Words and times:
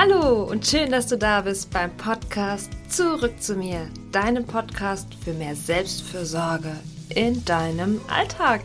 Hallo 0.00 0.44
und 0.44 0.64
schön, 0.64 0.92
dass 0.92 1.08
du 1.08 1.18
da 1.18 1.40
bist 1.40 1.72
beim 1.72 1.90
Podcast 1.96 2.70
Zurück 2.88 3.42
zu 3.42 3.56
mir, 3.56 3.88
deinem 4.12 4.44
Podcast 4.44 5.08
für 5.24 5.32
mehr 5.32 5.56
Selbstfürsorge 5.56 6.70
in 7.08 7.44
deinem 7.44 8.00
Alltag. 8.06 8.60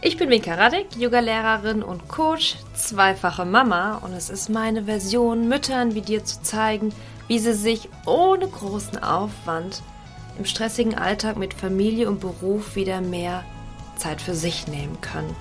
Ich 0.00 0.16
bin 0.16 0.30
Mika 0.30 0.56
Radek, 0.56 0.96
Yoga-Lehrerin 0.96 1.84
und 1.84 2.08
Coach, 2.08 2.56
zweifache 2.74 3.44
Mama 3.44 3.98
und 3.98 4.14
es 4.14 4.30
ist 4.30 4.48
meine 4.48 4.86
Version, 4.86 5.48
Müttern 5.48 5.94
wie 5.94 6.00
dir 6.00 6.24
zu 6.24 6.42
zeigen, 6.42 6.92
wie 7.28 7.38
sie 7.38 7.54
sich 7.54 7.88
ohne 8.04 8.48
großen 8.48 9.00
Aufwand 9.00 9.80
im 10.38 10.44
stressigen 10.44 10.96
Alltag 10.96 11.36
mit 11.36 11.54
Familie 11.54 12.08
und 12.08 12.18
Beruf 12.18 12.74
wieder 12.74 13.00
mehr 13.00 13.44
Zeit 13.94 14.20
für 14.20 14.34
sich 14.34 14.66
nehmen 14.66 15.00
können. 15.02 15.36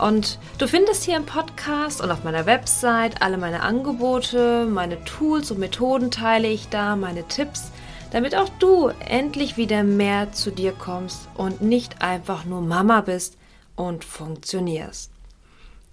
Und 0.00 0.38
du 0.56 0.66
findest 0.66 1.04
hier 1.04 1.16
im 1.16 1.26
Podcast 1.26 2.00
und 2.00 2.10
auf 2.10 2.24
meiner 2.24 2.46
Website 2.46 3.20
alle 3.20 3.36
meine 3.36 3.60
Angebote, 3.60 4.64
meine 4.64 5.04
Tools 5.04 5.50
und 5.50 5.58
Methoden 5.58 6.10
teile 6.10 6.48
ich 6.48 6.68
da, 6.70 6.96
meine 6.96 7.28
Tipps, 7.28 7.70
damit 8.10 8.34
auch 8.34 8.48
du 8.58 8.88
endlich 9.06 9.58
wieder 9.58 9.82
mehr 9.82 10.32
zu 10.32 10.50
dir 10.50 10.72
kommst 10.72 11.28
und 11.34 11.60
nicht 11.60 12.00
einfach 12.00 12.46
nur 12.46 12.62
Mama 12.62 13.02
bist 13.02 13.36
und 13.76 14.04
funktionierst. 14.04 15.10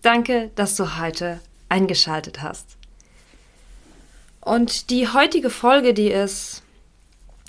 Danke, 0.02 0.52
dass 0.56 0.76
du 0.76 0.98
heute 1.00 1.42
eingeschaltet 1.68 2.42
hast. 2.42 2.78
Und 4.40 4.90
die 4.90 5.10
heutige 5.10 5.50
Folge, 5.50 5.94
die 5.94 6.10
ist, 6.10 6.64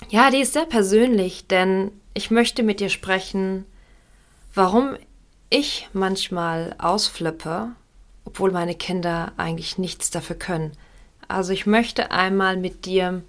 ja, 0.09 0.29
die 0.29 0.41
ist 0.41 0.51
sehr 0.51 0.65
persönlich, 0.65 1.47
denn 1.47 1.91
ich 2.13 2.31
möchte 2.31 2.63
mit 2.63 2.81
dir 2.81 2.89
sprechen, 2.89 3.65
warum 4.53 4.97
ich 5.49 5.89
manchmal 5.93 6.75
ausflippe, 6.77 7.69
obwohl 8.25 8.51
meine 8.51 8.75
Kinder 8.75 9.31
eigentlich 9.37 9.77
nichts 9.77 10.11
dafür 10.11 10.35
können. 10.35 10.71
Also 11.27 11.53
ich 11.53 11.65
möchte 11.65 12.11
einmal 12.11 12.57
mit 12.57 12.85
dir 12.85 13.23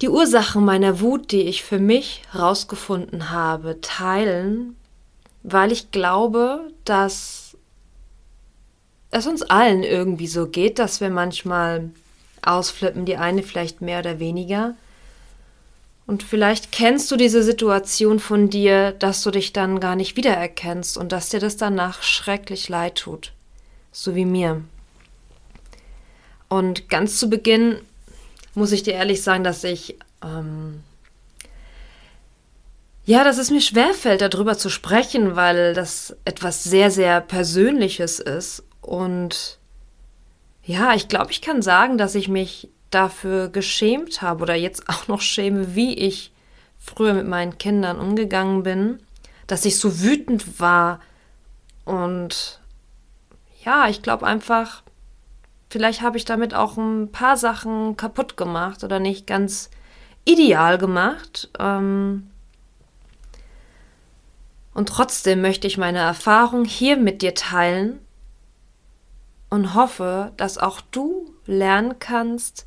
die 0.00 0.08
Ursachen 0.08 0.64
meiner 0.64 1.00
Wut, 1.00 1.30
die 1.30 1.42
ich 1.42 1.62
für 1.62 1.78
mich 1.78 2.22
herausgefunden 2.32 3.30
habe, 3.30 3.80
teilen, 3.80 4.76
weil 5.44 5.70
ich 5.70 5.92
glaube, 5.92 6.72
dass 6.84 7.56
es 9.10 9.26
uns 9.26 9.42
allen 9.42 9.84
irgendwie 9.84 10.26
so 10.26 10.48
geht, 10.48 10.78
dass 10.78 11.00
wir 11.00 11.10
manchmal 11.10 11.90
ausflippen, 12.42 13.04
die 13.04 13.16
eine 13.16 13.42
vielleicht 13.42 13.80
mehr 13.80 14.00
oder 14.00 14.18
weniger. 14.18 14.74
Und 16.06 16.22
vielleicht 16.22 16.72
kennst 16.72 17.10
du 17.10 17.16
diese 17.16 17.42
Situation 17.42 18.18
von 18.18 18.50
dir, 18.50 18.92
dass 18.92 19.22
du 19.22 19.30
dich 19.30 19.52
dann 19.52 19.80
gar 19.80 19.96
nicht 19.96 20.16
wiedererkennst 20.16 20.96
und 20.96 21.12
dass 21.12 21.28
dir 21.28 21.40
das 21.40 21.56
danach 21.56 22.02
schrecklich 22.02 22.68
leid 22.68 22.96
tut. 22.96 23.32
So 23.92 24.14
wie 24.14 24.24
mir. 24.24 24.62
Und 26.48 26.88
ganz 26.88 27.18
zu 27.18 27.30
Beginn 27.30 27.78
muss 28.54 28.72
ich 28.72 28.82
dir 28.82 28.94
ehrlich 28.94 29.22
sagen, 29.22 29.44
dass 29.44 29.64
ich, 29.64 29.96
ähm, 30.22 30.82
ja, 33.04 33.24
dass 33.24 33.38
es 33.38 33.50
mir 33.50 33.60
schwerfällt, 33.60 34.20
darüber 34.20 34.58
zu 34.58 34.68
sprechen, 34.68 35.36
weil 35.36 35.72
das 35.72 36.16
etwas 36.24 36.64
sehr, 36.64 36.90
sehr 36.90 37.20
Persönliches 37.20 38.18
ist. 38.20 38.64
Und 38.80 39.58
ja, 40.64 40.94
ich 40.94 41.08
glaube, 41.08 41.30
ich 41.30 41.40
kann 41.40 41.62
sagen, 41.62 41.96
dass 41.96 42.14
ich 42.14 42.28
mich 42.28 42.68
dafür 42.94 43.48
geschämt 43.48 44.22
habe 44.22 44.42
oder 44.42 44.54
jetzt 44.54 44.88
auch 44.88 45.08
noch 45.08 45.20
schäme, 45.20 45.74
wie 45.74 45.94
ich 45.94 46.32
früher 46.78 47.14
mit 47.14 47.26
meinen 47.26 47.58
Kindern 47.58 47.98
umgegangen 47.98 48.62
bin, 48.62 49.00
dass 49.46 49.64
ich 49.64 49.78
so 49.78 50.00
wütend 50.00 50.60
war 50.60 51.00
und 51.84 52.60
ja, 53.64 53.88
ich 53.88 54.02
glaube 54.02 54.26
einfach, 54.26 54.82
vielleicht 55.70 56.02
habe 56.02 56.16
ich 56.16 56.24
damit 56.24 56.54
auch 56.54 56.76
ein 56.76 57.12
paar 57.12 57.36
Sachen 57.36 57.96
kaputt 57.96 58.36
gemacht 58.36 58.82
oder 58.82 58.98
nicht 58.98 59.26
ganz 59.26 59.70
ideal 60.24 60.78
gemacht. 60.78 61.50
Ähm 61.58 62.28
und 64.74 64.88
trotzdem 64.88 65.42
möchte 65.42 65.66
ich 65.66 65.78
meine 65.78 65.98
Erfahrung 65.98 66.64
hier 66.64 66.96
mit 66.96 67.22
dir 67.22 67.34
teilen 67.34 67.98
und 69.50 69.74
hoffe, 69.74 70.32
dass 70.36 70.58
auch 70.58 70.80
du 70.80 71.34
lernen 71.46 71.98
kannst, 71.98 72.66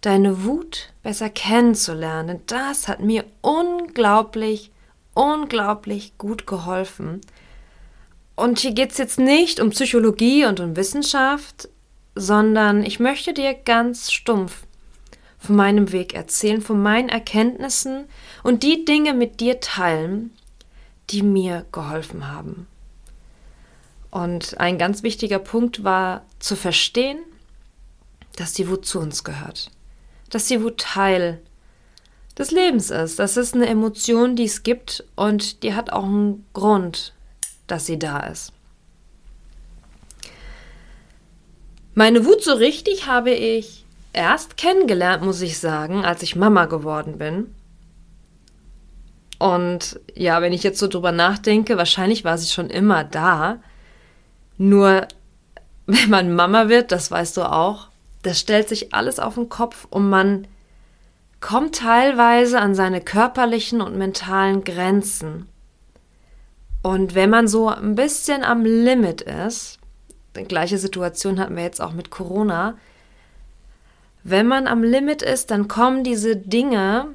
deine 0.00 0.44
Wut 0.44 0.92
besser 1.02 1.30
kennenzulernen. 1.30 2.40
Das 2.46 2.88
hat 2.88 3.00
mir 3.00 3.24
unglaublich, 3.40 4.70
unglaublich 5.14 6.16
gut 6.18 6.46
geholfen. 6.46 7.20
Und 8.36 8.60
hier 8.60 8.72
geht 8.72 8.92
es 8.92 8.98
jetzt 8.98 9.18
nicht 9.18 9.58
um 9.58 9.70
Psychologie 9.70 10.44
und 10.44 10.60
um 10.60 10.76
Wissenschaft, 10.76 11.68
sondern 12.14 12.84
ich 12.84 13.00
möchte 13.00 13.32
dir 13.32 13.54
ganz 13.54 14.12
stumpf 14.12 14.64
von 15.38 15.56
meinem 15.56 15.92
Weg 15.92 16.14
erzählen, 16.14 16.60
von 16.60 16.80
meinen 16.80 17.08
Erkenntnissen 17.08 18.04
und 18.42 18.62
die 18.62 18.84
Dinge 18.84 19.14
mit 19.14 19.40
dir 19.40 19.60
teilen, 19.60 20.32
die 21.10 21.22
mir 21.22 21.64
geholfen 21.72 22.30
haben. 22.30 22.66
Und 24.10 24.58
ein 24.58 24.78
ganz 24.78 25.02
wichtiger 25.02 25.38
Punkt 25.38 25.84
war 25.84 26.24
zu 26.38 26.56
verstehen, 26.56 27.18
dass 28.36 28.52
die 28.52 28.68
Wut 28.68 28.86
zu 28.86 29.00
uns 29.00 29.24
gehört 29.24 29.70
dass 30.30 30.46
die 30.46 30.62
Wut 30.62 30.78
Teil 30.78 31.40
des 32.36 32.50
Lebens 32.50 32.90
ist. 32.90 33.18
Das 33.18 33.36
ist 33.36 33.54
eine 33.54 33.66
Emotion, 33.66 34.36
die 34.36 34.44
es 34.44 34.62
gibt 34.62 35.04
und 35.16 35.62
die 35.62 35.74
hat 35.74 35.90
auch 35.90 36.04
einen 36.04 36.46
Grund, 36.52 37.14
dass 37.66 37.86
sie 37.86 37.98
da 37.98 38.20
ist. 38.20 38.52
Meine 41.94 42.24
Wut 42.24 42.42
so 42.44 42.52
richtig 42.52 43.08
habe 43.08 43.32
ich 43.32 43.84
erst 44.12 44.56
kennengelernt, 44.56 45.24
muss 45.24 45.40
ich 45.40 45.58
sagen, 45.58 46.04
als 46.04 46.22
ich 46.22 46.36
Mama 46.36 46.66
geworden 46.66 47.18
bin. 47.18 47.54
Und 49.38 50.00
ja, 50.14 50.40
wenn 50.40 50.52
ich 50.52 50.62
jetzt 50.62 50.78
so 50.78 50.88
drüber 50.88 51.12
nachdenke, 51.12 51.76
wahrscheinlich 51.76 52.24
war 52.24 52.38
sie 52.38 52.48
schon 52.48 52.70
immer 52.70 53.04
da. 53.04 53.60
Nur 54.58 55.08
wenn 55.86 56.10
man 56.10 56.34
Mama 56.34 56.68
wird, 56.68 56.92
das 56.92 57.10
weißt 57.10 57.36
du 57.36 57.50
auch, 57.50 57.87
das 58.22 58.40
stellt 58.40 58.68
sich 58.68 58.94
alles 58.94 59.18
auf 59.18 59.34
den 59.34 59.48
Kopf 59.48 59.86
und 59.90 60.08
man 60.08 60.46
kommt 61.40 61.76
teilweise 61.76 62.60
an 62.60 62.74
seine 62.74 63.00
körperlichen 63.00 63.80
und 63.80 63.96
mentalen 63.96 64.64
Grenzen. 64.64 65.48
Und 66.82 67.14
wenn 67.14 67.30
man 67.30 67.48
so 67.48 67.68
ein 67.68 67.94
bisschen 67.94 68.44
am 68.44 68.64
Limit 68.64 69.20
ist, 69.22 69.78
die 70.36 70.44
gleiche 70.44 70.78
Situation 70.78 71.38
hatten 71.38 71.56
wir 71.56 71.62
jetzt 71.62 71.80
auch 71.80 71.92
mit 71.92 72.10
Corona, 72.10 72.76
wenn 74.24 74.46
man 74.46 74.66
am 74.66 74.82
Limit 74.82 75.22
ist, 75.22 75.50
dann 75.50 75.68
kommen 75.68 76.04
diese 76.04 76.36
Dinge, 76.36 77.06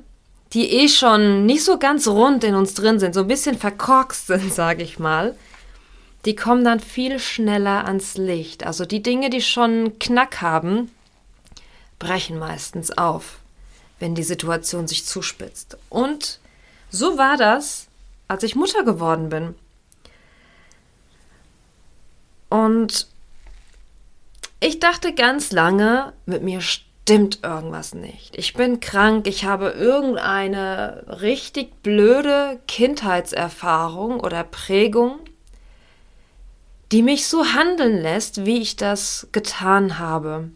die 0.54 0.70
eh 0.70 0.88
schon 0.88 1.46
nicht 1.46 1.64
so 1.64 1.78
ganz 1.78 2.08
rund 2.08 2.44
in 2.44 2.56
uns 2.56 2.74
drin 2.74 3.00
sind, 3.00 3.14
so 3.14 3.22
ein 3.22 3.28
bisschen 3.28 3.58
verkorkst 3.58 4.28
sind, 4.28 4.54
sage 4.54 4.84
ich 4.84 5.00
mal, 5.00 5.36
die 6.26 6.36
kommen 6.36 6.64
dann 6.64 6.80
viel 6.80 7.20
schneller 7.20 7.86
ans 7.86 8.18
Licht. 8.18 8.66
Also 8.66 8.86
die 8.86 9.04
Dinge, 9.04 9.30
die 9.30 9.42
schon 9.42 10.00
Knack 10.00 10.42
haben, 10.42 10.92
brechen 12.00 12.40
meistens 12.40 12.98
auf, 12.98 13.40
wenn 14.00 14.16
die 14.16 14.24
Situation 14.24 14.88
sich 14.88 15.06
zuspitzt. 15.06 15.78
Und 15.90 16.40
so 16.90 17.18
war 17.18 17.38
das, 17.38 17.88
als 18.28 18.44
ich 18.44 18.56
Mutter 18.56 18.84
geworden 18.84 19.30
bin. 19.30 19.56
Und 22.50 23.08
ich 24.60 24.80
dachte 24.80 25.14
ganz 25.14 25.52
lange, 25.52 26.14
mit 26.26 26.42
mir 26.42 26.62
stimmt 26.62 27.44
irgendwas 27.44 27.94
nicht. 27.94 28.38
Ich 28.38 28.54
bin 28.54 28.80
krank, 28.80 29.28
ich 29.28 29.44
habe 29.44 29.72
irgendeine 29.72 31.04
richtig 31.20 31.82
blöde 31.84 32.62
Kindheitserfahrung 32.68 34.22
oder 34.22 34.46
Prägung 34.46 35.20
die 36.94 37.02
mich 37.02 37.26
so 37.26 37.44
handeln 37.44 38.00
lässt, 38.04 38.46
wie 38.46 38.60
ich 38.60 38.76
das 38.76 39.28
getan 39.32 39.98
habe. 39.98 40.52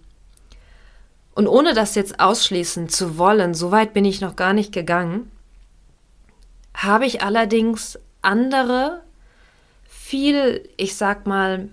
Und 1.34 1.48
ohne 1.48 1.74
das 1.74 1.96
jetzt 1.96 2.20
ausschließen 2.20 2.90
zu 2.90 3.18
wollen, 3.18 3.56
so 3.56 3.72
weit 3.72 3.94
bin 3.94 4.06
ich 4.06 4.22
noch 4.22 4.36
gar 4.36 4.54
nicht 4.54 4.72
gegangen, 4.72 5.32
habe 6.76 7.08
ich 7.08 7.24
allerdings 7.24 7.98
andere, 8.22 9.02
viel, 9.90 10.70
ich 10.78 10.96
sag 10.96 11.26
mal, 11.26 11.70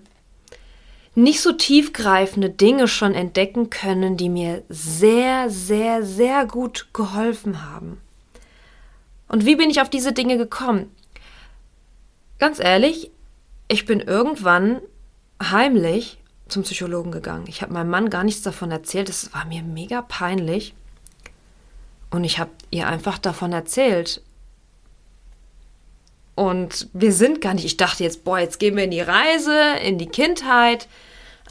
nicht 1.13 1.41
so 1.41 1.51
tiefgreifende 1.51 2.49
Dinge 2.49 2.87
schon 2.87 3.13
entdecken 3.13 3.69
können, 3.69 4.17
die 4.17 4.29
mir 4.29 4.63
sehr, 4.67 5.51
sehr, 5.51 6.03
sehr 6.03 6.47
gut 6.47 6.87
geholfen 6.91 7.63
haben. 7.71 8.01
Und 9.27 9.45
wie 9.45 9.57
bin 9.57 9.69
ich 9.69 9.79
auf 9.79 9.91
diese 9.91 10.11
Dinge 10.11 10.37
gekommen? 10.39 10.89
Ganz 12.39 12.59
ehrlich, 12.59 13.11
ich 13.67 13.85
bin 13.85 13.99
irgendwann 13.99 14.81
heimlich 15.41 16.17
zum 16.47 16.63
Psychologen 16.63 17.11
gegangen. 17.11 17.45
Ich 17.47 17.61
habe 17.61 17.73
meinem 17.73 17.89
Mann 17.89 18.09
gar 18.09 18.23
nichts 18.23 18.43
davon 18.43 18.71
erzählt. 18.71 19.09
Es 19.09 19.33
war 19.33 19.45
mir 19.45 19.63
mega 19.63 20.01
peinlich. 20.01 20.73
Und 22.11 22.23
ich 22.23 22.39
habe 22.39 22.51
ihr 22.69 22.87
einfach 22.87 23.17
davon 23.17 23.51
erzählt. 23.51 24.21
Und 26.35 26.89
wir 26.93 27.13
sind 27.13 27.41
gar 27.41 27.53
nicht, 27.53 27.65
ich 27.65 27.77
dachte 27.77 28.03
jetzt, 28.03 28.23
boah, 28.23 28.39
jetzt 28.39 28.59
gehen 28.59 28.75
wir 28.75 28.83
in 28.83 28.91
die 28.91 29.01
Reise, 29.01 29.77
in 29.83 29.97
die 29.97 30.07
Kindheit. 30.07 30.87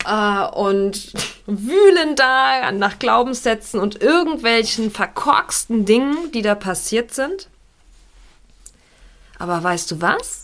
äh, 0.07 0.47
und 0.47 1.13
wühlen 1.47 2.17
da 2.17 2.73
nach 2.73 2.99
Glaubenssätzen 2.99 3.81
und 3.81 4.01
irgendwelchen 4.01 4.91
verkorksten 4.91 5.85
Dingen, 5.85 6.33
die 6.33 6.43
da 6.43 6.55
passiert 6.55 7.13
sind. 7.13 7.49
Aber 9.39 9.63
weißt 9.63 9.91
du 9.91 10.01
was? 10.01 10.44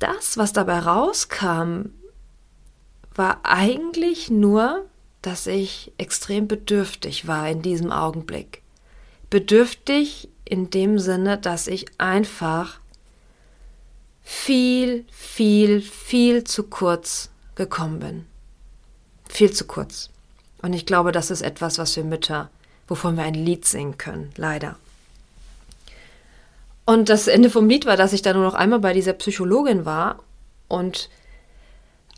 Das, 0.00 0.36
was 0.36 0.52
dabei 0.52 0.80
rauskam, 0.80 1.90
war 3.14 3.40
eigentlich 3.44 4.30
nur, 4.30 4.86
dass 5.22 5.46
ich 5.46 5.92
extrem 5.98 6.48
bedürftig 6.48 7.26
war 7.28 7.48
in 7.48 7.62
diesem 7.62 7.92
Augenblick. 7.92 8.62
Bedürftig 9.28 10.28
in 10.44 10.70
dem 10.70 10.98
Sinne, 10.98 11.38
dass 11.38 11.68
ich 11.68 11.86
einfach 11.98 12.80
viel, 14.22 15.04
viel, 15.12 15.82
viel 15.82 16.44
zu 16.44 16.64
kurz 16.64 17.30
gekommen 17.54 18.00
bin. 18.00 18.26
Viel 19.28 19.52
zu 19.52 19.66
kurz. 19.66 20.08
Und 20.62 20.72
ich 20.72 20.86
glaube, 20.86 21.12
das 21.12 21.30
ist 21.30 21.42
etwas, 21.42 21.78
was 21.78 21.94
wir 21.96 22.04
Mütter, 22.04 22.50
wovon 22.88 23.16
wir 23.16 23.24
ein 23.24 23.34
Lied 23.34 23.66
singen 23.66 23.98
können, 23.98 24.32
leider. 24.36 24.76
Und 26.86 27.08
das 27.08 27.28
Ende 27.28 27.50
vom 27.50 27.68
Lied 27.68 27.86
war, 27.86 27.96
dass 27.96 28.12
ich 28.12 28.22
dann 28.22 28.36
nur 28.36 28.44
noch 28.44 28.54
einmal 28.54 28.80
bei 28.80 28.92
dieser 28.92 29.12
Psychologin 29.12 29.84
war 29.84 30.22
und 30.68 31.08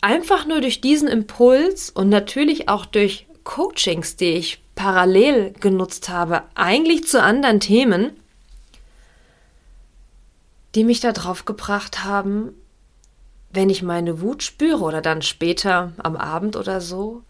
einfach 0.00 0.46
nur 0.46 0.60
durch 0.60 0.80
diesen 0.80 1.08
Impuls 1.08 1.90
und 1.90 2.08
natürlich 2.08 2.68
auch 2.68 2.86
durch 2.86 3.26
Coachings, 3.44 4.16
die 4.16 4.32
ich 4.32 4.62
parallel 4.74 5.52
genutzt 5.60 6.08
habe, 6.08 6.42
eigentlich 6.54 7.06
zu 7.06 7.22
anderen 7.22 7.60
Themen, 7.60 8.12
die 10.74 10.84
mich 10.84 11.00
darauf 11.00 11.44
gebracht 11.44 12.04
haben, 12.04 12.54
wenn 13.52 13.68
ich 13.68 13.82
meine 13.82 14.20
Wut 14.20 14.42
spüre 14.42 14.80
oder 14.80 15.02
dann 15.02 15.22
später 15.22 15.92
am 15.98 16.16
Abend 16.16 16.56
oder 16.56 16.80
so, 16.80 17.22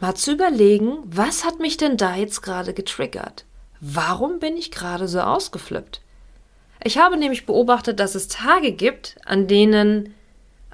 mal 0.00 0.14
zu 0.14 0.32
überlegen, 0.32 0.98
was 1.04 1.44
hat 1.44 1.58
mich 1.58 1.76
denn 1.76 1.96
da 1.96 2.14
jetzt 2.14 2.42
gerade 2.42 2.74
getriggert? 2.74 3.46
Warum 3.80 4.38
bin 4.38 4.56
ich 4.56 4.70
gerade 4.70 5.08
so 5.08 5.20
ausgeflippt? 5.20 6.02
Ich 6.86 6.98
habe 6.98 7.16
nämlich 7.16 7.46
beobachtet, 7.46 7.98
dass 7.98 8.14
es 8.14 8.28
Tage 8.28 8.72
gibt, 8.72 9.16
an 9.24 9.46
denen 9.46 10.14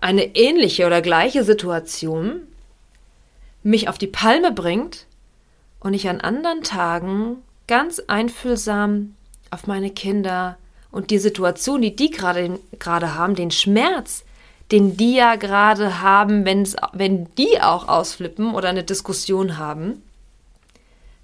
eine 0.01 0.35
ähnliche 0.35 0.87
oder 0.87 1.03
gleiche 1.03 1.45
Situation 1.45 2.43
mich 3.63 3.89
auf 3.89 3.97
die 3.97 4.09
Palme 4.09 4.51
bringt 4.51 5.07
und 5.79 5.95
ich 5.95 6.09
an 6.09 6.21
anderen 6.21 6.63
Tagen 6.63 7.37
ganz 7.69 8.01
einfühlsam 8.01 9.15
auf 9.53 9.69
meine 9.69 9.91
Kinder 9.91 10.59
und 10.91 11.11
die 11.11 11.19
Situation, 11.19 11.81
die 11.81 11.95
die 11.95 12.11
gerade 12.11 12.59
gerade 12.81 13.15
haben, 13.15 13.37
den 13.37 13.53
Schmerz, 13.53 14.25
den 14.73 14.97
die 14.97 15.15
ja 15.15 15.37
gerade 15.37 16.01
haben, 16.01 16.45
wenn's, 16.45 16.75
wenn 16.93 17.33
die 17.37 17.61
auch 17.61 17.87
ausflippen 17.87 18.55
oder 18.55 18.69
eine 18.69 18.83
Diskussion 18.83 19.59
haben, 19.59 20.03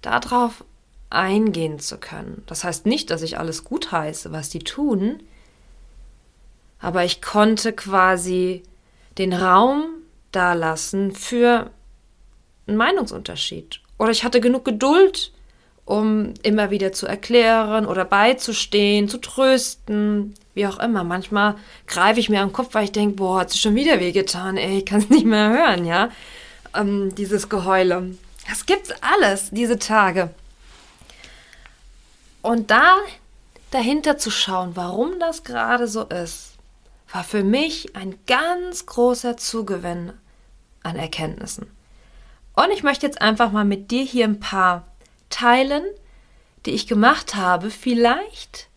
darauf 0.01 0.65
eingehen 1.11 1.79
zu 1.79 1.99
können. 1.99 2.43
Das 2.47 2.65
heißt 2.65 2.87
nicht, 2.87 3.11
dass 3.11 3.23
ich 3.23 3.39
alles 3.39 3.65
gut 3.65 3.93
heiße, 3.93 4.33
was 4.33 4.49
die 4.49 4.61
tun, 4.61 5.23
aber 6.79 7.05
ich 7.05 7.23
konnte 7.23 7.73
quasi 7.73 8.63
den 9.19 9.33
Raum 9.33 9.87
da 10.33 10.53
lassen 10.53 11.13
für 11.13 11.71
einen 12.67 12.77
Meinungsunterschied. 12.77 13.81
Oder 13.99 14.11
ich 14.11 14.25
hatte 14.25 14.41
genug 14.41 14.65
Geduld, 14.65 15.33
um 15.85 16.35
immer 16.43 16.71
wieder 16.71 16.93
zu 16.93 17.07
erklären 17.07 17.87
oder 17.87 18.05
beizustehen, 18.05 19.09
zu 19.09 19.19
trösten, 19.19 20.35
wie 20.53 20.67
auch 20.67 20.79
immer. 20.79 21.05
Manchmal 21.05 21.55
greife 21.87 22.21
ich 22.21 22.29
mir 22.29 22.41
am 22.41 22.53
Kopf, 22.53 22.75
weil 22.75 22.85
ich 22.85 22.93
denke, 22.93 23.17
boah, 23.17 23.41
hat 23.41 23.51
sie 23.51 23.59
schon 23.59 23.77
wieder 23.77 24.01
wehgetan, 24.01 24.57
ey, 24.57 24.79
ich 24.79 24.85
kann 24.85 25.01
es 25.01 25.09
nicht 25.11 25.25
mehr 25.25 25.51
hören, 25.51 25.87
ja. 25.87 26.11
Ähm, 26.75 27.15
dieses 27.15 27.49
Geheule. 27.49 28.17
Das 28.49 28.67
gibt's 28.67 28.91
alles, 29.01 29.51
diese 29.51 29.79
Tage. 29.79 30.31
Und 32.47 32.71
da 32.71 32.99
dahinter 33.73 34.19
zu 34.19 34.31
schauen, 34.31 34.77
warum 34.77 35.19
das 35.19 35.43
gerade 35.43 35.89
so 35.89 36.05
ist, 36.05 36.53
war 37.13 37.25
für 37.25 37.43
mich 37.43 37.97
ein 37.97 38.15
ganz 38.29 38.87
großer 38.87 39.37
Zugewinn 39.37 40.13
an 40.85 40.95
Erkenntnissen. 40.95 41.67
Und 42.55 42.71
ich 42.71 42.85
möchte 42.85 43.05
jetzt 43.05 43.21
einfach 43.21 43.51
mal 43.51 43.65
mit 43.65 43.91
dir 43.91 44.05
hier 44.05 44.27
ein 44.27 44.39
paar 44.39 44.87
teilen, 45.29 45.83
die 46.67 46.71
ich 46.71 46.87
gemacht 46.87 47.35
habe. 47.35 47.69
Vielleicht 47.69 48.69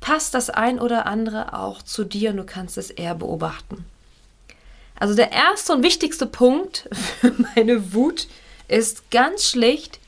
passt 0.00 0.34
das 0.34 0.50
ein 0.50 0.80
oder 0.80 1.06
andere 1.06 1.56
auch 1.56 1.80
zu 1.80 2.02
dir 2.02 2.30
und 2.30 2.38
du 2.38 2.44
kannst 2.44 2.76
es 2.76 2.90
eher 2.90 3.14
beobachten. 3.14 3.84
Also 4.98 5.14
der 5.14 5.30
erste 5.30 5.74
und 5.74 5.84
wichtigste 5.84 6.26
Punkt 6.26 6.88
für 7.20 7.32
meine 7.54 7.94
Wut 7.94 8.26
ist 8.66 9.12
ganz 9.12 9.44
schlicht 9.44 10.00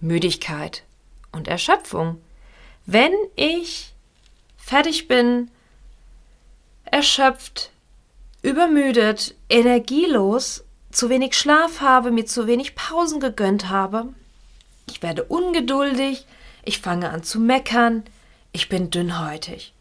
Müdigkeit 0.00 0.84
und 1.32 1.48
Erschöpfung. 1.48 2.18
Wenn 2.86 3.12
ich 3.36 3.92
fertig 4.56 5.08
bin, 5.08 5.50
erschöpft, 6.84 7.70
übermüdet, 8.42 9.34
energielos, 9.48 10.64
zu 10.90 11.08
wenig 11.08 11.34
Schlaf 11.34 11.80
habe, 11.80 12.10
mir 12.10 12.26
zu 12.26 12.46
wenig 12.46 12.74
Pausen 12.74 13.20
gegönnt 13.20 13.68
habe, 13.70 14.08
ich 14.88 15.02
werde 15.02 15.24
ungeduldig, 15.24 16.26
ich 16.64 16.80
fange 16.80 17.10
an 17.10 17.22
zu 17.22 17.40
meckern, 17.40 18.04
ich 18.52 18.68
bin 18.68 18.90
dünnhäutig. 18.90 19.72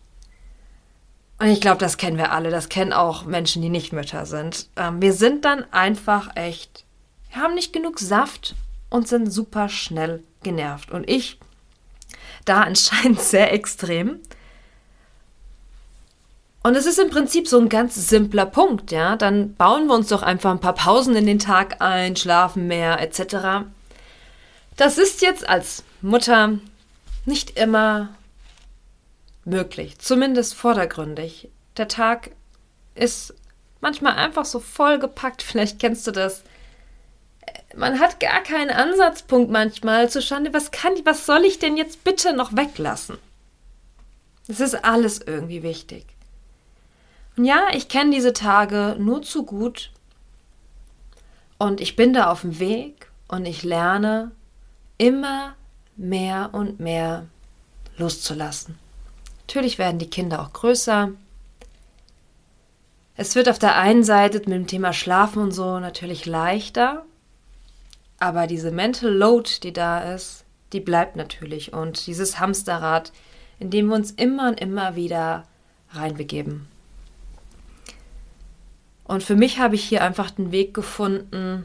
Und 1.39 1.48
ich 1.48 1.59
glaube, 1.59 1.80
das 1.80 1.98
kennen 1.98 2.18
wir 2.18 2.31
alle, 2.31 2.51
das 2.51 2.69
kennen 2.69 2.94
auch 2.94 3.25
Menschen, 3.25 3.62
die 3.62 3.69
nicht 3.69 3.94
Mütter 3.94 4.25
sind. 4.25 4.69
Ähm, 4.75 5.01
wir 5.01 5.13
sind 5.13 5.44
dann 5.44 5.65
einfach 5.74 6.36
echt, 6.36 6.86
wir 7.31 7.42
haben 7.42 7.56
nicht 7.56 7.74
genug 7.74 8.00
Saft 8.00 8.56
und 8.89 9.07
sind 9.07 9.31
super 9.31 9.68
schnell 9.68 10.24
genervt. 10.44 10.92
Und 10.92 11.09
ich 11.09 11.39
da 12.46 12.62
anscheinend 12.62 13.22
sehr 13.22 13.54
extrem. 13.54 14.20
Und 16.64 16.76
es 16.76 16.86
ist 16.86 17.00
im 17.00 17.10
Prinzip 17.10 17.48
so 17.48 17.60
ein 17.60 17.70
ganz 17.70 17.96
simpler 18.08 18.46
Punkt, 18.46 18.92
ja. 18.92 19.16
Dann 19.16 19.56
bauen 19.56 19.88
wir 19.88 19.96
uns 19.96 20.10
doch 20.10 20.22
einfach 20.22 20.52
ein 20.52 20.60
paar 20.60 20.76
Pausen 20.76 21.16
in 21.16 21.26
den 21.26 21.40
Tag 21.40 21.82
ein, 21.82 22.16
schlafen 22.16 22.68
mehr, 22.68 23.02
etc. 23.02 23.66
Das 24.78 24.98
ist 24.98 25.22
jetzt 25.22 25.48
als 25.50 25.84
Mutter 26.02 26.60
nicht 27.26 27.58
immer 27.58 28.10
möglich, 29.44 29.98
zumindest 30.00 30.54
vordergründig. 30.54 31.50
Der 31.77 31.88
Tag 31.88 32.32
ist 32.94 33.34
manchmal 33.80 34.13
einfach 34.13 34.46
so 34.46 34.60
vollgepackt, 34.60 35.42
vielleicht 35.44 35.80
kennst 35.80 36.06
du 36.06 36.12
das. 36.12 36.44
Man 37.75 38.00
hat 38.00 38.20
gar 38.20 38.41
keinen 38.43 38.70
Ansatzpunkt 38.70 39.51
manchmal 39.51 40.10
zu 40.10 40.22
schauen, 40.22 40.48
was 40.51 40.72
kann 40.72 40.93
was 41.05 41.25
soll 41.25 41.46
ich 41.46 41.60
denn 41.60 41.77
jetzt 41.77 42.03
bitte 42.03 42.34
noch 42.34 42.55
weglassen? 42.55 43.17
Es 44.48 44.60
ist 44.60 44.84
alles 44.84 45.20
irgendwie 45.20 45.63
wichtig. 45.63 46.05
Und 47.38 47.46
ja, 47.46 47.67
ich 47.74 47.88
kenne 47.88 48.12
diese 48.12 48.34
Tage 48.34 48.96
nur 49.00 49.22
zu 49.22 49.46
gut 49.46 49.91
und 51.58 51.79
ich 51.79 51.96
bin 51.96 52.13
da 52.13 52.29
auf 52.29 52.41
dem 52.41 52.60
Weg 52.60 53.10
und 53.27 53.46
ich 53.46 53.63
lerne 53.63 54.31
immer 54.98 55.55
mehr 55.96 56.50
und 56.51 56.79
mehr 56.79 57.27
loszulassen. 57.98 58.77
Natürlich 59.48 59.77
werden 59.77 60.00
die 60.00 60.10
Kinder 60.10 60.41
auch 60.41 60.53
größer. 60.53 61.12
Es 63.15 63.36
wird 63.36 63.50
auf 63.50 63.60
der 63.60 63.75
einen 63.75 64.03
Seite 64.03 64.39
mit 64.39 64.50
dem 64.50 64.67
Thema 64.67 64.93
Schlafen 64.93 65.41
und 65.41 65.51
so 65.51 65.79
natürlich 65.79 66.25
leichter, 66.25 67.05
aber 68.22 68.46
diese 68.46 68.70
Mental 68.70 69.10
Load, 69.10 69.50
die 69.63 69.74
da 69.74 70.13
ist, 70.13 70.46
die 70.74 70.80
bleibt 70.80 71.16
natürlich 71.16 71.74
und 71.74 72.06
dieses 72.06 72.40
Hamsterrad, 72.40 73.12
in 73.60 73.72
dem 73.72 73.88
wir 73.88 73.96
uns 73.96 74.12
immer 74.12 74.48
und 74.48 74.62
immer 74.62 74.96
wieder 74.96 75.48
reinbegeben. 75.90 76.68
Und 79.06 79.24
für 79.24 79.36
mich 79.36 79.60
habe 79.60 79.74
ich 79.74 79.84
hier 79.84 80.04
einfach 80.04 80.30
den 80.30 80.51
Weg 80.51 80.75
gefunden, 80.75 81.63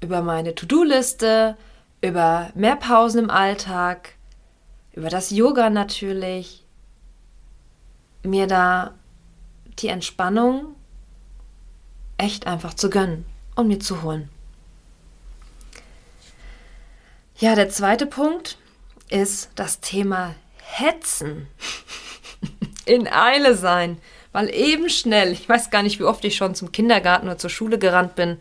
über 0.00 0.22
meine 0.22 0.54
To-Do-Liste, 0.54 1.58
über 2.00 2.50
mehr 2.54 2.76
Pausen 2.76 3.24
im 3.24 3.30
Alltag, 3.30 4.14
über 4.94 5.10
das 5.10 5.30
Yoga 5.30 5.68
natürlich, 5.68 6.64
mir 8.22 8.46
da 8.46 8.94
die 9.80 9.88
Entspannung 9.88 10.74
echt 12.16 12.46
einfach 12.46 12.72
zu 12.72 12.88
gönnen 12.88 13.26
und 13.54 13.68
mir 13.68 13.80
zu 13.80 14.02
holen. 14.02 14.30
Ja, 17.38 17.54
der 17.54 17.68
zweite 17.68 18.06
Punkt 18.06 18.58
ist 19.10 19.50
das 19.54 19.80
Thema 19.80 20.34
Hetzen. 20.62 21.48
In 22.86 23.08
Eile 23.08 23.56
sein, 23.56 23.98
weil 24.32 24.48
eben 24.54 24.88
schnell, 24.88 25.32
ich 25.32 25.48
weiß 25.48 25.70
gar 25.70 25.82
nicht, 25.82 25.98
wie 25.98 26.04
oft 26.04 26.24
ich 26.24 26.36
schon 26.36 26.54
zum 26.54 26.70
Kindergarten 26.72 27.26
oder 27.26 27.38
zur 27.38 27.50
Schule 27.50 27.78
gerannt 27.78 28.14
bin, 28.14 28.38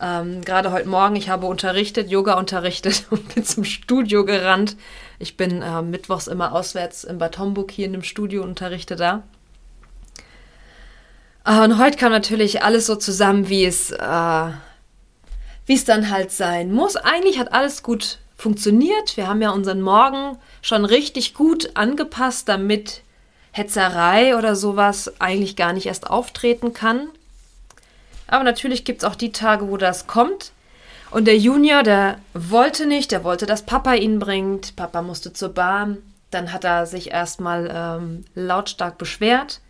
ähm, 0.00 0.40
Gerade 0.42 0.72
heute 0.72 0.88
Morgen, 0.88 1.14
ich 1.14 1.28
habe 1.28 1.46
unterrichtet, 1.46 2.10
Yoga 2.10 2.38
unterrichtet 2.38 3.04
und 3.10 3.34
bin 3.34 3.44
zum 3.44 3.64
Studio 3.64 4.24
gerannt. 4.24 4.76
Ich 5.18 5.36
bin 5.36 5.60
äh, 5.60 5.82
mittwochs 5.82 6.26
immer 6.26 6.52
auswärts 6.52 7.04
in 7.04 7.18
Bad 7.18 7.38
Homburg 7.38 7.70
hier 7.70 7.84
in 7.84 7.92
dem 7.92 8.02
Studio 8.02 8.42
unterrichte 8.42 8.96
da. 8.96 9.22
Ah, 11.44 11.64
und 11.64 11.78
heute 11.78 11.98
kam 11.98 12.12
natürlich 12.12 12.62
alles 12.62 12.86
so 12.86 12.96
zusammen, 12.96 13.48
wie 13.48 13.64
es, 13.64 13.90
äh, 13.90 14.50
wie 15.70 15.74
es 15.74 15.84
dann 15.84 16.10
halt 16.10 16.32
sein 16.32 16.72
muss. 16.72 16.96
Eigentlich 16.96 17.38
hat 17.38 17.52
alles 17.52 17.84
gut 17.84 18.18
funktioniert. 18.36 19.16
Wir 19.16 19.28
haben 19.28 19.40
ja 19.40 19.50
unseren 19.50 19.82
Morgen 19.82 20.36
schon 20.62 20.84
richtig 20.84 21.32
gut 21.32 21.76
angepasst, 21.76 22.48
damit 22.48 23.02
Hetzerei 23.52 24.36
oder 24.36 24.56
sowas 24.56 25.20
eigentlich 25.20 25.54
gar 25.54 25.72
nicht 25.72 25.86
erst 25.86 26.10
auftreten 26.10 26.72
kann. 26.72 27.06
Aber 28.26 28.42
natürlich 28.42 28.84
gibt 28.84 29.04
es 29.04 29.08
auch 29.08 29.14
die 29.14 29.30
Tage, 29.30 29.68
wo 29.68 29.76
das 29.76 30.08
kommt. 30.08 30.50
Und 31.12 31.26
der 31.28 31.38
Junior, 31.38 31.84
der 31.84 32.18
wollte 32.34 32.86
nicht, 32.86 33.12
der 33.12 33.22
wollte, 33.22 33.46
dass 33.46 33.64
Papa 33.64 33.94
ihn 33.94 34.18
bringt. 34.18 34.74
Papa 34.74 35.02
musste 35.02 35.32
zur 35.32 35.50
Bahn. 35.50 35.98
Dann 36.32 36.52
hat 36.52 36.64
er 36.64 36.86
sich 36.86 37.12
erstmal 37.12 37.70
ähm, 37.72 38.24
lautstark 38.34 38.98
beschwert. 38.98 39.60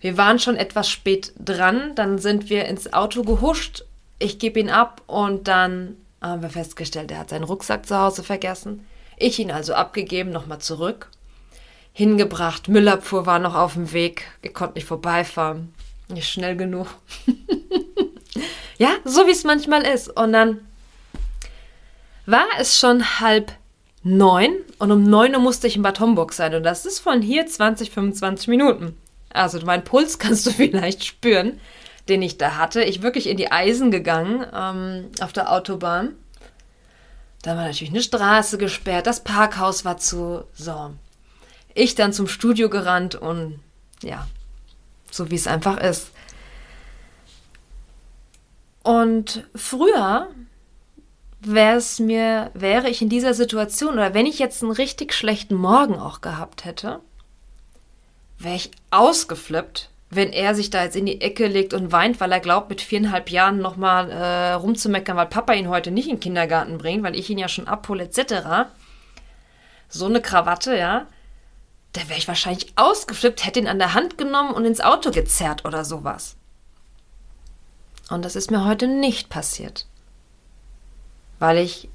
Wir 0.00 0.16
waren 0.16 0.38
schon 0.38 0.56
etwas 0.56 0.88
spät 0.88 1.34
dran. 1.38 1.94
Dann 1.96 2.16
sind 2.16 2.48
wir 2.48 2.64
ins 2.64 2.94
Auto 2.94 3.24
gehuscht. 3.24 3.84
Ich 4.18 4.38
gebe 4.38 4.60
ihn 4.60 4.70
ab 4.70 5.02
und 5.06 5.48
dann 5.48 5.96
haben 6.20 6.42
wir 6.42 6.50
festgestellt, 6.50 7.10
er 7.10 7.18
hat 7.18 7.30
seinen 7.30 7.44
Rucksack 7.44 7.86
zu 7.86 7.98
Hause 7.98 8.22
vergessen. 8.22 8.86
Ich 9.16 9.38
ihn 9.38 9.50
also 9.50 9.74
abgegeben, 9.74 10.30
nochmal 10.30 10.58
zurück. 10.58 11.10
Hingebracht. 11.92 12.68
Müllabfuhr 12.68 13.24
war 13.26 13.38
noch 13.38 13.54
auf 13.54 13.74
dem 13.74 13.92
Weg. 13.92 14.24
Ich 14.42 14.52
konnte 14.52 14.74
nicht 14.74 14.86
vorbeifahren. 14.86 15.72
Nicht 16.08 16.28
schnell 16.28 16.56
genug. 16.56 16.88
ja, 18.78 18.90
so 19.04 19.26
wie 19.26 19.30
es 19.30 19.44
manchmal 19.44 19.82
ist. 19.82 20.08
Und 20.08 20.32
dann 20.32 20.60
war 22.26 22.46
es 22.58 22.78
schon 22.78 23.20
halb 23.20 23.52
neun 24.02 24.56
und 24.78 24.92
um 24.92 25.02
neun 25.02 25.34
Uhr 25.34 25.40
musste 25.40 25.66
ich 25.66 25.76
in 25.76 25.82
Bad 25.82 26.00
Homburg 26.00 26.32
sein. 26.32 26.54
Und 26.54 26.62
das 26.62 26.86
ist 26.86 26.98
von 26.98 27.22
hier 27.22 27.46
20, 27.46 27.90
25 27.90 28.48
Minuten. 28.48 28.96
Also 29.30 29.58
mein 29.64 29.84
Puls 29.84 30.18
kannst 30.18 30.46
du 30.46 30.50
vielleicht 30.52 31.04
spüren, 31.04 31.60
den 32.08 32.22
ich 32.22 32.38
da 32.38 32.56
hatte. 32.56 32.82
Ich 32.82 33.02
wirklich 33.02 33.28
in 33.28 33.36
die 33.36 33.50
Eisen 33.50 33.90
gegangen 33.90 34.46
ähm, 34.54 35.10
auf 35.20 35.32
der 35.32 35.52
Autobahn. 35.52 36.14
Da 37.42 37.56
war 37.56 37.64
natürlich 37.64 37.90
eine 37.90 38.02
Straße 38.02 38.58
gesperrt, 38.58 39.06
das 39.06 39.22
Parkhaus 39.22 39.84
war 39.84 39.98
zu. 39.98 40.44
So. 40.54 40.92
Ich 41.74 41.94
dann 41.94 42.12
zum 42.12 42.26
Studio 42.26 42.68
gerannt 42.68 43.14
und 43.14 43.60
ja, 44.02 44.26
so 45.10 45.30
wie 45.30 45.36
es 45.36 45.46
einfach 45.46 45.78
ist. 45.78 46.10
Und 48.82 49.44
früher 49.54 50.28
wäre 51.40 51.76
es 51.76 51.98
mir, 51.98 52.50
wäre 52.54 52.88
ich 52.88 53.02
in 53.02 53.08
dieser 53.08 53.34
Situation 53.34 53.94
oder 53.94 54.14
wenn 54.14 54.26
ich 54.26 54.38
jetzt 54.38 54.62
einen 54.62 54.72
richtig 54.72 55.12
schlechten 55.12 55.54
Morgen 55.54 55.98
auch 55.98 56.20
gehabt 56.20 56.64
hätte, 56.64 57.00
wäre 58.38 58.56
ich 58.56 58.70
ausgeflippt, 58.90 59.90
wenn 60.16 60.32
er 60.32 60.54
sich 60.54 60.70
da 60.70 60.82
jetzt 60.82 60.96
in 60.96 61.06
die 61.06 61.20
Ecke 61.20 61.46
legt 61.46 61.74
und 61.74 61.92
weint, 61.92 62.18
weil 62.20 62.32
er 62.32 62.40
glaubt, 62.40 62.70
mit 62.70 62.80
viereinhalb 62.80 63.30
Jahren 63.30 63.58
nochmal 63.58 64.10
äh, 64.10 64.52
rumzumeckern, 64.54 65.16
weil 65.16 65.26
Papa 65.26 65.52
ihn 65.52 65.68
heute 65.68 65.90
nicht 65.90 66.08
in 66.08 66.16
den 66.16 66.20
Kindergarten 66.20 66.78
bringt, 66.78 67.04
weil 67.04 67.16
ich 67.16 67.30
ihn 67.30 67.38
ja 67.38 67.48
schon 67.48 67.68
abhole, 67.68 68.04
etc. 68.04 68.68
So 69.88 70.06
eine 70.06 70.20
Krawatte, 70.20 70.76
ja 70.76 71.06
da 71.96 72.08
wäre 72.08 72.18
ich 72.18 72.28
wahrscheinlich 72.28 72.72
ausgeflippt, 72.76 73.46
hätte 73.46 73.60
ihn 73.60 73.68
an 73.68 73.78
der 73.78 73.94
Hand 73.94 74.18
genommen 74.18 74.52
und 74.52 74.64
ins 74.64 74.80
Auto 74.80 75.10
gezerrt 75.10 75.64
oder 75.64 75.84
sowas. 75.84 76.36
Und 78.10 78.24
das 78.24 78.36
ist 78.36 78.50
mir 78.50 78.64
heute 78.64 78.86
nicht 78.86 79.30
passiert, 79.30 79.86
weil 81.38 81.58
ich 81.58 81.88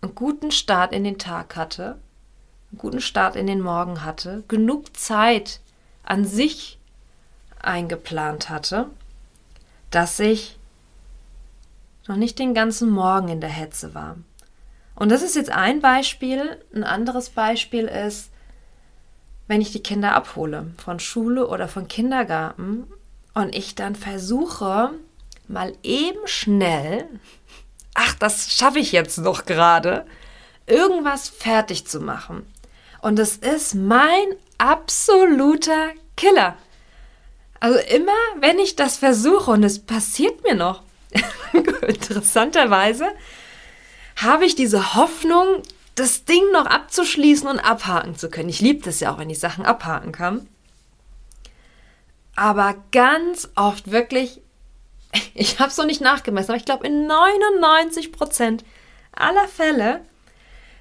einen 0.00 0.14
guten 0.14 0.50
Start 0.50 0.92
in 0.92 1.04
den 1.04 1.18
Tag 1.18 1.56
hatte, 1.56 1.98
einen 2.70 2.78
guten 2.78 3.00
Start 3.00 3.36
in 3.36 3.46
den 3.46 3.60
Morgen 3.60 4.04
hatte, 4.04 4.44
genug 4.48 4.96
Zeit 4.96 5.60
an 6.04 6.24
sich 6.24 6.78
eingeplant 7.62 8.48
hatte, 8.48 8.90
dass 9.90 10.18
ich 10.20 10.58
noch 12.08 12.16
nicht 12.16 12.38
den 12.38 12.54
ganzen 12.54 12.90
Morgen 12.90 13.28
in 13.28 13.40
der 13.40 13.50
Hetze 13.50 13.94
war. 13.94 14.16
Und 14.94 15.10
das 15.10 15.22
ist 15.22 15.36
jetzt 15.36 15.50
ein 15.50 15.80
Beispiel. 15.80 16.58
Ein 16.74 16.84
anderes 16.84 17.30
Beispiel 17.30 17.84
ist, 17.84 18.30
wenn 19.46 19.60
ich 19.60 19.72
die 19.72 19.82
Kinder 19.82 20.14
abhole 20.14 20.72
von 20.78 21.00
Schule 21.00 21.46
oder 21.46 21.68
von 21.68 21.88
Kindergarten 21.88 22.86
und 23.34 23.54
ich 23.54 23.74
dann 23.74 23.94
versuche, 23.94 24.90
mal 25.48 25.72
eben 25.82 26.26
schnell, 26.26 27.06
ach, 27.94 28.14
das 28.14 28.52
schaffe 28.52 28.78
ich 28.78 28.92
jetzt 28.92 29.18
noch 29.18 29.44
gerade, 29.44 30.06
irgendwas 30.66 31.28
fertig 31.28 31.86
zu 31.86 32.00
machen. 32.00 32.46
Und 33.00 33.18
es 33.18 33.36
ist 33.36 33.74
mein 33.74 34.26
absoluter 34.58 35.90
Killer. 36.16 36.56
Also 37.62 37.78
immer, 37.78 38.10
wenn 38.40 38.58
ich 38.58 38.74
das 38.74 38.96
versuche 38.96 39.52
und 39.52 39.62
es 39.62 39.78
passiert 39.78 40.42
mir 40.42 40.56
noch, 40.56 40.82
interessanterweise, 41.86 43.06
habe 44.16 44.46
ich 44.46 44.56
diese 44.56 44.96
Hoffnung, 44.96 45.62
das 45.94 46.24
Ding 46.24 46.42
noch 46.52 46.66
abzuschließen 46.66 47.46
und 47.46 47.60
abhaken 47.60 48.16
zu 48.18 48.30
können. 48.30 48.48
Ich 48.48 48.60
liebe 48.60 48.84
das 48.84 48.98
ja 48.98 49.14
auch, 49.14 49.18
wenn 49.18 49.30
ich 49.30 49.38
Sachen 49.38 49.64
abhaken 49.64 50.10
kann. 50.10 50.48
Aber 52.34 52.74
ganz 52.90 53.48
oft 53.54 53.92
wirklich, 53.92 54.40
ich 55.34 55.60
habe 55.60 55.70
es 55.70 55.76
noch 55.76 55.86
nicht 55.86 56.00
nachgemessen, 56.00 56.50
aber 56.50 56.58
ich 56.58 56.64
glaube, 56.64 56.84
in 56.84 57.06
99 57.06 58.10
Prozent 58.10 58.64
aller 59.12 59.46
Fälle 59.46 60.00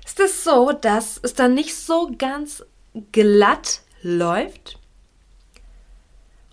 ist 0.03 0.19
es 0.19 0.43
so, 0.43 0.71
dass 0.71 1.19
es 1.21 1.35
dann 1.35 1.53
nicht 1.53 1.75
so 1.75 2.09
ganz 2.17 2.63
glatt 3.11 3.81
läuft 4.01 4.79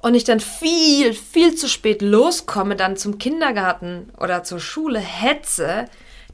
und 0.00 0.14
ich 0.14 0.24
dann 0.24 0.40
viel, 0.40 1.12
viel 1.12 1.54
zu 1.54 1.68
spät 1.68 2.02
loskomme, 2.02 2.76
dann 2.76 2.96
zum 2.96 3.18
Kindergarten 3.18 4.10
oder 4.18 4.44
zur 4.44 4.60
Schule 4.60 5.00
hetze, 5.00 5.86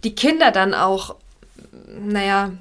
die 0.04 0.14
Kinder 0.14 0.50
dann 0.50 0.74
auch 0.74 1.16
naja, 1.88 2.52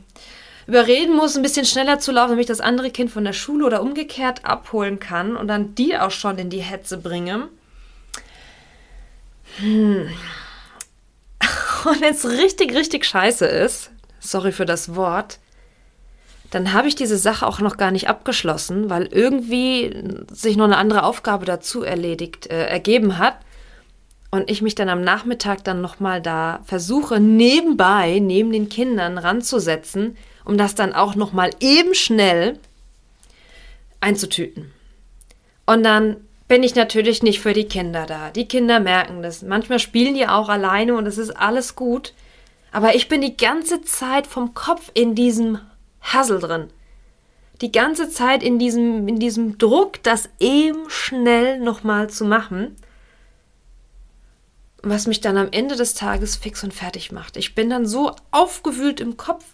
überreden 0.68 1.16
muss, 1.16 1.36
ein 1.36 1.44
bisschen 1.44 1.66
schneller 1.66 2.00
zu 2.00 2.12
laufen, 2.12 2.32
damit 2.32 2.44
ich 2.44 2.48
das 2.48 2.62
andere 2.62 2.92
Kind 2.92 3.12
von 3.12 3.24
der 3.24 3.34
Schule 3.34 3.66
oder 3.66 3.82
umgekehrt 3.82 4.46
abholen 4.46 5.00
kann 5.00 5.36
und 5.36 5.48
dann 5.48 5.76
die 5.76 5.98
auch 5.98 6.12
schon 6.12 6.38
in 6.38 6.50
die 6.50 6.62
Hetze 6.62 6.98
bringe. 6.98 7.50
Hm. 9.58 10.10
Und 11.86 12.02
wenn 12.02 12.14
es 12.14 12.26
richtig, 12.26 12.74
richtig 12.74 13.06
scheiße 13.06 13.46
ist, 13.46 13.92
sorry 14.20 14.54
für 14.54 14.66
das 14.66 14.96
Wort, 14.96 15.40
dann 16.54 16.72
habe 16.72 16.88
ich 16.88 16.94
diese 16.94 17.18
Sache 17.18 17.48
auch 17.48 17.60
noch 17.62 17.78
gar 17.78 17.90
nicht 17.90 18.08
abgeschlossen, 18.08 18.88
weil 18.92 19.08
irgendwie 19.08 19.92
sich 20.32 20.56
noch 20.56 20.66
eine 20.66 20.78
andere 20.78 21.02
Aufgabe 21.02 21.46
dazu 21.46 21.82
erledigt, 21.82 22.46
äh, 22.46 22.68
ergeben 22.68 23.18
hat 23.18 23.40
und 24.30 24.52
ich 24.52 24.62
mich 24.62 24.76
dann 24.76 24.88
am 24.88 25.02
Nachmittag 25.02 25.64
dann 25.64 25.82
nochmal 25.82 26.22
da 26.22 26.60
versuche, 26.64 27.20
nebenbei, 27.20 28.20
neben 28.20 28.52
den 28.52 28.70
Kindern 28.70 29.18
ranzusetzen, 29.18 30.16
um 30.46 30.56
das 30.56 30.76
dann 30.76 30.94
auch 30.94 31.16
nochmal 31.16 31.50
eben 31.60 31.96
schnell 31.96 32.60
einzutüten. 34.00 34.72
Und 35.66 35.82
dann 35.82 36.18
bin 36.48 36.62
ich 36.62 36.76
natürlich 36.76 37.24
nicht 37.24 37.40
für 37.40 37.54
die 37.54 37.68
Kinder 37.68 38.06
da. 38.06 38.30
Die 38.30 38.48
Kinder 38.48 38.80
merken 38.80 39.24
das. 39.24 39.42
Manchmal 39.42 39.80
spielen 39.80 40.14
die 40.14 40.28
auch 40.28 40.50
alleine 40.50 40.94
und 40.94 41.08
es 41.08 41.18
ist 41.18 41.32
alles 41.32 41.76
gut. 41.76 42.14
Aber 42.72 42.94
ich 42.94 43.10
bin 43.10 43.22
die 43.22 43.38
ganze 43.38 43.82
Zeit 43.82 44.28
vom 44.28 44.54
Kopf 44.54 44.92
in 44.94 45.16
diesem 45.16 45.58
Hassel 46.04 46.40
drin. 46.40 46.70
Die 47.62 47.72
ganze 47.72 48.10
Zeit 48.10 48.44
in 48.44 48.60
diesem, 48.60 49.08
in 49.08 49.20
diesem 49.20 49.58
Druck, 49.58 50.04
das 50.04 50.30
eben 50.40 50.90
schnell 50.90 51.60
nochmal 51.60 52.10
zu 52.10 52.26
machen 52.26 52.76
was 54.84 55.08
mich 55.08 55.22
dann 55.22 55.38
am 55.38 55.48
Ende 55.52 55.76
des 55.76 55.94
Tages 55.96 56.36
fix 56.36 56.64
und 56.64 56.74
fertig 56.74 57.12
macht. 57.12 57.38
Ich 57.38 57.56
bin 57.56 57.70
dann 57.70 57.86
so 57.86 58.16
aufgewühlt 58.32 59.00
im 59.00 59.16
Kopf, 59.16 59.46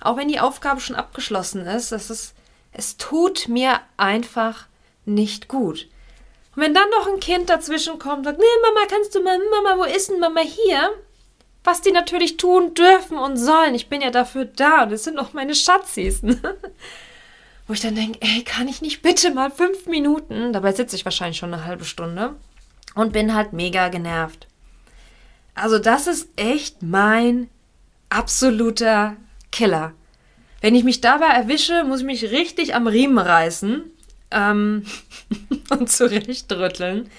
auch 0.00 0.16
wenn 0.16 0.28
die 0.28 0.40
Aufgabe 0.40 0.80
schon 0.80 0.96
abgeschlossen 0.96 1.66
ist, 1.66 1.92
dass 1.92 2.08
es, 2.08 2.32
es 2.72 2.96
tut 2.96 3.46
mir 3.48 3.80
einfach 3.98 4.66
nicht 5.04 5.48
gut. 5.48 5.86
Und 6.56 6.62
wenn 6.62 6.74
dann 6.74 6.88
noch 6.90 7.06
ein 7.06 7.20
Kind 7.20 7.50
dazwischen 7.50 7.98
kommt 7.98 8.18
und 8.18 8.24
sagt, 8.24 8.38
nee, 8.38 8.44
Mama, 8.62 8.86
kannst 8.88 9.14
du 9.14 9.22
mal, 9.22 9.38
Mama, 9.50 9.76
wo 9.78 9.84
ist 9.84 10.10
denn 10.10 10.18
Mama 10.18 10.40
hier? 10.40 10.90
Was 11.62 11.82
die 11.82 11.92
natürlich 11.92 12.36
tun 12.36 12.74
dürfen 12.74 13.18
und 13.18 13.36
sollen. 13.36 13.74
Ich 13.74 13.88
bin 13.88 14.00
ja 14.00 14.10
dafür 14.10 14.46
da 14.46 14.84
und 14.84 14.92
es 14.92 15.04
sind 15.04 15.18
auch 15.18 15.32
meine 15.32 15.54
Schatzis. 15.54 16.22
Wo 17.66 17.74
ich 17.74 17.80
dann 17.80 17.94
denke, 17.94 18.18
ey, 18.22 18.42
kann 18.42 18.66
ich 18.66 18.82
nicht 18.82 19.02
bitte 19.02 19.32
mal 19.32 19.50
fünf 19.50 19.86
Minuten? 19.86 20.52
Dabei 20.52 20.72
sitze 20.72 20.96
ich 20.96 21.04
wahrscheinlich 21.04 21.36
schon 21.36 21.54
eine 21.54 21.64
halbe 21.64 21.84
Stunde 21.84 22.34
und 22.94 23.12
bin 23.12 23.34
halt 23.34 23.52
mega 23.52 23.88
genervt. 23.88 24.48
Also 25.54 25.78
das 25.78 26.06
ist 26.06 26.28
echt 26.36 26.82
mein 26.82 27.48
absoluter 28.08 29.16
Killer. 29.52 29.92
Wenn 30.60 30.74
ich 30.74 30.84
mich 30.84 31.00
dabei 31.00 31.28
erwische, 31.28 31.84
muss 31.84 32.00
ich 32.00 32.06
mich 32.06 32.24
richtig 32.30 32.74
am 32.74 32.86
Riemen 32.86 33.18
reißen 33.18 33.84
ähm, 34.30 34.84
und 35.70 35.90
zurechtrütteln. 35.90 37.10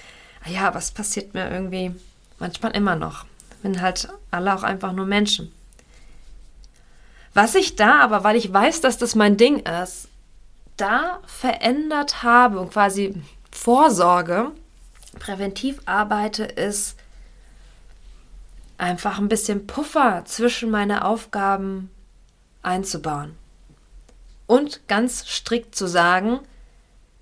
Ja, 0.46 0.74
was 0.74 0.90
passiert 0.90 1.34
mir 1.34 1.50
irgendwie 1.50 1.92
manchmal 2.38 2.72
immer 2.72 2.96
noch. 2.96 3.24
Bin 3.62 3.80
halt 3.80 4.08
alle 4.30 4.54
auch 4.54 4.62
einfach 4.62 4.92
nur 4.92 5.06
Menschen. 5.06 5.52
Was 7.34 7.54
ich 7.54 7.76
da 7.76 8.00
aber, 8.00 8.24
weil 8.24 8.36
ich 8.36 8.52
weiß, 8.52 8.80
dass 8.80 8.98
das 8.98 9.14
mein 9.14 9.36
Ding 9.36 9.60
ist, 9.60 10.08
da 10.76 11.20
verändert 11.26 12.22
habe 12.22 12.60
und 12.60 12.72
quasi 12.72 13.14
vorsorge, 13.50 14.50
präventiv 15.18 15.80
arbeite, 15.86 16.44
ist 16.44 16.96
einfach 18.78 19.18
ein 19.18 19.28
bisschen 19.28 19.66
Puffer 19.66 20.24
zwischen 20.24 20.70
meine 20.70 21.04
Aufgaben 21.04 21.90
einzubauen. 22.62 23.36
Und 24.46 24.86
ganz 24.88 25.26
strikt 25.28 25.74
zu 25.74 25.86
sagen, 25.86 26.40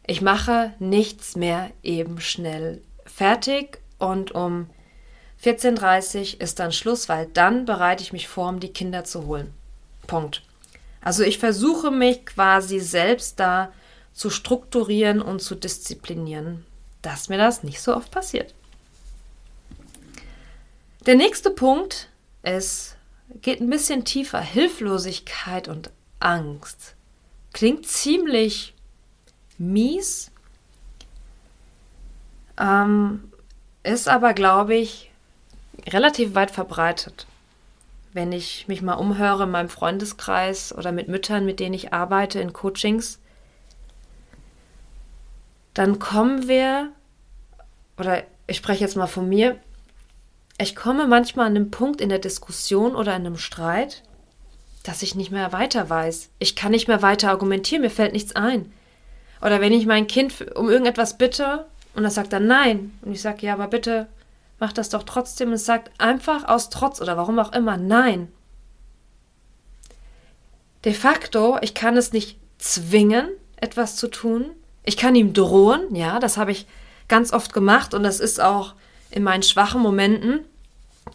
ich 0.07 0.23
mache 0.23 0.73
nichts 0.79 1.37
mehr 1.37 1.71
eben 1.83 2.21
schnell 2.21 2.83
fertig 3.05 3.79
und 3.99 4.33
um 4.33 4.69
14.30 5.43 6.35
Uhr 6.35 6.41
ist 6.43 6.59
dann 6.59 6.73
Schluss, 6.73 7.09
weil 7.09 7.27
dann 7.27 7.65
bereite 7.65 8.03
ich 8.03 8.13
mich 8.13 8.29
vor, 8.29 8.49
um 8.49 8.61
die 8.61 8.73
Kinder 8.73 9.05
zu 9.05 9.27
holen. 9.27 9.53
Punkt. 10.07 10.43
Also 11.01 11.23
ich 11.23 11.39
versuche 11.39 11.91
mich 11.91 12.27
quasi 12.27 12.79
selbst 12.79 13.41
da 13.41 13.73
zu 14.13 14.29
strukturieren 14.29 15.23
und 15.23 15.41
zu 15.41 15.55
disziplinieren, 15.55 16.67
dass 17.01 17.29
mir 17.29 17.39
das 17.39 17.63
nicht 17.63 17.81
so 17.81 17.97
oft 17.97 18.11
passiert. 18.11 18.55
Der 21.07 21.15
nächste 21.15 21.51
Punkt 21.51 22.09
ist, 22.43 22.97
geht 23.41 23.61
ein 23.61 23.71
bisschen 23.71 24.05
tiefer. 24.05 24.41
Hilflosigkeit 24.41 25.69
und 25.69 25.91
Angst. 26.19 26.95
Klingt 27.55 27.87
ziemlich 27.87 28.75
mies, 29.57 30.31
ähm, 32.59 33.33
ist 33.83 34.09
aber, 34.09 34.35
glaube 34.35 34.75
ich, 34.75 35.10
relativ 35.89 36.35
weit 36.35 36.51
verbreitet. 36.51 37.27
Wenn 38.13 38.33
ich 38.33 38.67
mich 38.67 38.83
mal 38.83 38.95
umhöre 38.95 39.45
in 39.45 39.51
meinem 39.51 39.69
Freundeskreis 39.69 40.75
oder 40.77 40.93
mit 40.93 41.09
Müttern, 41.09 41.45
mit 41.47 41.61
denen 41.61 41.75
ich 41.75 41.93
arbeite 41.93 42.41
in 42.41 42.53
Coachings, 42.53 43.21
dann 45.75 45.99
kommen 45.99 46.49
wir, 46.49 46.91
oder 47.97 48.25
ich 48.47 48.57
spreche 48.57 48.83
jetzt 48.83 48.97
mal 48.97 49.07
von 49.07 49.29
mir, 49.29 49.57
ich 50.59 50.77
komme 50.77 51.07
manchmal 51.07 51.47
an 51.47 51.57
einen 51.57 51.71
Punkt 51.71 52.01
in 52.01 52.09
der 52.09 52.19
Diskussion 52.19 52.95
oder 52.95 53.15
in 53.17 53.25
einem 53.25 53.39
Streit, 53.39 54.03
dass 54.83 55.03
ich 55.03 55.15
nicht 55.15 55.31
mehr 55.31 55.53
weiter 55.53 55.89
weiß. 55.89 56.31
Ich 56.39 56.57
kann 56.57 56.73
nicht 56.73 56.89
mehr 56.89 57.03
weiter 57.03 57.31
argumentieren, 57.31 57.83
mir 57.83 57.91
fällt 57.91 58.13
nichts 58.13 58.35
ein. 58.35 58.73
Oder 59.41 59.61
wenn 59.61 59.73
ich 59.73 59.87
mein 59.87 60.07
Kind 60.07 60.55
um 60.57 60.69
irgendetwas 60.69 61.17
bitte 61.17 61.67
und 61.95 62.03
das 62.03 62.15
sagt 62.15 62.33
dann 62.33 62.47
nein 62.47 62.93
und 63.03 63.13
ich 63.13 63.23
sage, 63.23 63.47
ja, 63.47 63.55
aber 63.55 63.69
bitte 63.69 64.07
mach 64.61 64.73
das 64.73 64.91
doch 64.91 65.03
trotzdem 65.03 65.51
und 65.51 65.59
sagt 65.59 65.91
einfach 65.99 66.45
aus 66.45 66.71
Trotz 66.71 67.01
oder 67.01 67.17
warum 67.17 67.39
auch 67.39 67.53
immer 67.53 67.77
nein. 67.77 68.29
De 70.85 70.95
facto, 70.95 71.59
ich 71.61 71.75
kann 71.75 71.97
es 71.97 72.13
nicht 72.13 72.39
zwingen, 72.59 73.29
etwas 73.57 73.97
zu 73.97 74.09
tun. 74.09 74.51
Ich 74.85 74.97
kann 74.97 75.15
ihm 75.15 75.33
drohen, 75.33 75.95
ja, 75.95 76.21
das 76.21 76.37
habe 76.37 76.53
ich 76.53 76.67
ganz 77.09 77.33
oft 77.33 77.53
gemacht 77.53 77.93
und 77.93 78.03
das 78.03 78.21
ist 78.21 78.41
auch 78.41 78.75
in 79.11 79.23
meinen 79.23 79.43
schwachen 79.43 79.83
Momenten, 79.83 80.45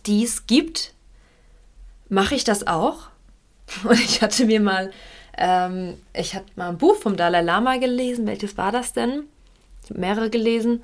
die 0.06 0.24
es 0.24 0.46
gibt, 0.46 0.94
mache 2.10 2.36
ich 2.36 2.44
das 2.44 2.68
auch. 2.68 3.08
Und 3.84 4.00
ich 4.00 4.22
hatte 4.22 4.46
mir 4.46 4.60
mal 4.60 4.92
ähm, 5.38 5.98
ich 6.14 6.36
hatte 6.36 6.48
mal 6.56 6.70
ein 6.70 6.78
Buch 6.78 6.96
vom 6.96 7.18
Dalai 7.18 7.42
Lama 7.42 7.78
gelesen. 7.78 8.26
Welches 8.28 8.58
war 8.58 8.72
das 8.72 8.94
denn? 8.94 9.24
Ich 9.84 9.90
habe 9.90 10.00
mehrere 10.00 10.30
gelesen. 10.30 10.84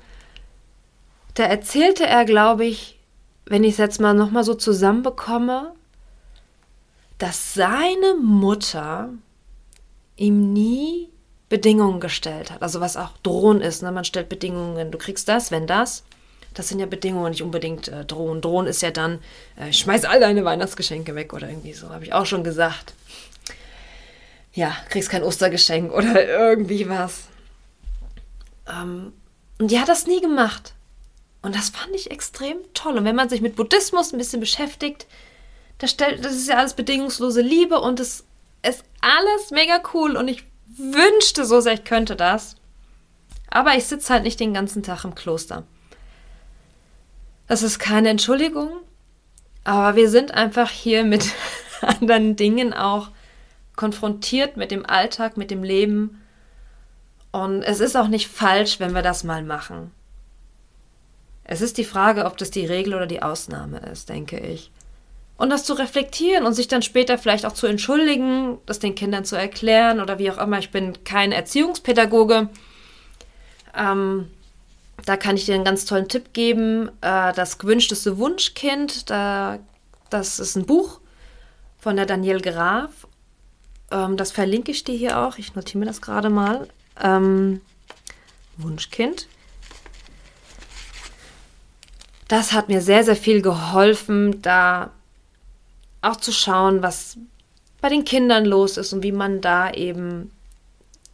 Da 1.34 1.44
erzählte 1.44 2.06
er, 2.06 2.24
glaube 2.24 2.64
ich, 2.64 2.98
wenn 3.46 3.64
ich 3.64 3.72
es 3.72 3.78
jetzt 3.78 4.00
mal 4.00 4.14
nochmal 4.14 4.44
so 4.44 4.54
zusammenbekomme, 4.54 5.72
dass 7.18 7.54
seine 7.54 8.14
Mutter 8.20 9.10
ihm 10.16 10.52
nie 10.52 11.08
Bedingungen 11.48 12.00
gestellt 12.00 12.50
hat. 12.50 12.62
Also 12.62 12.80
was 12.80 12.96
auch 12.96 13.10
Drohen 13.22 13.60
ist. 13.60 13.82
Ne? 13.82 13.92
Man 13.92 14.04
stellt 14.04 14.28
Bedingungen. 14.28 14.90
Du 14.90 14.98
kriegst 14.98 15.28
das, 15.28 15.50
wenn 15.50 15.66
das. 15.66 16.04
Das 16.54 16.68
sind 16.68 16.80
ja 16.80 16.86
Bedingungen, 16.86 17.30
nicht 17.30 17.42
unbedingt 17.42 17.88
äh, 17.88 18.04
Drohen. 18.04 18.40
Drohen 18.40 18.66
ist 18.66 18.82
ja 18.82 18.90
dann, 18.90 19.20
äh, 19.56 19.72
schmeiß 19.72 20.04
all 20.04 20.20
deine 20.20 20.44
Weihnachtsgeschenke 20.44 21.14
weg 21.14 21.32
oder 21.32 21.48
irgendwie 21.48 21.72
so. 21.72 21.88
Habe 21.88 22.04
ich 22.04 22.12
auch 22.12 22.26
schon 22.26 22.44
gesagt 22.44 22.94
ja, 24.54 24.76
kriegst 24.90 25.10
kein 25.10 25.22
Ostergeschenk 25.22 25.92
oder 25.92 26.26
irgendwie 26.28 26.88
was. 26.88 27.24
Ähm, 28.68 29.12
und 29.58 29.70
die 29.70 29.78
hat 29.78 29.88
das 29.88 30.06
nie 30.06 30.20
gemacht. 30.20 30.74
Und 31.42 31.56
das 31.56 31.70
fand 31.70 31.94
ich 31.94 32.10
extrem 32.10 32.56
toll. 32.72 32.96
Und 32.96 33.04
wenn 33.04 33.16
man 33.16 33.28
sich 33.28 33.40
mit 33.40 33.56
Buddhismus 33.56 34.12
ein 34.12 34.18
bisschen 34.18 34.40
beschäftigt, 34.40 35.06
das, 35.78 35.90
stellt, 35.90 36.24
das 36.24 36.34
ist 36.34 36.48
ja 36.48 36.56
alles 36.56 36.74
bedingungslose 36.74 37.40
Liebe 37.40 37.80
und 37.80 37.98
es 37.98 38.24
ist 38.62 38.84
alles 39.00 39.50
mega 39.50 39.82
cool. 39.92 40.16
Und 40.16 40.28
ich 40.28 40.44
wünschte 40.76 41.44
so 41.44 41.60
sehr, 41.60 41.74
ich 41.74 41.84
könnte 41.84 42.14
das. 42.14 42.56
Aber 43.50 43.74
ich 43.74 43.84
sitze 43.84 44.12
halt 44.12 44.22
nicht 44.22 44.40
den 44.40 44.54
ganzen 44.54 44.82
Tag 44.82 45.04
im 45.04 45.14
Kloster. 45.14 45.64
Das 47.48 47.62
ist 47.62 47.78
keine 47.78 48.08
Entschuldigung, 48.08 48.70
aber 49.64 49.96
wir 49.96 50.08
sind 50.08 50.32
einfach 50.32 50.70
hier 50.70 51.04
mit 51.04 51.26
anderen 51.82 52.36
Dingen 52.36 52.72
auch 52.72 53.10
konfrontiert 53.76 54.56
mit 54.56 54.70
dem 54.70 54.86
Alltag, 54.86 55.36
mit 55.36 55.50
dem 55.50 55.62
Leben. 55.62 56.22
Und 57.30 57.62
es 57.62 57.80
ist 57.80 57.96
auch 57.96 58.08
nicht 58.08 58.28
falsch, 58.28 58.80
wenn 58.80 58.94
wir 58.94 59.02
das 59.02 59.24
mal 59.24 59.42
machen. 59.42 59.90
Es 61.52 61.60
ist 61.60 61.78
die 61.78 61.84
Frage, 61.84 62.24
ob 62.24 62.36
das 62.36 62.50
die 62.50 62.66
Regel 62.66 62.94
oder 62.94 63.06
die 63.06 63.22
Ausnahme 63.22 63.78
ist, 63.90 64.08
denke 64.08 64.38
ich. 64.38 64.70
Und 65.36 65.50
das 65.50 65.64
zu 65.64 65.74
reflektieren 65.74 66.46
und 66.46 66.54
sich 66.54 66.68
dann 66.68 66.82
später 66.82 67.18
vielleicht 67.18 67.46
auch 67.46 67.52
zu 67.52 67.66
entschuldigen, 67.66 68.58
das 68.66 68.78
den 68.78 68.94
Kindern 68.94 69.24
zu 69.24 69.36
erklären 69.36 70.00
oder 70.00 70.18
wie 70.18 70.30
auch 70.30 70.38
immer. 70.38 70.58
Ich 70.58 70.70
bin 70.70 71.04
kein 71.04 71.32
Erziehungspädagoge. 71.32 72.48
Ähm, 73.76 74.28
da 75.04 75.16
kann 75.16 75.36
ich 75.36 75.46
dir 75.46 75.54
einen 75.54 75.64
ganz 75.64 75.84
tollen 75.84 76.08
Tipp 76.08 76.32
geben. 76.32 76.88
Äh, 77.00 77.32
das 77.32 77.58
gewünschteste 77.58 78.18
Wunschkind, 78.18 79.10
da, 79.10 79.58
das 80.10 80.38
ist 80.38 80.56
ein 80.56 80.66
Buch 80.66 81.00
von 81.78 81.96
der 81.96 82.06
Danielle 82.06 82.40
Graf 82.40 83.06
ähm, 83.92 84.16
das 84.16 84.32
verlinke 84.32 84.72
ich 84.72 84.82
dir 84.84 84.96
hier 84.96 85.20
auch. 85.20 85.38
Ich 85.38 85.54
notiere 85.54 85.78
mir 85.78 85.86
das 85.86 86.00
gerade 86.00 86.30
mal. 86.30 86.66
Ähm, 87.00 87.60
Wunschkind. 88.56 89.28
Das 92.28 92.52
hat 92.52 92.68
mir 92.68 92.80
sehr, 92.80 93.04
sehr 93.04 93.16
viel 93.16 93.42
geholfen, 93.42 94.40
da 94.42 94.90
auch 96.00 96.16
zu 96.16 96.32
schauen, 96.32 96.82
was 96.82 97.16
bei 97.80 97.88
den 97.88 98.04
Kindern 98.04 98.44
los 98.44 98.76
ist 98.76 98.92
und 98.92 99.02
wie 99.02 99.12
man 99.12 99.40
da 99.40 99.70
eben 99.72 100.30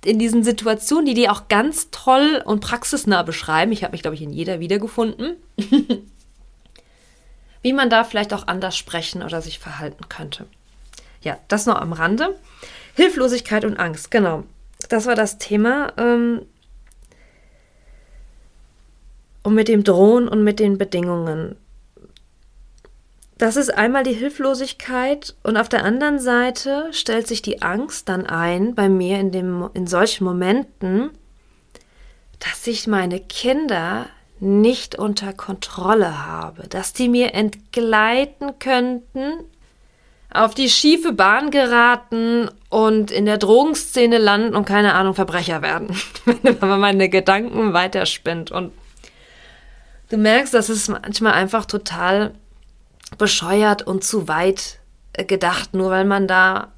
in 0.05 0.19
diesen 0.19 0.45
Situationen, 0.45 1.07
die 1.07 1.15
die 1.15 1.29
auch 1.29 1.49
ganz 1.49 1.89
toll 1.91 2.43
und 2.45 2.61
praxisnah 2.61 3.23
beschreiben, 3.23 3.73
ich 3.73 3.83
habe 3.83 3.93
mich, 3.93 4.03
glaube 4.03 4.15
ich, 4.15 4.23
in 4.23 4.33
jeder 4.33 4.61
wiedergefunden, 4.61 5.37
wie 7.63 7.73
man 7.73 7.91
da 7.91 8.05
vielleicht 8.05 8.33
auch 8.33 8.47
anders 8.47 8.77
sprechen 8.77 9.23
oder 9.23 9.43
sich 9.43 9.59
verhalten 9.59 10.09
könnte. 10.09 10.47
Ja, 11.23 11.39
das 11.49 11.67
noch 11.67 11.81
am 11.81 11.93
Rande. 11.93 12.39
Hilflosigkeit 12.95 13.65
und 13.65 13.79
Angst, 13.79 14.11
genau. 14.11 14.45
Das 14.89 15.07
war 15.07 15.15
das 15.15 15.39
Thema. 15.39 15.93
Ähm, 15.97 16.43
und 19.49 19.55
mit 19.55 19.69
dem 19.69 19.83
Drohen 19.83 20.29
und 20.29 20.45
mit 20.45 20.61
den 20.61 20.77
Bedingungen. 20.77 21.57
Das 23.39 23.57
ist 23.57 23.71
einmal 23.71 24.03
die 24.03 24.13
Hilflosigkeit 24.13 25.35
und 25.43 25.57
auf 25.57 25.71
der 25.71 25.85
anderen 25.85 26.19
Seite 26.19 26.89
stellt 26.93 27.27
sich 27.27 27.41
die 27.41 27.63
Angst 27.63 28.11
dann 28.11 28.27
ein 28.27 28.75
bei 28.75 28.91
mir 28.91 29.19
in, 29.19 29.33
dem, 29.33 29.71
in 29.73 29.87
solchen 29.87 30.25
Momenten, 30.25 31.11
dass 32.41 32.67
ich 32.67 32.87
meine 32.87 33.21
Kinder 33.21 34.07
nicht 34.39 34.99
unter 34.99 35.33
Kontrolle 35.33 36.27
habe, 36.27 36.69
dass 36.69 36.93
die 36.93 37.09
mir 37.09 37.33
entgleiten 37.33 38.59
könnten 38.59 39.45
auf 40.31 40.55
die 40.55 40.69
schiefe 40.69 41.15
Bahn 41.15 41.51
geraten 41.51 42.51
und 42.69 43.11
in 43.11 43.25
der 43.25 43.39
Drogenszene 43.39 44.19
landen 44.19 44.55
und 44.55 44.67
keine 44.67 44.93
Ahnung 44.93 45.15
Verbrecher 45.15 45.63
werden, 45.63 45.97
wenn 46.43 46.59
man 46.61 46.81
meine 46.81 47.09
Gedanken 47.09 47.73
weiterspinnt. 47.73 48.51
Und 48.51 48.73
du 50.09 50.17
merkst, 50.17 50.55
das 50.55 50.71
ist 50.71 50.89
manchmal 50.89 51.33
einfach 51.33 51.65
total 51.65 52.35
bescheuert 53.17 53.83
und 53.83 54.05
zu 54.05 54.29
weit 54.29 54.79
äh, 55.15 55.25
gedacht, 55.25 55.75
nur 55.75 55.91
weil 55.91 56.05
man 56.05 56.29
da 56.29 56.73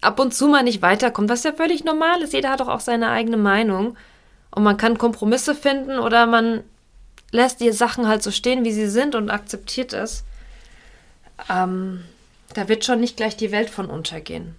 ab 0.00 0.18
und 0.18 0.34
zu 0.34 0.48
mal 0.48 0.62
nicht 0.62 0.82
weiterkommt, 0.82 1.28
was 1.28 1.44
ja 1.44 1.52
völlig 1.52 1.84
normal 1.84 2.22
ist. 2.22 2.32
Jeder 2.32 2.50
hat 2.50 2.60
doch 2.60 2.68
auch 2.68 2.80
seine 2.80 3.10
eigene 3.10 3.36
Meinung. 3.36 3.96
Und 4.50 4.62
man 4.62 4.76
kann 4.76 4.98
Kompromisse 4.98 5.54
finden 5.54 5.98
oder 5.98 6.26
man 6.26 6.64
lässt 7.30 7.60
die 7.60 7.70
Sachen 7.72 8.08
halt 8.08 8.22
so 8.22 8.30
stehen, 8.30 8.64
wie 8.64 8.72
sie 8.72 8.88
sind 8.88 9.14
und 9.14 9.30
akzeptiert 9.30 9.92
es. 9.92 10.24
Ähm, 11.48 12.04
da 12.54 12.68
wird 12.68 12.84
schon 12.84 13.00
nicht 13.00 13.16
gleich 13.16 13.36
die 13.36 13.52
Welt 13.52 13.70
von 13.70 13.86
untergehen. 13.86 14.56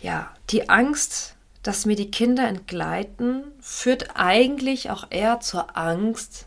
Ja, 0.00 0.30
die 0.50 0.70
Angst, 0.70 1.34
dass 1.68 1.84
mir 1.84 1.96
die 1.96 2.10
Kinder 2.10 2.48
entgleiten, 2.48 3.42
führt 3.60 4.16
eigentlich 4.16 4.88
auch 4.88 5.08
eher 5.10 5.40
zur 5.40 5.76
Angst, 5.76 6.46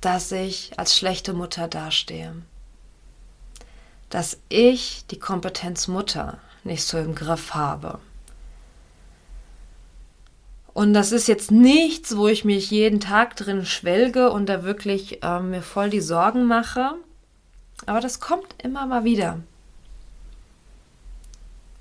dass 0.00 0.30
ich 0.30 0.78
als 0.78 0.96
schlechte 0.96 1.32
Mutter 1.32 1.66
dastehe. 1.66 2.36
Dass 4.08 4.38
ich, 4.48 5.06
die 5.10 5.18
Kompetenz 5.18 5.88
Mutter, 5.88 6.38
nicht 6.62 6.84
so 6.84 6.98
im 6.98 7.16
Griff 7.16 7.54
habe. 7.54 7.98
Und 10.72 10.94
das 10.94 11.10
ist 11.10 11.26
jetzt 11.26 11.50
nichts, 11.50 12.16
wo 12.16 12.28
ich 12.28 12.44
mich 12.44 12.70
jeden 12.70 13.00
Tag 13.00 13.34
drin 13.34 13.66
schwelge 13.66 14.30
und 14.30 14.48
da 14.48 14.62
wirklich 14.62 15.24
äh, 15.24 15.40
mir 15.40 15.62
voll 15.62 15.90
die 15.90 16.00
Sorgen 16.00 16.44
mache. 16.44 16.94
Aber 17.86 17.98
das 17.98 18.20
kommt 18.20 18.54
immer 18.62 18.86
mal 18.86 19.02
wieder. 19.02 19.40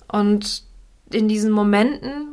Und 0.07 0.65
in 1.11 1.27
diesen 1.27 1.51
Momenten, 1.51 2.31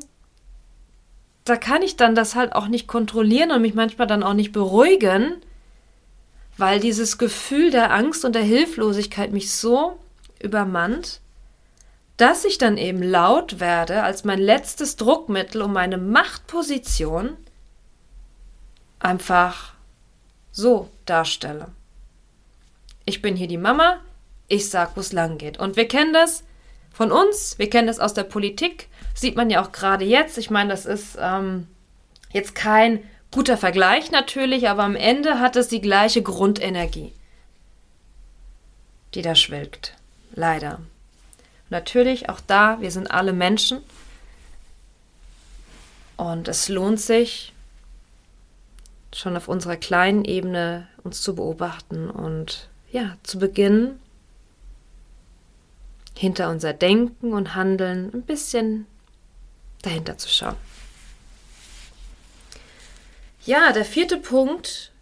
da 1.44 1.56
kann 1.56 1.82
ich 1.82 1.96
dann 1.96 2.14
das 2.14 2.34
halt 2.34 2.54
auch 2.54 2.68
nicht 2.68 2.86
kontrollieren 2.86 3.50
und 3.50 3.62
mich 3.62 3.74
manchmal 3.74 4.06
dann 4.06 4.22
auch 4.22 4.34
nicht 4.34 4.52
beruhigen, 4.52 5.36
weil 6.56 6.80
dieses 6.80 7.18
Gefühl 7.18 7.70
der 7.70 7.92
Angst 7.92 8.24
und 8.24 8.34
der 8.34 8.42
Hilflosigkeit 8.42 9.32
mich 9.32 9.52
so 9.52 9.98
übermannt, 10.40 11.20
dass 12.16 12.44
ich 12.44 12.58
dann 12.58 12.76
eben 12.76 13.02
laut 13.02 13.58
werde 13.58 14.02
als 14.02 14.24
mein 14.24 14.38
letztes 14.38 14.96
Druckmittel, 14.96 15.62
um 15.62 15.72
meine 15.72 15.98
Machtposition 15.98 17.36
einfach 19.00 19.72
so 20.52 20.88
darstelle. 21.06 21.68
Ich 23.04 23.22
bin 23.22 23.34
hier 23.34 23.48
die 23.48 23.58
Mama, 23.58 23.98
ich 24.46 24.70
sag, 24.70 24.96
wo 24.96 25.00
es 25.00 25.12
lang 25.12 25.38
geht. 25.38 25.58
Und 25.58 25.76
wir 25.76 25.88
kennen 25.88 26.12
das 26.12 26.44
von 26.92 27.12
uns, 27.12 27.58
wir 27.58 27.70
kennen 27.70 27.86
das 27.86 28.00
aus 28.00 28.14
der 28.14 28.24
Politik, 28.24 28.88
sieht 29.14 29.36
man 29.36 29.50
ja 29.50 29.62
auch 29.62 29.72
gerade 29.72 30.04
jetzt. 30.04 30.38
Ich 30.38 30.50
meine, 30.50 30.70
das 30.70 30.86
ist 30.86 31.16
ähm, 31.20 31.66
jetzt 32.32 32.54
kein 32.54 33.02
guter 33.30 33.56
Vergleich 33.56 34.10
natürlich, 34.10 34.68
aber 34.68 34.82
am 34.82 34.96
Ende 34.96 35.40
hat 35.40 35.56
es 35.56 35.68
die 35.68 35.80
gleiche 35.80 36.22
Grundenergie, 36.22 37.12
die 39.14 39.22
da 39.22 39.34
schwelgt. 39.34 39.94
Leider. 40.34 40.80
Natürlich, 41.70 42.28
auch 42.28 42.40
da, 42.40 42.80
wir 42.80 42.90
sind 42.90 43.10
alle 43.10 43.32
Menschen. 43.32 43.78
Und 46.16 46.48
es 46.48 46.68
lohnt 46.68 47.00
sich, 47.00 47.52
schon 49.14 49.36
auf 49.36 49.48
unserer 49.48 49.76
kleinen 49.76 50.24
Ebene 50.24 50.86
uns 51.02 51.22
zu 51.22 51.34
beobachten 51.34 52.10
und 52.10 52.68
ja, 52.90 53.16
zu 53.22 53.38
beginnen, 53.38 54.00
hinter 56.16 56.50
unser 56.50 56.72
Denken 56.72 57.32
und 57.32 57.54
Handeln 57.54 58.10
ein 58.12 58.22
bisschen 58.22 58.86
dahinter 59.82 60.18
zu 60.18 60.28
schauen. 60.28 60.56
Ja, 63.44 63.72
der 63.72 63.84
vierte 63.84 64.18
Punkt, 64.18 64.92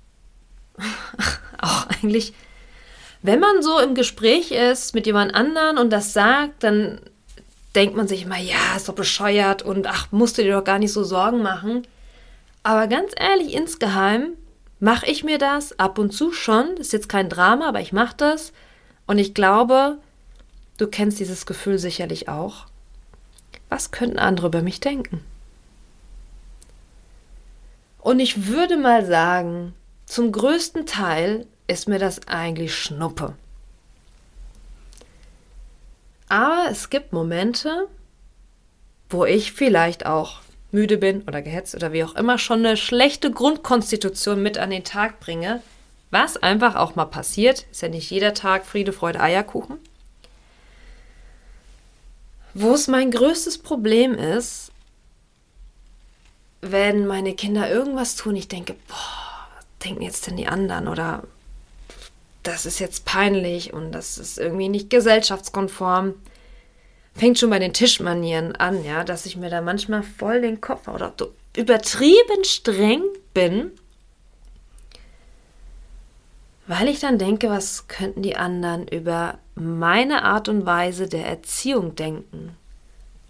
auch 1.60 1.86
eigentlich 1.86 2.32
wenn 3.22 3.40
man 3.40 3.62
so 3.62 3.78
im 3.78 3.94
Gespräch 3.94 4.50
ist 4.50 4.94
mit 4.94 5.06
jemand 5.06 5.34
anderen 5.34 5.78
und 5.78 5.90
das 5.90 6.12
sagt, 6.12 6.62
dann 6.64 7.00
denkt 7.74 7.94
man 7.94 8.08
sich 8.08 8.22
immer, 8.22 8.38
ja, 8.38 8.76
ist 8.76 8.88
doch 8.88 8.94
bescheuert 8.94 9.62
und 9.62 9.86
ach, 9.86 10.08
musst 10.10 10.38
du 10.38 10.42
dir 10.42 10.54
doch 10.54 10.64
gar 10.64 10.78
nicht 10.78 10.92
so 10.92 11.04
Sorgen 11.04 11.42
machen. 11.42 11.86
Aber 12.62 12.86
ganz 12.86 13.12
ehrlich, 13.16 13.54
insgeheim 13.54 14.32
mache 14.80 15.06
ich 15.06 15.22
mir 15.22 15.38
das 15.38 15.78
ab 15.78 15.98
und 15.98 16.12
zu 16.12 16.32
schon. 16.32 16.76
Das 16.76 16.86
ist 16.86 16.92
jetzt 16.92 17.08
kein 17.08 17.28
Drama, 17.28 17.68
aber 17.68 17.80
ich 17.80 17.92
mache 17.92 18.16
das. 18.16 18.52
Und 19.06 19.18
ich 19.18 19.34
glaube, 19.34 19.98
du 20.80 20.86
kennst 20.86 21.20
dieses 21.20 21.46
Gefühl 21.46 21.78
sicherlich 21.78 22.28
auch. 22.28 22.66
Was 23.68 23.90
könnten 23.90 24.18
andere 24.18 24.46
über 24.48 24.62
mich 24.62 24.80
denken? 24.80 25.24
Und 27.98 28.18
ich 28.20 28.46
würde 28.46 28.76
mal 28.76 29.04
sagen, 29.04 29.74
zum 30.06 30.32
größten 30.32 30.86
Teil 30.86 31.46
ist 31.66 31.86
mir 31.86 31.98
das 31.98 32.26
eigentlich 32.26 32.74
Schnuppe. 32.74 33.34
Aber 36.28 36.66
es 36.70 36.90
gibt 36.90 37.12
Momente, 37.12 37.88
wo 39.10 39.24
ich 39.24 39.52
vielleicht 39.52 40.06
auch 40.06 40.40
müde 40.72 40.96
bin 40.96 41.22
oder 41.22 41.42
gehetzt 41.42 41.74
oder 41.74 41.92
wie 41.92 42.04
auch 42.04 42.14
immer 42.14 42.38
schon 42.38 42.64
eine 42.64 42.76
schlechte 42.76 43.30
Grundkonstitution 43.30 44.42
mit 44.42 44.56
an 44.56 44.70
den 44.70 44.84
Tag 44.84 45.20
bringe, 45.20 45.60
was 46.10 46.36
einfach 46.36 46.76
auch 46.76 46.94
mal 46.94 47.04
passiert, 47.04 47.66
ist 47.70 47.82
ja 47.82 47.88
nicht 47.88 48.10
jeder 48.10 48.34
Tag 48.34 48.64
Friede, 48.64 48.92
Freude, 48.92 49.20
Eierkuchen. 49.20 49.78
Wo 52.54 52.74
es 52.74 52.88
mein 52.88 53.10
größtes 53.10 53.58
Problem 53.58 54.14
ist, 54.14 54.72
wenn 56.60 57.06
meine 57.06 57.34
Kinder 57.34 57.70
irgendwas 57.70 58.16
tun, 58.16 58.36
ich 58.36 58.48
denke, 58.48 58.74
boah, 58.88 59.48
was 59.56 59.64
denken 59.84 60.02
jetzt 60.02 60.26
denn 60.26 60.36
die 60.36 60.48
anderen 60.48 60.88
oder 60.88 61.22
das 62.42 62.66
ist 62.66 62.78
jetzt 62.78 63.04
peinlich 63.04 63.72
und 63.72 63.92
das 63.92 64.18
ist 64.18 64.38
irgendwie 64.38 64.68
nicht 64.68 64.90
gesellschaftskonform. 64.90 66.14
Fängt 67.14 67.38
schon 67.38 67.50
bei 67.50 67.58
den 67.58 67.74
Tischmanieren 67.74 68.56
an, 68.56 68.84
ja, 68.84 69.04
dass 69.04 69.26
ich 69.26 69.36
mir 69.36 69.50
da 69.50 69.60
manchmal 69.60 70.02
voll 70.02 70.40
den 70.40 70.60
Kopf 70.60 70.88
oder 70.88 71.12
übertrieben 71.56 72.44
streng 72.44 73.02
bin, 73.34 73.72
weil 76.70 76.86
ich 76.86 77.00
dann 77.00 77.18
denke, 77.18 77.50
was 77.50 77.88
könnten 77.88 78.22
die 78.22 78.36
anderen 78.36 78.86
über 78.86 79.38
meine 79.56 80.22
Art 80.22 80.48
und 80.48 80.66
Weise 80.66 81.08
der 81.08 81.26
Erziehung 81.26 81.96
denken. 81.96 82.56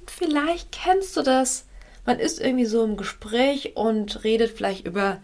Vielleicht 0.06 0.70
kennst 0.72 1.16
du 1.16 1.22
das. 1.22 1.64
Man 2.04 2.18
ist 2.18 2.38
irgendwie 2.38 2.66
so 2.66 2.84
im 2.84 2.98
Gespräch 2.98 3.76
und 3.76 4.24
redet 4.24 4.50
vielleicht 4.54 4.86
über 4.86 5.22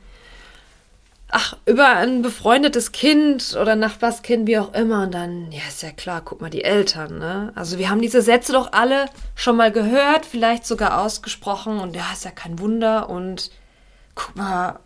ach, 1.29 1.59
über 1.67 1.89
ein 1.89 2.23
befreundetes 2.23 2.93
Kind 2.93 3.55
oder 3.61 3.77
Nachbarskind, 3.77 4.47
wie 4.47 4.61
auch 4.61 4.73
immer. 4.73 5.03
Und 5.03 5.13
dann, 5.13 5.53
ja, 5.53 5.61
ist 5.69 5.83
ja 5.83 5.91
klar, 5.91 6.23
guck 6.25 6.41
mal, 6.41 6.49
die 6.49 6.65
Eltern, 6.65 7.19
ne? 7.19 7.53
Also 7.55 7.77
wir 7.77 7.91
haben 7.91 8.01
diese 8.01 8.23
Sätze 8.23 8.53
doch 8.53 8.73
alle 8.73 9.11
schon 9.35 9.57
mal 9.57 9.71
gehört, 9.71 10.25
vielleicht 10.25 10.67
sogar 10.67 11.03
ausgesprochen. 11.03 11.81
Und 11.81 11.95
ja, 11.95 12.11
ist 12.15 12.25
ja 12.25 12.31
kein 12.31 12.59
Wunder. 12.61 13.11
Und 13.11 13.51
guck 14.15 14.37
mal. 14.37 14.81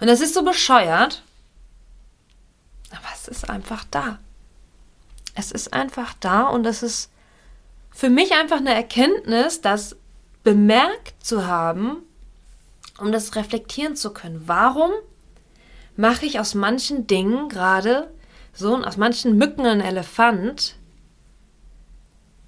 Und 0.00 0.06
das 0.06 0.20
ist 0.20 0.34
so 0.34 0.44
bescheuert. 0.44 1.22
Aber 2.96 3.08
es 3.14 3.28
ist 3.28 3.48
einfach 3.48 3.84
da. 3.90 4.18
Es 5.34 5.50
ist 5.50 5.72
einfach 5.72 6.14
da 6.20 6.44
und 6.48 6.64
es 6.66 6.82
ist 6.82 7.10
für 7.90 8.10
mich 8.10 8.32
einfach 8.32 8.58
eine 8.58 8.74
Erkenntnis, 8.74 9.60
das 9.60 9.96
bemerkt 10.42 11.14
zu 11.24 11.46
haben, 11.46 12.02
um 12.98 13.12
das 13.12 13.34
reflektieren 13.34 13.96
zu 13.96 14.12
können. 14.12 14.42
Warum 14.46 14.90
mache 15.96 16.26
ich 16.26 16.38
aus 16.38 16.54
manchen 16.54 17.06
Dingen 17.06 17.48
gerade 17.48 18.10
so 18.52 18.76
aus 18.76 18.96
manchen 18.96 19.36
Mücken 19.36 19.66
einen 19.66 19.80
Elefant, 19.80 20.76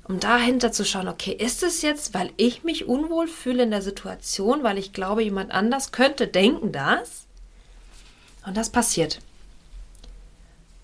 um 0.04 0.20
dahinter 0.20 0.70
zu 0.70 0.84
schauen, 0.84 1.08
okay, 1.08 1.32
ist 1.32 1.64
es 1.64 1.82
jetzt, 1.82 2.14
weil 2.14 2.32
ich 2.36 2.62
mich 2.62 2.86
unwohl 2.86 3.26
fühle 3.26 3.64
in 3.64 3.72
der 3.72 3.82
Situation, 3.82 4.62
weil 4.62 4.78
ich 4.78 4.92
glaube, 4.92 5.24
jemand 5.24 5.50
anders 5.50 5.90
könnte 5.90 6.28
denken 6.28 6.70
das? 6.70 7.26
Und 8.46 8.56
das 8.56 8.70
passiert. 8.70 9.18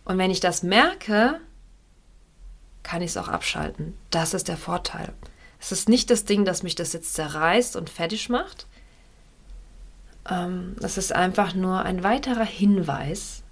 Und 0.04 0.18
wenn 0.18 0.30
ich 0.30 0.40
das 0.40 0.62
merke, 0.62 1.40
kann 2.82 3.02
ich 3.02 3.10
es 3.12 3.16
auch 3.16 3.28
abschalten. 3.28 3.96
Das 4.10 4.34
ist 4.34 4.48
der 4.48 4.56
Vorteil. 4.56 5.12
Es 5.60 5.70
ist 5.72 5.88
nicht 5.88 6.10
das 6.10 6.24
Ding, 6.24 6.44
das 6.44 6.62
mich 6.62 6.74
das 6.74 6.92
jetzt 6.92 7.14
zerreißt 7.14 7.76
und 7.76 7.88
fertig 7.88 8.28
macht, 8.28 8.66
ähm, 10.28 10.76
das 10.80 10.98
ist 10.98 11.12
einfach 11.12 11.54
nur 11.54 11.82
ein 11.82 12.02
weiterer 12.02 12.44
Hinweis, 12.44 13.42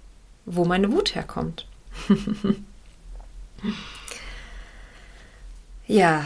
wo 0.45 0.65
meine 0.65 0.91
Wut 0.91 1.15
herkommt. 1.15 1.67
ja, 5.87 6.25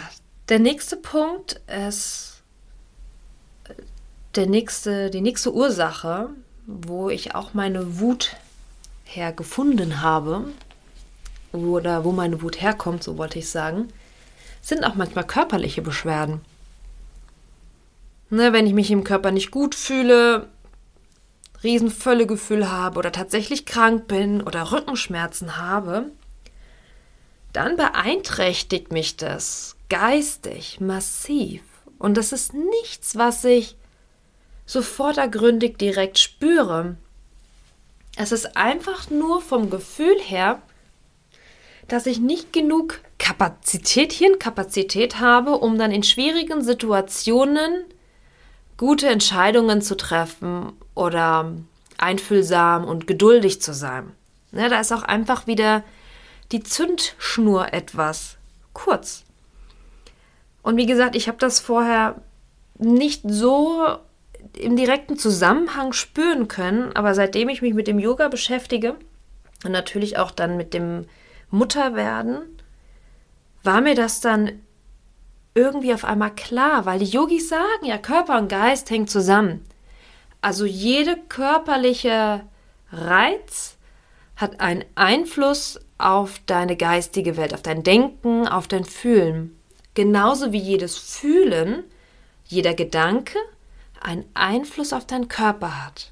der 0.49 0.59
nächste 0.59 0.97
Punkt 0.97 1.61
ist 1.67 2.43
der 4.35 4.47
nächste, 4.47 5.09
die 5.09 5.21
nächste 5.21 5.53
Ursache, 5.53 6.29
wo 6.67 7.09
ich 7.09 7.35
auch 7.35 7.53
meine 7.53 7.99
Wut 7.99 8.35
hergefunden 9.05 10.01
habe, 10.01 10.45
oder 11.53 12.03
wo 12.03 12.11
meine 12.11 12.41
Wut 12.41 12.61
herkommt, 12.61 13.03
so 13.03 13.17
wollte 13.17 13.39
ich 13.39 13.49
sagen, 13.49 13.87
sind 14.61 14.83
auch 14.83 14.95
manchmal 14.95 15.25
körperliche 15.25 15.81
Beschwerden. 15.81 16.41
Ne, 18.29 18.53
wenn 18.53 18.67
ich 18.67 18.73
mich 18.73 18.91
im 18.91 19.03
Körper 19.03 19.31
nicht 19.31 19.51
gut 19.51 19.75
fühle, 19.75 20.49
Riesenvöllegefühl 21.63 22.69
habe 22.69 22.99
oder 22.99 23.11
tatsächlich 23.11 23.65
krank 23.65 24.07
bin 24.07 24.41
oder 24.41 24.71
Rückenschmerzen 24.71 25.57
habe, 25.57 26.11
dann 27.53 27.77
beeinträchtigt 27.77 28.91
mich 28.91 29.15
das 29.15 29.75
geistig 29.89 30.79
massiv. 30.81 31.61
Und 31.97 32.17
das 32.17 32.33
ist 32.33 32.53
nichts, 32.53 33.15
was 33.15 33.43
ich 33.45 33.77
so 34.65 34.81
vordergründig 34.81 35.77
direkt 35.77 36.17
spüre. 36.19 36.97
Es 38.15 38.31
ist 38.31 38.55
einfach 38.55 39.09
nur 39.09 39.41
vom 39.41 39.69
Gefühl 39.69 40.17
her, 40.19 40.61
dass 41.87 42.05
ich 42.05 42.19
nicht 42.19 42.53
genug 42.53 43.01
Kapazität, 43.17 44.13
Hirnkapazität 44.13 45.19
habe, 45.19 45.57
um 45.57 45.77
dann 45.77 45.91
in 45.91 46.03
schwierigen 46.03 46.63
Situationen 46.63 47.85
gute 48.77 49.07
Entscheidungen 49.07 49.81
zu 49.81 49.95
treffen 49.95 50.73
oder 50.95 51.53
einfühlsam 51.97 52.85
und 52.85 53.07
geduldig 53.07 53.61
zu 53.61 53.73
sein. 53.73 54.11
Ne, 54.51 54.69
da 54.69 54.79
ist 54.79 54.91
auch 54.91 55.03
einfach 55.03 55.47
wieder 55.47 55.83
die 56.51 56.63
Zündschnur 56.63 57.73
etwas 57.73 58.37
kurz. 58.73 59.23
Und 60.61 60.77
wie 60.77 60.85
gesagt, 60.85 61.15
ich 61.15 61.27
habe 61.27 61.37
das 61.37 61.59
vorher 61.59 62.21
nicht 62.77 63.21
so 63.25 63.99
im 64.57 64.75
direkten 64.75 65.17
Zusammenhang 65.17 65.93
spüren 65.93 66.47
können, 66.47 66.95
aber 66.95 67.13
seitdem 67.13 67.49
ich 67.49 67.61
mich 67.61 67.73
mit 67.73 67.87
dem 67.87 67.99
Yoga 67.99 68.27
beschäftige 68.27 68.95
und 69.63 69.71
natürlich 69.71 70.17
auch 70.17 70.31
dann 70.31 70.57
mit 70.57 70.73
dem 70.73 71.05
Mutterwerden, 71.49 72.41
war 73.63 73.81
mir 73.81 73.95
das 73.95 74.21
dann 74.21 74.61
irgendwie 75.53 75.93
auf 75.93 76.05
einmal 76.05 76.33
klar, 76.35 76.85
weil 76.85 76.99
die 76.99 77.05
Yogis 77.05 77.49
sagen 77.49 77.85
ja, 77.85 77.97
Körper 77.97 78.37
und 78.37 78.49
Geist 78.49 78.89
hängen 78.89 79.07
zusammen. 79.07 79.65
Also 80.41 80.65
jede 80.65 81.17
körperliche 81.29 82.41
Reiz 82.91 83.77
hat 84.35 84.59
einen 84.59 84.83
Einfluss 84.95 85.79
auf 85.97 86.39
deine 86.45 86.75
geistige 86.75 87.37
Welt, 87.37 87.53
auf 87.53 87.61
dein 87.61 87.83
Denken, 87.83 88.47
auf 88.47 88.67
dein 88.67 88.83
Fühlen. 88.83 89.57
Genauso 89.93 90.51
wie 90.51 90.59
jedes 90.59 90.97
Fühlen, 90.97 91.85
jeder 92.45 92.73
Gedanke 92.73 93.39
einen 94.05 94.25
Einfluss 94.35 94.93
auf 94.93 95.05
deinen 95.05 95.27
Körper 95.27 95.85
hat. 95.85 96.11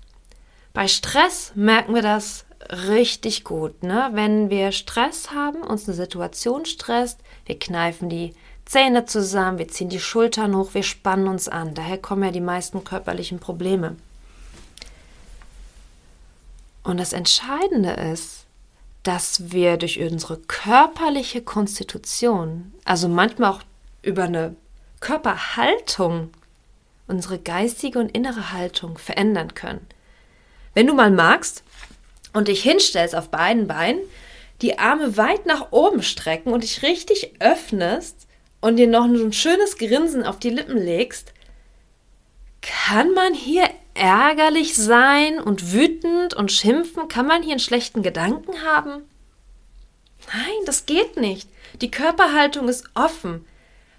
Bei 0.73 0.87
Stress 0.87 1.51
merken 1.55 1.93
wir 1.93 2.01
das 2.01 2.45
richtig 2.69 3.43
gut. 3.43 3.83
Ne? 3.83 4.09
Wenn 4.13 4.49
wir 4.49 4.71
Stress 4.71 5.31
haben, 5.31 5.61
uns 5.61 5.87
eine 5.87 5.95
Situation 5.95 6.65
stresst, 6.65 7.19
wir 7.45 7.59
kneifen 7.59 8.09
die 8.09 8.33
Zähne 8.65 9.05
zusammen, 9.05 9.59
wir 9.59 9.67
ziehen 9.67 9.89
die 9.89 9.99
Schultern 9.99 10.55
hoch, 10.55 10.73
wir 10.73 10.83
spannen 10.83 11.27
uns 11.27 11.47
an. 11.47 11.75
Daher 11.75 11.99
kommen 11.99 12.23
ja 12.23 12.31
die 12.31 12.41
meisten 12.41 12.83
körperlichen 12.83 13.39
Probleme. 13.39 13.95
Und 16.83 16.97
das 16.99 17.13
Entscheidende 17.13 17.91
ist, 17.91 18.45
dass 19.03 19.51
wir 19.51 19.77
durch 19.77 19.99
unsere 20.01 20.37
körperliche 20.37 21.41
Konstitution, 21.41 22.73
also 22.85 23.07
manchmal 23.07 23.51
auch 23.51 23.61
über 24.01 24.23
eine 24.23 24.55
Körperhaltung, 25.01 26.29
unsere 27.13 27.37
geistige 27.37 27.99
und 27.99 28.09
innere 28.09 28.51
Haltung 28.51 28.97
verändern 28.97 29.53
können. 29.53 29.85
Wenn 30.73 30.87
du 30.87 30.95
mal 30.95 31.11
magst 31.11 31.63
und 32.33 32.47
dich 32.47 32.63
hinstellst 32.63 33.15
auf 33.15 33.29
beiden 33.29 33.67
Beinen, 33.67 34.01
die 34.61 34.79
Arme 34.79 35.15
weit 35.15 35.45
nach 35.45 35.71
oben 35.71 36.01
strecken 36.01 36.51
und 36.51 36.63
dich 36.63 36.81
richtig 36.81 37.33
öffnest 37.39 38.27
und 38.61 38.77
dir 38.77 38.87
noch 38.87 39.05
ein 39.05 39.31
schönes 39.31 39.77
Grinsen 39.77 40.23
auf 40.23 40.39
die 40.39 40.49
Lippen 40.49 40.77
legst, 40.77 41.33
kann 42.61 43.13
man 43.13 43.33
hier 43.33 43.69
ärgerlich 43.93 44.75
sein 44.75 45.39
und 45.39 45.73
wütend 45.73 46.33
und 46.33 46.51
schimpfen? 46.51 47.09
Kann 47.09 47.27
man 47.27 47.43
hier 47.43 47.51
einen 47.51 47.59
schlechten 47.59 48.01
Gedanken 48.01 48.63
haben? 48.63 49.03
Nein, 50.33 50.65
das 50.65 50.85
geht 50.87 51.17
nicht. 51.17 51.47
Die 51.81 51.91
Körperhaltung 51.91 52.69
ist 52.69 52.85
offen. 52.95 53.45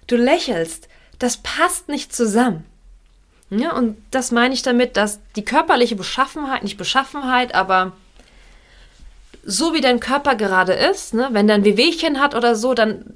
Du 0.07 0.17
lächelst. 0.17 0.89
Das 1.19 1.37
passt 1.37 1.87
nicht 1.87 2.13
zusammen. 2.13 2.65
Ja, 3.49 3.73
und 3.73 3.97
das 4.11 4.31
meine 4.31 4.53
ich 4.53 4.63
damit, 4.63 4.97
dass 4.97 5.19
die 5.35 5.45
körperliche 5.45 5.95
Beschaffenheit, 5.95 6.63
nicht 6.63 6.77
Beschaffenheit, 6.77 7.53
aber 7.53 7.91
so 9.43 9.73
wie 9.73 9.81
dein 9.81 9.99
Körper 9.99 10.35
gerade 10.35 10.73
ist, 10.73 11.13
ne, 11.13 11.29
wenn 11.31 11.47
der 11.47 11.57
ein 11.57 11.65
Wehwehchen 11.65 12.19
hat 12.19 12.33
oder 12.33 12.55
so, 12.55 12.73
dann, 12.73 13.13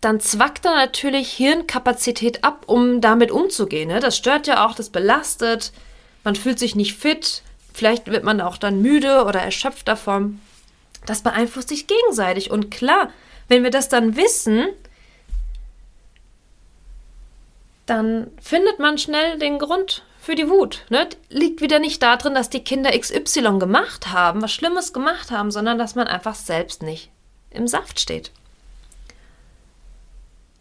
dann 0.00 0.20
zwackt 0.20 0.64
er 0.64 0.74
natürlich 0.76 1.32
Hirnkapazität 1.32 2.44
ab, 2.44 2.64
um 2.66 3.00
damit 3.00 3.32
umzugehen. 3.32 3.88
Ne? 3.88 3.98
Das 3.98 4.16
stört 4.16 4.46
ja 4.46 4.64
auch, 4.64 4.74
das 4.76 4.90
belastet, 4.90 5.72
man 6.22 6.36
fühlt 6.36 6.60
sich 6.60 6.76
nicht 6.76 6.94
fit, 6.94 7.42
vielleicht 7.74 8.06
wird 8.06 8.22
man 8.22 8.40
auch 8.40 8.56
dann 8.56 8.80
müde 8.80 9.24
oder 9.24 9.40
erschöpft 9.40 9.88
davon. 9.88 10.40
Das 11.06 11.22
beeinflusst 11.22 11.70
sich 11.70 11.86
gegenseitig. 11.88 12.50
Und 12.50 12.70
klar, 12.70 13.10
wenn 13.48 13.64
wir 13.64 13.70
das 13.70 13.88
dann 13.88 14.16
wissen, 14.16 14.68
dann 17.90 18.30
findet 18.40 18.78
man 18.78 18.98
schnell 18.98 19.36
den 19.38 19.58
Grund 19.58 20.04
für 20.20 20.36
die 20.36 20.48
Wut. 20.48 20.86
Ne? 20.90 21.08
Liegt 21.28 21.60
wieder 21.60 21.80
nicht 21.80 22.02
darin, 22.02 22.34
dass 22.34 22.48
die 22.48 22.62
Kinder 22.62 22.96
XY 22.96 23.58
gemacht 23.58 24.12
haben, 24.12 24.42
was 24.42 24.52
Schlimmes 24.52 24.92
gemacht 24.92 25.32
haben, 25.32 25.50
sondern 25.50 25.76
dass 25.76 25.96
man 25.96 26.06
einfach 26.06 26.36
selbst 26.36 26.82
nicht 26.82 27.10
im 27.50 27.66
Saft 27.66 27.98
steht. 27.98 28.30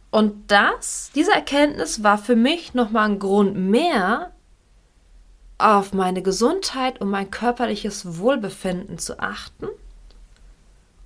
Und 0.09 0.49
das, 0.49 1.11
diese 1.13 1.31
Erkenntnis 1.31 2.01
war 2.01 2.17
für 2.17 2.35
mich 2.35 2.73
nochmal 2.73 3.09
ein 3.09 3.19
Grund 3.19 3.55
mehr, 3.55 4.31
auf 5.59 5.93
meine 5.93 6.23
Gesundheit 6.23 6.99
und 6.99 7.09
mein 7.09 7.29
körperliches 7.29 8.17
Wohlbefinden 8.17 8.97
zu 8.97 9.19
achten 9.19 9.67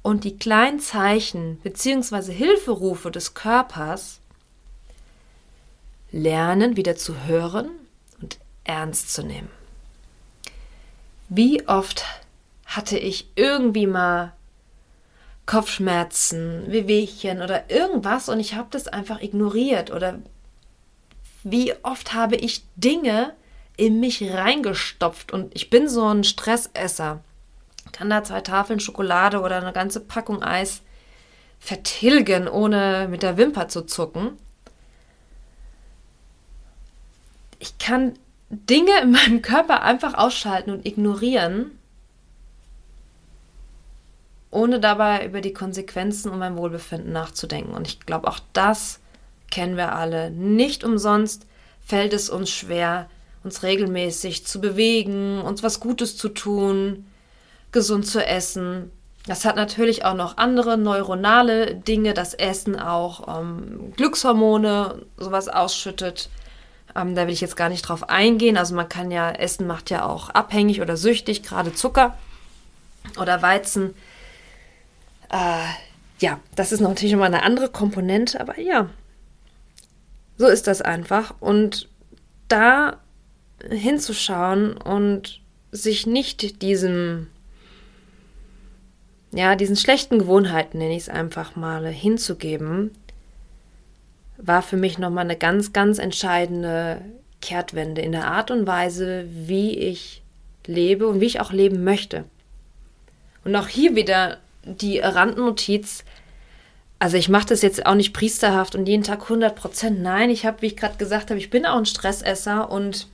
und 0.04 0.24
die 0.24 0.38
kleinen 0.38 0.80
Zeichen 0.80 1.58
bzw. 1.64 2.32
Hilferufe 2.32 3.10
des 3.10 3.34
Körpers 3.34 4.22
lernen 6.14 6.78
wieder 6.78 6.96
zu 6.96 7.26
hören 7.26 7.70
und 8.22 8.38
ernst 8.64 9.14
zu 9.14 9.24
nehmen. 9.24 9.50
Wie 11.28 11.68
oft 11.68 12.06
hatte 12.66 12.98
ich 12.98 13.28
irgendwie 13.36 13.88
mal 13.88 14.32
Kopfschmerzen, 15.46 16.72
Wehwehchen 16.72 17.42
oder 17.42 17.70
irgendwas 17.70 18.30
und 18.30 18.40
ich 18.40 18.56
habe 18.56 18.70
das 18.72 18.88
einfach 18.88 19.22
ignoriert 19.22 19.92
oder 19.92 20.20
wie 21.44 21.74
oft 21.84 22.14
habe 22.14 22.36
ich 22.36 22.64
Dinge 22.78 23.34
in 23.76 24.00
mich 24.00 24.24
reingestopft 24.32 25.34
und 25.34 25.54
ich 25.56 25.70
bin 25.70 25.90
so 25.90 26.08
ein 26.08 26.24
Stressesser. 26.24 27.22
Kann 27.92 28.10
da 28.10 28.24
zwei 28.24 28.42
Tafeln 28.42 28.80
Schokolade 28.80 29.42
oder 29.42 29.58
eine 29.58 29.74
ganze 29.74 30.00
Packung 30.00 30.42
Eis 30.42 30.82
vertilgen, 31.60 32.48
ohne 32.48 33.08
mit 33.10 33.24
der 33.24 33.38
Wimper 33.38 33.68
zu 33.68 33.82
zucken. 33.82 34.38
Ich 37.64 37.78
kann 37.78 38.16
Dinge 38.50 38.92
in 39.02 39.12
meinem 39.12 39.42
Körper 39.42 39.84
einfach 39.84 40.16
ausschalten 40.16 40.70
und 40.70 40.86
ignorieren, 40.86 41.72
ohne 44.52 44.82
dabei 44.82 45.26
über 45.26 45.40
die 45.40 45.54
Konsequenzen 45.54 46.30
und 46.30 46.40
mein 46.40 46.58
Wohlbefinden 46.58 47.14
nachzudenken. 47.14 47.74
Und 47.74 47.88
ich 47.88 48.02
glaube, 48.02 48.28
auch 48.28 48.40
das 48.52 49.00
kennen 49.50 49.78
wir 49.78 49.96
alle. 49.96 50.30
Nicht 50.30 50.84
umsonst 50.84 51.48
fällt 51.80 52.12
es 52.12 52.30
uns 52.30 52.50
schwer, 52.50 53.10
uns 53.46 53.64
regelmäßig 53.64 54.46
zu 54.46 54.60
bewegen, 54.60 55.40
uns 55.40 55.64
was 55.64 55.80
Gutes 55.80 56.18
zu 56.18 56.28
tun, 56.28 57.06
gesund 57.72 58.06
zu 58.06 58.26
essen. 58.26 58.92
Das 59.26 59.46
hat 59.46 59.56
natürlich 59.56 60.04
auch 60.04 60.16
noch 60.16 60.36
andere 60.36 60.78
neuronale 60.78 61.76
Dinge, 61.76 62.14
das 62.14 62.34
Essen 62.34 62.78
auch 62.78 63.40
ähm, 63.40 63.94
Glückshormone, 63.96 65.06
sowas 65.16 65.48
ausschüttet. 65.48 66.30
Ähm, 66.96 67.16
da 67.16 67.26
will 67.26 67.34
ich 67.34 67.42
jetzt 67.42 67.58
gar 67.58 67.70
nicht 67.70 67.82
drauf 67.84 68.10
eingehen. 68.10 68.58
Also 68.58 68.76
man 68.76 68.90
kann 68.90 69.12
ja, 69.12 69.32
Essen 69.32 69.68
macht 69.68 69.90
ja 69.90 70.06
auch 70.06 70.30
abhängig 70.30 70.82
oder 70.82 70.98
süchtig, 70.98 71.44
gerade 71.44 71.74
Zucker 71.74 72.18
oder 73.20 73.42
Weizen. 73.42 73.96
Äh, 75.30 75.66
ja, 76.20 76.40
das 76.56 76.72
ist 76.72 76.80
natürlich 76.80 77.14
nochmal 77.14 77.34
eine 77.34 77.44
andere 77.44 77.70
Komponente, 77.70 78.40
aber 78.40 78.60
ja, 78.60 78.90
so 80.38 80.48
ist 80.48 80.68
das 80.68 80.82
einfach. 80.82 81.34
Und 81.40 81.90
da 82.48 82.98
hinzuschauen 83.70 84.78
und 84.78 85.42
sich 85.72 86.06
nicht 86.06 86.62
diesem, 86.62 87.28
ja, 89.32 89.56
diesen 89.56 89.76
schlechten 89.76 90.20
Gewohnheiten, 90.20 90.78
nenne 90.78 90.96
ich 90.96 91.04
es 91.04 91.10
einfach 91.10 91.56
mal, 91.56 91.88
hinzugeben, 91.88 92.92
war 94.46 94.62
für 94.62 94.78
mich 94.78 94.98
nochmal 94.98 95.24
eine 95.24 95.38
ganz, 95.38 95.72
ganz 95.72 96.00
entscheidende 96.00 97.02
Kehrtwende 97.42 98.02
in 98.02 98.12
der 98.12 98.28
Art 98.28 98.52
und 98.52 98.68
Weise, 98.68 99.26
wie 99.28 99.78
ich 99.78 100.22
lebe 100.66 101.08
und 101.08 101.22
wie 101.22 101.26
ich 101.26 101.40
auch 101.40 101.52
leben 101.52 101.84
möchte. 101.84 102.26
Und 103.44 103.56
auch 103.56 103.68
hier 103.68 103.96
wieder 103.96 104.38
die 104.66 105.00
Randnotiz. 105.00 106.04
Also 107.00 107.18
ich 107.18 107.30
mache 107.30 107.48
das 107.48 107.62
jetzt 107.62 107.86
auch 107.86 107.96
nicht 107.96 108.14
priesterhaft 108.14 108.76
und 108.76 108.86
jeden 108.86 109.04
Tag 109.04 109.24
100 109.24 109.56
Prozent. 109.56 110.02
Nein, 110.02 110.30
ich 110.30 110.46
habe, 110.46 110.62
wie 110.62 110.68
ich 110.68 110.78
gerade 110.78 110.98
gesagt 110.98 111.30
habe, 111.30 111.40
ich 111.40 111.50
bin 111.50 111.66
auch 111.66 111.78
ein 111.78 111.86
Stressesser 111.86 112.70
und 112.70 113.08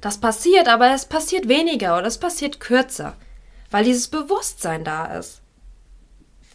das 0.00 0.18
passiert, 0.18 0.68
aber 0.68 0.92
es 0.94 1.06
passiert 1.06 1.48
weniger 1.48 1.98
oder 1.98 2.06
es 2.06 2.18
passiert 2.18 2.60
kürzer, 2.60 3.16
weil 3.70 3.84
dieses 3.84 4.08
Bewusstsein 4.08 4.84
da 4.84 5.18
ist. 5.18 5.40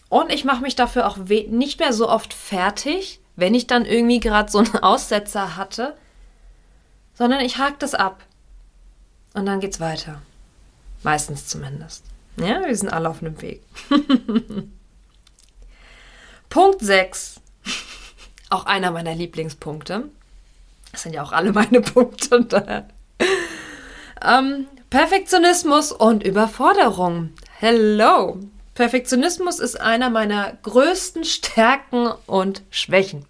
Und 0.09 0.31
ich 0.31 0.45
mache 0.45 0.61
mich 0.61 0.75
dafür 0.75 1.07
auch 1.07 1.17
nicht 1.17 1.79
mehr 1.79 1.93
so 1.93 2.07
oft 2.07 2.33
fertig, 2.33 3.19
wenn 3.35 3.53
ich 3.53 3.67
dann 3.67 3.85
irgendwie 3.85 4.19
gerade 4.19 4.51
so 4.51 4.59
einen 4.59 4.75
Aussetzer 4.83 5.55
hatte, 5.55 5.95
sondern 7.13 7.41
ich 7.41 7.57
hake 7.57 7.77
das 7.79 7.93
ab. 7.93 8.23
Und 9.33 9.45
dann 9.45 9.59
geht's 9.59 9.79
weiter. 9.79 10.21
Meistens 11.03 11.47
zumindest. 11.47 12.03
Ja, 12.37 12.65
wir 12.65 12.75
sind 12.75 12.89
alle 12.89 13.09
auf 13.09 13.21
einem 13.21 13.41
Weg. 13.41 13.61
Punkt 16.49 16.81
6. 16.81 17.41
Auch 18.49 18.65
einer 18.65 18.91
meiner 18.91 19.15
Lieblingspunkte. 19.15 20.03
Das 20.91 21.01
sind 21.01 21.13
ja 21.13 21.23
auch 21.23 21.31
alle 21.31 21.51
meine 21.51 21.81
Punkte. 21.81 22.85
Ähm, 24.21 24.67
Perfektionismus 24.89 25.91
und 25.91 26.23
Überforderung. 26.23 27.31
Hello. 27.59 28.39
Perfektionismus 28.73 29.59
ist 29.59 29.79
einer 29.79 30.09
meiner 30.09 30.57
größten 30.63 31.23
Stärken 31.25 32.11
und 32.25 32.63
Schwächen. 32.71 33.25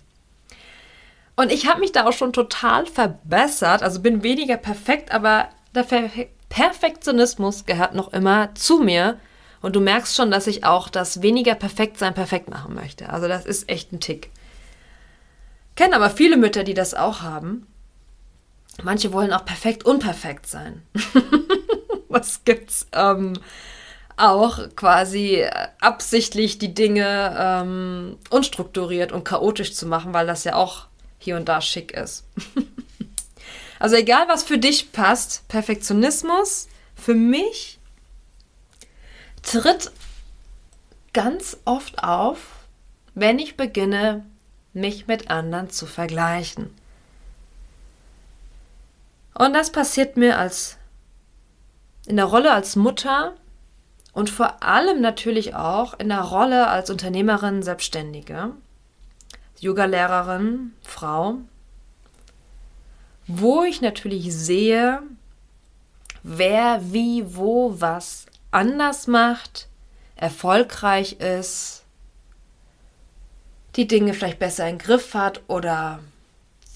Und 1.35 1.51
ich 1.51 1.67
habe 1.67 1.79
mich 1.79 1.91
da 1.91 2.05
auch 2.05 2.13
schon 2.13 2.31
total 2.31 2.85
verbessert. 2.85 3.83
Also 3.83 3.99
bin 3.99 4.23
weniger 4.23 4.57
perfekt, 4.57 5.11
aber 5.11 5.49
der 5.75 5.85
Perfektionismus 6.49 7.65
gehört 7.65 7.95
noch 7.95 8.13
immer 8.13 8.53
zu 8.55 8.79
mir. 8.79 9.19
Und 9.61 9.75
du 9.75 9.81
merkst 9.81 10.15
schon, 10.15 10.29
dass 10.29 10.47
ich 10.47 10.63
auch 10.65 10.89
das 10.89 11.21
weniger 11.21 11.55
perfekt 11.55 11.97
sein 11.97 12.13
perfekt 12.13 12.49
machen 12.49 12.75
möchte. 12.75 13.09
Also 13.09 13.27
das 13.27 13.45
ist 13.45 13.69
echt 13.69 13.91
ein 13.91 13.99
Tick. 13.99 14.29
Kenne 15.75 15.95
aber 15.95 16.09
viele 16.09 16.37
Mütter, 16.37 16.63
die 16.63 16.73
das 16.73 16.93
auch 16.93 17.21
haben. 17.21 17.65
Manche 18.81 19.11
wollen 19.13 19.33
auch 19.33 19.45
perfekt 19.45 19.85
unperfekt 19.85 20.47
sein. 20.47 20.83
Was 22.09 22.43
gibt's? 22.43 22.87
Ähm, 22.91 23.33
auch 24.17 24.59
quasi 24.75 25.45
absichtlich 25.79 26.57
die 26.57 26.73
Dinge 26.73 27.35
ähm, 27.37 28.17
unstrukturiert 28.29 29.11
und 29.11 29.23
chaotisch 29.23 29.73
zu 29.73 29.85
machen, 29.85 30.13
weil 30.13 30.27
das 30.27 30.43
ja 30.43 30.55
auch 30.55 30.87
hier 31.19 31.35
und 31.35 31.49
da 31.49 31.61
schick 31.61 31.91
ist. 31.91 32.25
also 33.79 33.95
egal, 33.95 34.27
was 34.27 34.43
für 34.43 34.57
dich 34.57 34.91
passt, 34.91 35.47
Perfektionismus 35.47 36.67
für 36.95 37.15
mich 37.15 37.79
tritt 39.41 39.91
ganz 41.13 41.57
oft 41.65 42.03
auf, 42.03 42.37
wenn 43.13 43.39
ich 43.39 43.57
beginne, 43.57 44.25
mich 44.73 45.07
mit 45.07 45.29
anderen 45.29 45.69
zu 45.69 45.85
vergleichen. 45.85 46.73
Und 49.35 49.53
das 49.53 49.71
passiert 49.71 50.17
mir 50.17 50.37
als 50.37 50.77
in 52.05 52.17
der 52.17 52.25
Rolle 52.25 52.51
als 52.51 52.75
Mutter 52.75 53.35
und 54.13 54.29
vor 54.29 54.61
allem 54.63 55.01
natürlich 55.01 55.55
auch 55.55 55.99
in 55.99 56.09
der 56.09 56.21
Rolle 56.21 56.67
als 56.67 56.89
Unternehmerin, 56.89 57.63
Selbstständige, 57.63 58.51
Yoga-Lehrerin, 59.59 60.73
Frau, 60.83 61.37
wo 63.27 63.63
ich 63.63 63.81
natürlich 63.81 64.33
sehe, 64.35 65.01
wer 66.21 66.79
wie 66.93 67.35
wo 67.35 67.75
was 67.79 68.25
anders 68.51 69.07
macht, 69.07 69.67
erfolgreich 70.15 71.13
ist, 71.13 71.83
die 73.75 73.87
Dinge 73.87 74.13
vielleicht 74.13 74.39
besser 74.39 74.67
in 74.69 74.77
den 74.77 74.85
Griff 74.85 75.15
hat 75.15 75.41
oder 75.47 75.99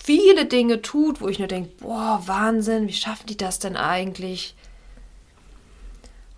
viele 0.04 0.46
Dinge 0.46 0.82
tut, 0.82 1.22
wo 1.22 1.28
ich 1.28 1.38
nur 1.38 1.48
denke, 1.48 1.70
boah, 1.80 2.24
Wahnsinn, 2.26 2.88
wie 2.88 2.94
schaffen 2.94 3.28
die 3.28 3.38
das 3.38 3.60
denn 3.60 3.78
eigentlich? 3.78 4.56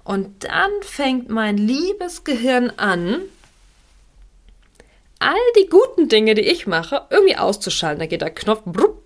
Und 0.10 0.44
dann 0.46 0.72
fängt 0.82 1.30
mein 1.30 1.56
liebes 1.56 2.24
Gehirn 2.24 2.72
an, 2.78 3.22
all 5.20 5.36
die 5.56 5.70
guten 5.70 6.10
Dinge, 6.10 6.34
die 6.34 6.42
ich 6.42 6.66
mache, 6.66 7.06
irgendwie 7.12 7.38
auszuschalten. 7.38 8.00
Da 8.00 8.08
geht 8.08 8.22
der 8.22 8.34
Knopf, 8.34 8.64
brupp, 8.66 9.04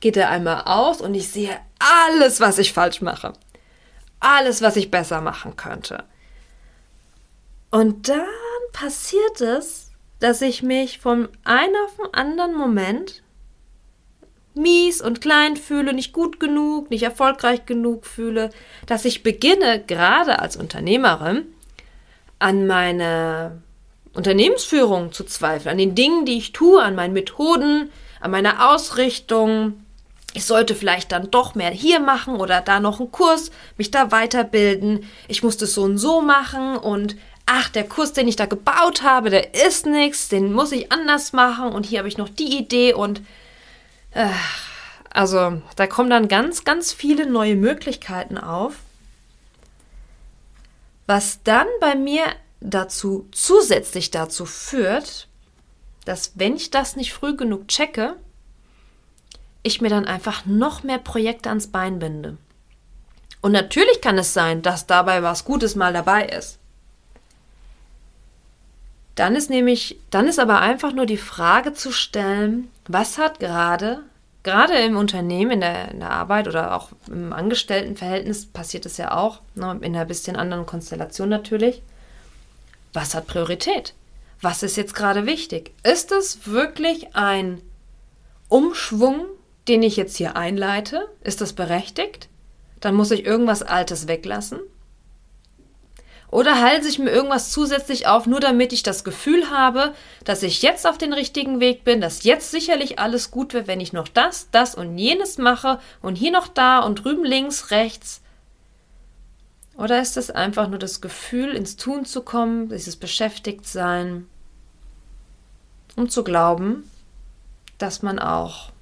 geht 0.00 0.18
er 0.18 0.28
einmal 0.28 0.64
aus 0.66 1.00
und 1.00 1.14
ich 1.14 1.30
sehe 1.30 1.58
alles, 1.78 2.40
was 2.40 2.58
ich 2.58 2.74
falsch 2.74 3.00
mache. 3.00 3.32
Alles, 4.20 4.60
was 4.60 4.76
ich 4.76 4.90
besser 4.90 5.22
machen 5.22 5.56
könnte. 5.56 6.04
Und 7.70 8.10
dann 8.10 8.26
passiert 8.74 9.40
es, 9.40 9.92
dass 10.18 10.42
ich 10.42 10.62
mich 10.62 10.98
vom 10.98 11.30
einen 11.44 11.74
auf 11.86 11.96
den 11.96 12.12
anderen 12.12 12.54
Moment 12.54 13.22
mies 14.54 15.00
und 15.00 15.20
klein 15.20 15.56
fühle, 15.56 15.92
nicht 15.92 16.12
gut 16.12 16.40
genug, 16.40 16.90
nicht 16.90 17.02
erfolgreich 17.02 17.66
genug 17.66 18.06
fühle, 18.06 18.50
dass 18.86 19.04
ich 19.04 19.22
beginne, 19.22 19.82
gerade 19.86 20.38
als 20.38 20.56
Unternehmerin, 20.56 21.46
an 22.38 22.66
meine 22.66 23.62
Unternehmensführung 24.14 25.12
zu 25.12 25.24
zweifeln, 25.24 25.72
an 25.72 25.78
den 25.78 25.94
Dingen, 25.94 26.24
die 26.24 26.38
ich 26.38 26.52
tue, 26.52 26.82
an 26.82 26.94
meinen 26.94 27.14
Methoden, 27.14 27.90
an 28.20 28.30
meiner 28.30 28.70
Ausrichtung. 28.70 29.74
Ich 30.34 30.44
sollte 30.44 30.74
vielleicht 30.74 31.12
dann 31.12 31.30
doch 31.30 31.54
mehr 31.54 31.70
hier 31.70 32.00
machen 32.00 32.36
oder 32.36 32.60
da 32.60 32.80
noch 32.80 33.00
einen 33.00 33.12
Kurs, 33.12 33.50
mich 33.76 33.90
da 33.90 34.10
weiterbilden. 34.10 35.04
Ich 35.28 35.42
muss 35.42 35.56
das 35.56 35.74
so 35.74 35.82
und 35.82 35.98
so 35.98 36.22
machen 36.22 36.76
und 36.76 37.16
ach, 37.46 37.68
der 37.68 37.84
Kurs, 37.84 38.12
den 38.12 38.28
ich 38.28 38.36
da 38.36 38.46
gebaut 38.46 39.02
habe, 39.02 39.30
der 39.30 39.54
ist 39.54 39.86
nichts, 39.86 40.28
den 40.28 40.52
muss 40.52 40.72
ich 40.72 40.90
anders 40.90 41.32
machen 41.32 41.72
und 41.72 41.86
hier 41.86 41.98
habe 41.98 42.08
ich 42.08 42.18
noch 42.18 42.28
die 42.28 42.56
Idee 42.56 42.94
und 42.94 43.20
also, 45.10 45.62
da 45.76 45.86
kommen 45.86 46.10
dann 46.10 46.28
ganz, 46.28 46.64
ganz 46.64 46.92
viele 46.92 47.26
neue 47.26 47.56
Möglichkeiten 47.56 48.38
auf, 48.38 48.76
was 51.06 51.42
dann 51.42 51.66
bei 51.80 51.94
mir 51.94 52.24
dazu 52.60 53.28
zusätzlich 53.32 54.10
dazu 54.10 54.46
führt, 54.46 55.28
dass 56.04 56.32
wenn 56.36 56.56
ich 56.56 56.70
das 56.70 56.96
nicht 56.96 57.12
früh 57.12 57.36
genug 57.36 57.68
checke, 57.68 58.16
ich 59.62 59.80
mir 59.80 59.88
dann 59.88 60.04
einfach 60.04 60.46
noch 60.46 60.82
mehr 60.82 60.98
Projekte 60.98 61.48
ans 61.48 61.68
Bein 61.68 61.98
binde. 61.98 62.36
Und 63.40 63.52
natürlich 63.52 64.00
kann 64.00 64.18
es 64.18 64.32
sein, 64.32 64.62
dass 64.62 64.86
dabei 64.86 65.22
was 65.22 65.44
Gutes 65.44 65.74
mal 65.74 65.92
dabei 65.92 66.26
ist. 66.26 66.58
Dann 69.14 69.36
ist 69.36 69.50
nämlich, 69.50 69.98
dann 70.10 70.26
ist 70.26 70.40
aber 70.40 70.60
einfach 70.60 70.92
nur 70.92 71.06
die 71.06 71.16
Frage 71.16 71.72
zu 71.72 71.92
stellen, 71.92 72.70
was 72.88 73.16
hat 73.16 73.38
gerade, 73.38 74.00
gerade 74.42 74.74
im 74.74 74.96
Unternehmen, 74.96 75.52
in 75.52 75.60
der, 75.60 75.90
in 75.92 76.00
der 76.00 76.10
Arbeit 76.10 76.48
oder 76.48 76.74
auch 76.74 76.90
im 77.06 77.32
Angestelltenverhältnis 77.32 78.46
passiert 78.46 78.86
es 78.86 78.96
ja 78.96 79.16
auch, 79.16 79.40
ne, 79.54 79.78
in 79.82 79.94
einer 79.94 80.04
bisschen 80.04 80.36
anderen 80.36 80.66
Konstellation 80.66 81.28
natürlich, 81.28 81.82
was 82.92 83.14
hat 83.14 83.26
Priorität? 83.26 83.94
Was 84.40 84.62
ist 84.62 84.76
jetzt 84.76 84.94
gerade 84.94 85.26
wichtig? 85.26 85.72
Ist 85.84 86.12
es 86.12 86.46
wirklich 86.46 87.14
ein 87.14 87.62
Umschwung, 88.48 89.26
den 89.68 89.82
ich 89.82 89.96
jetzt 89.96 90.16
hier 90.16 90.36
einleite? 90.36 91.08
Ist 91.22 91.40
das 91.40 91.54
berechtigt? 91.54 92.28
Dann 92.80 92.94
muss 92.94 93.10
ich 93.10 93.24
irgendwas 93.24 93.62
Altes 93.62 94.06
weglassen. 94.06 94.60
Oder 96.34 96.60
halte 96.60 96.88
ich 96.88 96.98
mir 96.98 97.12
irgendwas 97.12 97.52
zusätzlich 97.52 98.08
auf, 98.08 98.26
nur 98.26 98.40
damit 98.40 98.72
ich 98.72 98.82
das 98.82 99.04
Gefühl 99.04 99.50
habe, 99.50 99.94
dass 100.24 100.42
ich 100.42 100.62
jetzt 100.62 100.84
auf 100.84 100.98
den 100.98 101.12
richtigen 101.12 101.60
Weg 101.60 101.84
bin, 101.84 102.00
dass 102.00 102.24
jetzt 102.24 102.50
sicherlich 102.50 102.98
alles 102.98 103.30
gut 103.30 103.54
wird, 103.54 103.68
wenn 103.68 103.78
ich 103.78 103.92
noch 103.92 104.08
das, 104.08 104.50
das 104.50 104.74
und 104.74 104.98
jenes 104.98 105.38
mache 105.38 105.78
und 106.02 106.16
hier 106.16 106.32
noch 106.32 106.48
da 106.48 106.80
und 106.80 107.04
drüben 107.04 107.24
links, 107.24 107.70
rechts. 107.70 108.20
Oder 109.76 110.02
ist 110.02 110.16
es 110.16 110.32
einfach 110.32 110.66
nur 110.66 110.80
das 110.80 111.00
Gefühl, 111.00 111.54
ins 111.54 111.76
Tun 111.76 112.04
zu 112.04 112.22
kommen, 112.22 112.68
dieses 112.68 112.96
Beschäftigtsein, 112.96 114.26
um 115.94 116.08
zu 116.08 116.24
glauben, 116.24 116.90
dass 117.78 118.02
man 118.02 118.18
auch 118.18 118.72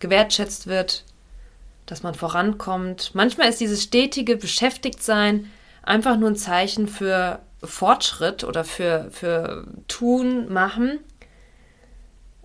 gewertschätzt 0.00 0.66
wird, 0.66 1.04
dass 1.86 2.02
man 2.02 2.16
vorankommt. 2.16 3.12
Manchmal 3.14 3.48
ist 3.48 3.60
dieses 3.60 3.84
stetige 3.84 4.36
Beschäftigtsein 4.36 5.48
einfach 5.88 6.16
nur 6.16 6.30
ein 6.30 6.36
Zeichen 6.36 6.86
für 6.86 7.40
Fortschritt 7.64 8.44
oder 8.44 8.64
für, 8.64 9.08
für 9.10 9.66
Tun, 9.88 10.52
Machen, 10.52 11.00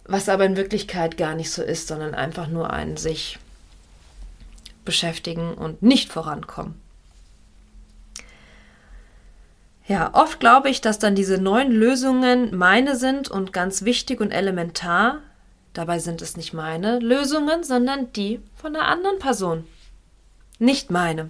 was 0.06 0.30
aber 0.30 0.46
in 0.46 0.58
Wirklichkeit 0.58 1.18
gar 1.18 1.36
nicht 1.36 1.52
so 1.52 1.62
ist, 1.62 1.88
sondern 1.88 2.16
einfach 2.16 2.48
nur 2.48 2.72
ein 2.72 2.98
sich 2.98 3.38
beschäftigen 4.86 5.54
und 5.54 5.82
nicht 5.82 6.12
vorankommen. 6.12 6.76
Ja, 9.86 10.14
oft 10.14 10.40
glaube 10.40 10.70
ich, 10.70 10.80
dass 10.80 10.98
dann 10.98 11.14
diese 11.14 11.38
neuen 11.38 11.72
Lösungen 11.72 12.56
meine 12.56 12.96
sind 12.96 13.30
und 13.30 13.52
ganz 13.52 13.84
wichtig 13.84 14.22
und 14.22 14.32
elementar. 14.32 15.20
Dabei 15.74 16.00
sind 16.00 16.22
es 16.22 16.38
nicht 16.38 16.54
meine 16.54 17.00
Lösungen, 17.00 17.64
sondern 17.64 18.12
die 18.14 18.40
von 18.56 18.76
einer 18.76 18.88
anderen 18.88 19.20
Person. 19.20 19.68
Nicht 20.58 20.90
meine. 20.90 21.30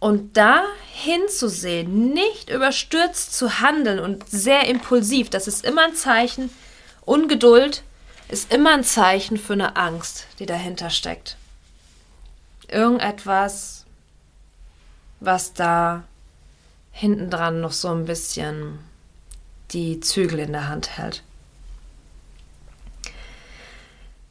Und 0.00 0.36
da 0.36 0.62
hinzusehen, 0.92 2.12
nicht 2.12 2.50
überstürzt 2.50 3.36
zu 3.36 3.60
handeln 3.60 3.98
und 3.98 4.28
sehr 4.28 4.66
impulsiv, 4.68 5.28
das 5.30 5.48
ist 5.48 5.64
immer 5.64 5.84
ein 5.84 5.94
Zeichen. 5.94 6.50
Ungeduld 7.04 7.82
ist 8.28 8.52
immer 8.52 8.74
ein 8.74 8.84
Zeichen 8.84 9.38
für 9.38 9.54
eine 9.54 9.76
Angst, 9.76 10.26
die 10.38 10.46
dahinter 10.46 10.90
steckt. 10.90 11.36
Irgendetwas, 12.68 13.86
was 15.20 15.54
da 15.54 16.04
hinten 16.92 17.30
dran 17.30 17.60
noch 17.60 17.72
so 17.72 17.88
ein 17.88 18.04
bisschen 18.04 18.78
die 19.70 20.00
Zügel 20.00 20.38
in 20.38 20.52
der 20.52 20.68
Hand 20.68 20.96
hält. 20.96 21.22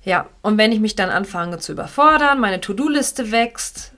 Ja, 0.03 0.29
und 0.41 0.57
wenn 0.57 0.71
ich 0.71 0.79
mich 0.79 0.95
dann 0.95 1.09
anfange 1.09 1.59
zu 1.59 1.73
überfordern, 1.73 2.39
meine 2.39 2.61
To-Do-Liste 2.61 3.31
wächst, 3.31 3.91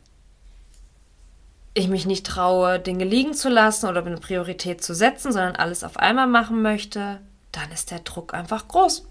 ich 1.79 1.87
mich 1.87 2.05
nicht 2.05 2.25
traue, 2.25 2.79
Dinge 2.79 3.05
liegen 3.05 3.33
zu 3.33 3.49
lassen 3.49 3.87
oder 3.87 4.05
eine 4.05 4.17
Priorität 4.17 4.83
zu 4.83 4.93
setzen, 4.93 5.31
sondern 5.31 5.55
alles 5.55 5.83
auf 5.83 5.97
einmal 5.97 6.27
machen 6.27 6.61
möchte, 6.61 7.19
dann 7.51 7.71
ist 7.71 7.91
der 7.91 7.99
Druck 7.99 8.33
einfach 8.33 8.67
groß. 8.67 9.05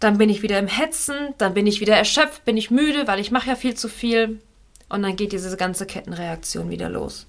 Dann 0.00 0.18
bin 0.18 0.28
ich 0.28 0.42
wieder 0.42 0.58
im 0.58 0.68
Hetzen, 0.68 1.34
dann 1.38 1.54
bin 1.54 1.66
ich 1.66 1.80
wieder 1.80 1.96
erschöpft, 1.96 2.44
bin 2.44 2.56
ich 2.56 2.70
müde, 2.70 3.06
weil 3.06 3.18
ich 3.18 3.30
mache 3.30 3.48
ja 3.48 3.56
viel 3.56 3.74
zu 3.74 3.88
viel. 3.88 4.40
Und 4.88 5.02
dann 5.02 5.16
geht 5.16 5.32
diese 5.32 5.56
ganze 5.56 5.86
Kettenreaktion 5.86 6.70
wieder 6.70 6.88
los. 6.88 7.26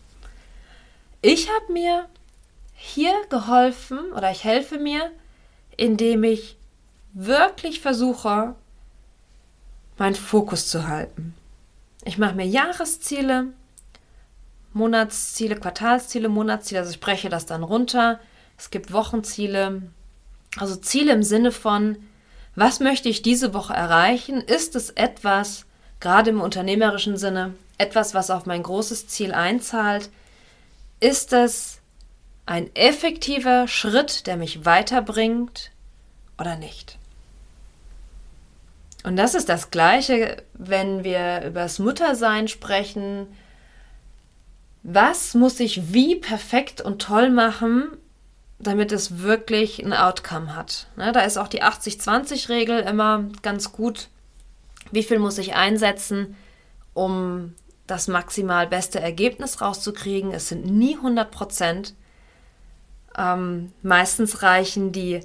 Ich 1.22 1.50
habe 1.50 1.74
mir 1.74 2.06
hier 2.74 3.14
geholfen 3.30 4.12
oder 4.12 4.30
ich 4.30 4.44
helfe 4.44 4.78
mir, 4.78 5.12
indem 5.76 6.24
ich 6.24 6.58
wirklich 7.14 7.80
versuche, 7.80 8.56
meinen 9.98 10.16
Fokus 10.16 10.68
zu 10.68 10.88
halten. 10.88 11.34
Ich 12.04 12.18
mache 12.18 12.36
mir 12.36 12.46
Jahresziele, 12.46 13.48
Monatsziele, 14.78 15.56
Quartalsziele, 15.56 16.30
Monatsziele, 16.30 16.82
also 16.82 16.92
ich 16.92 17.00
breche 17.00 17.30
das 17.30 17.46
dann 17.46 17.64
runter. 17.64 18.20
Es 18.58 18.70
gibt 18.70 18.94
Wochenziele, 18.94 19.82
also 20.58 20.76
Ziele 20.76 21.12
im 21.14 21.24
Sinne 21.24 21.52
von, 21.52 21.98
was 22.56 22.80
möchte 22.80 23.10
ich 23.10 23.22
diese 23.22 23.54
Woche 23.54 23.74
erreichen? 23.74 24.42
Ist 24.42 24.76
es 24.76 24.90
etwas, 24.92 25.66
gerade 26.00 26.30
im 26.30 26.42
unternehmerischen 26.42 27.18
Sinne, 27.18 27.54
etwas, 27.78 28.14
was 28.14 28.32
auf 28.32 28.46
mein 28.46 28.64
großes 28.64 29.08
Ziel 29.08 29.34
einzahlt? 29.34 30.10
Ist 31.00 31.34
es 31.34 31.80
ein 32.46 32.74
effektiver 32.76 33.68
Schritt, 33.68 34.26
der 34.26 34.38
mich 34.38 34.66
weiterbringt 34.66 35.72
oder 36.40 36.56
nicht? 36.56 36.98
Und 39.04 39.16
das 39.16 39.36
ist 39.36 39.48
das 39.50 39.70
Gleiche, 39.70 40.44
wenn 40.54 41.04
wir 41.04 41.44
über 41.46 41.62
das 41.62 41.80
Muttersein 41.80 42.48
sprechen. 42.48 43.28
Was 44.90 45.34
muss 45.34 45.60
ich 45.60 45.92
wie 45.92 46.16
perfekt 46.16 46.80
und 46.80 47.02
toll 47.02 47.30
machen, 47.30 47.90
damit 48.58 48.94
es 48.94 49.18
wirklich 49.18 49.84
ein 49.84 49.92
Outcome 49.92 50.56
hat? 50.56 50.88
Ne, 50.96 51.12
da 51.12 51.20
ist 51.20 51.38
auch 51.38 51.50
die 51.50 51.62
80-20-Regel 51.62 52.80
immer 52.80 53.26
ganz 53.42 53.74
gut. 53.74 54.08
Wie 54.94 55.04
viel 55.04 55.20
muss 55.20 55.40
ich 55.40 55.56
einsetzen, 55.56 56.38
um 56.94 57.54
das 57.86 58.08
maximal 58.08 58.66
beste 58.66 59.02
Ergebnis 59.02 59.60
rauszukriegen? 59.60 60.32
Es 60.32 60.48
sind 60.48 60.66
nie 60.66 60.96
100 60.96 61.32
Prozent. 61.32 61.94
Ähm, 63.18 63.74
meistens 63.82 64.42
reichen 64.42 64.94
die 64.94 65.20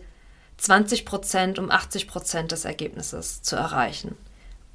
20 0.57 1.05
Prozent, 1.05 1.61
um 1.61 1.71
80 1.71 2.09
Prozent 2.09 2.51
des 2.51 2.65
Ergebnisses 2.65 3.43
zu 3.43 3.55
erreichen. 3.55 4.17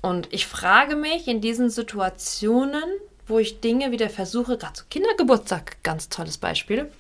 Und 0.02 0.32
ich 0.32 0.48
frage 0.48 0.96
mich 0.96 1.28
in 1.28 1.42
diesen 1.42 1.70
Situationen, 1.70 2.86
wo 3.28 3.40
ich 3.40 3.60
Dinge 3.60 3.92
wieder 3.92 4.10
versuche, 4.10 4.58
gerade 4.58 4.74
zu 4.74 4.86
Kindergeburtstag, 4.90 5.84
ganz 5.84 6.10
tolles 6.10 6.38
Beispiel, 6.38 6.92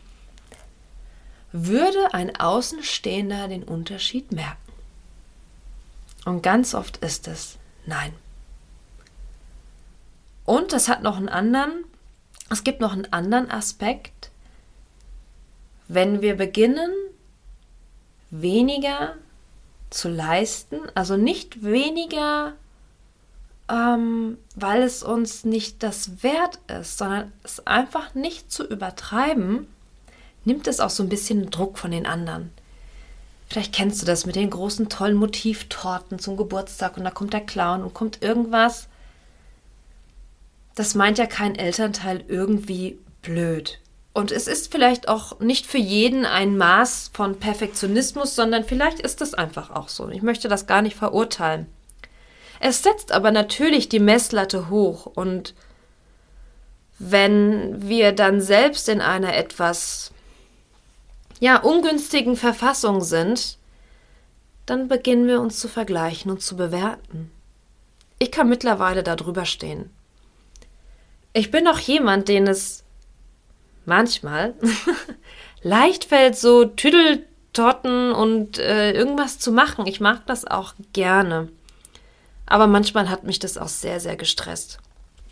würde 1.52 2.14
ein 2.14 2.36
Außenstehender 2.36 3.48
den 3.48 3.64
Unterschied 3.64 4.32
merken? 4.32 4.58
Und 6.26 6.42
ganz 6.44 6.74
oft 6.74 6.98
ist 6.98 7.28
es 7.28 7.58
nein. 7.86 8.14
Und 10.46 10.74
das 10.74 10.88
hat 10.88 11.04
noch 11.04 11.18
einen 11.18 11.30
anderen, 11.30 11.86
es 12.50 12.64
gibt 12.64 12.82
noch 12.82 12.94
einen 12.94 13.12
anderen 13.12 13.50
Aspekt. 13.50 14.32
Wenn 15.88 16.22
wir 16.22 16.36
beginnen, 16.36 16.92
weniger 18.30 19.16
zu 19.90 20.10
leisten, 20.10 20.80
also 20.96 21.16
nicht 21.16 21.64
weniger, 21.64 22.54
ähm, 23.70 24.38
weil 24.56 24.82
es 24.82 25.04
uns 25.04 25.44
nicht 25.44 25.84
das 25.84 26.24
wert 26.24 26.60
ist, 26.68 26.98
sondern 26.98 27.32
es 27.44 27.66
einfach 27.68 28.16
nicht 28.16 28.52
zu 28.52 28.66
übertreiben, 28.66 29.68
nimmt 30.46 30.68
es 30.68 30.80
auch 30.80 30.90
so 30.90 31.04
ein 31.04 31.10
bisschen 31.10 31.50
Druck 31.50 31.78
von 31.78 31.92
den 31.92 32.06
anderen. 32.06 32.52
Vielleicht 33.50 33.74
kennst 33.74 34.02
du 34.02 34.06
das 34.06 34.26
mit 34.26 34.36
den 34.36 34.50
großen 34.50 34.90
tollen 34.90 35.16
Motivtorten 35.16 36.20
zum 36.20 36.38
Geburtstag 36.38 36.98
und 36.98 37.04
da 37.04 37.12
kommt 37.12 37.34
der 37.34 37.46
Clown 37.46 37.82
und 37.84 37.94
kommt 37.94 38.22
irgendwas. 38.22 38.88
Das 40.76 40.96
meint 40.96 41.18
ja 41.18 41.26
kein 41.26 41.56
Elternteil 41.56 42.24
irgendwie 42.28 43.00
blöd. 43.22 43.80
Und 44.14 44.32
es 44.32 44.48
ist 44.48 44.72
vielleicht 44.72 45.08
auch 45.08 45.40
nicht 45.40 45.66
für 45.66 45.78
jeden 45.78 46.26
ein 46.26 46.58
Maß 46.58 47.12
von 47.14 47.40
Perfektionismus, 47.40 48.36
sondern 48.36 48.64
vielleicht 48.64 49.00
ist 49.00 49.22
es 49.22 49.34
einfach 49.34 49.70
auch 49.70 49.90
so. 49.90 50.10
Ich 50.10 50.24
möchte 50.24 50.48
das 50.48 50.66
gar 50.66 50.82
nicht 50.82 50.96
verurteilen. 50.96 51.68
Es 52.60 52.84
setzt 52.84 53.12
aber 53.12 53.32
natürlich 53.32 53.90
die 53.90 54.00
Messlatte 54.00 54.70
hoch 54.70 55.06
und 55.06 55.54
wenn 57.00 57.88
wir 57.88 58.12
dann 58.12 58.42
selbst 58.42 58.90
in 58.90 59.02
einer 59.02 59.36
etwas 59.36 60.12
ja 61.40 61.58
ungünstigen 61.58 62.36
Verfassung 62.36 63.02
sind, 63.02 63.58
dann 64.66 64.88
beginnen 64.88 65.28
wir 65.28 65.40
uns 65.40 65.60
zu 65.60 65.68
vergleichen 65.68 66.32
und 66.32 66.42
zu 66.42 66.56
bewerten. 66.58 67.32
Ich 68.20 68.32
kann 68.32 68.50
mittlerweile 68.50 69.04
darüber 69.04 69.46
stehen. 69.46 69.92
Ich 71.34 71.52
bin 71.52 71.68
auch 71.68 71.80
jemand, 71.80 72.28
den 72.28 72.48
es 72.48 72.84
manchmal 73.86 74.56
leicht 75.62 76.06
fällt, 76.06 76.36
so 76.36 76.66
Tüdeltotten 76.66 78.12
und 78.12 78.58
äh, 78.58 78.92
irgendwas 78.92 79.38
zu 79.38 79.52
machen. 79.52 79.86
Ich 79.86 80.00
mag 80.00 80.26
das 80.26 80.46
auch 80.46 80.74
gerne. 80.94 81.50
Aber 82.48 82.66
manchmal 82.66 83.10
hat 83.10 83.24
mich 83.24 83.40
das 83.40 83.58
auch 83.58 83.68
sehr, 83.68 84.00
sehr 84.00 84.16
gestresst. 84.16 84.80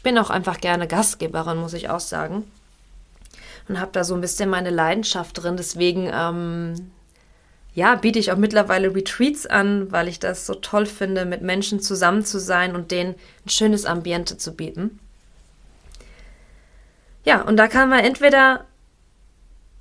Bin 0.03 0.17
auch 0.17 0.29
einfach 0.29 0.59
gerne 0.59 0.87
Gastgeberin, 0.87 1.57
muss 1.57 1.73
ich 1.73 1.89
auch 1.89 2.01
sagen. 2.01 2.43
Und 3.67 3.79
habe 3.79 3.91
da 3.93 4.03
so 4.03 4.13
ein 4.13 4.21
bisschen 4.21 4.49
meine 4.49 4.69
Leidenschaft 4.69 5.41
drin. 5.41 5.57
Deswegen, 5.57 6.11
ähm, 6.13 6.91
ja, 7.73 7.95
biete 7.95 8.19
ich 8.19 8.31
auch 8.31 8.37
mittlerweile 8.37 8.93
Retreats 8.93 9.47
an, 9.47 9.91
weil 9.91 10.07
ich 10.07 10.19
das 10.19 10.45
so 10.45 10.53
toll 10.55 10.85
finde, 10.85 11.25
mit 11.25 11.41
Menschen 11.41 11.79
zusammen 11.79 12.23
zu 12.23 12.39
sein 12.39 12.75
und 12.75 12.91
denen 12.91 13.15
ein 13.45 13.49
schönes 13.49 13.85
Ambiente 13.85 14.37
zu 14.37 14.53
bieten. 14.53 14.99
Ja, 17.23 17.41
und 17.41 17.57
da 17.57 17.67
kann 17.67 17.89
man 17.89 17.99
entweder 17.99 18.65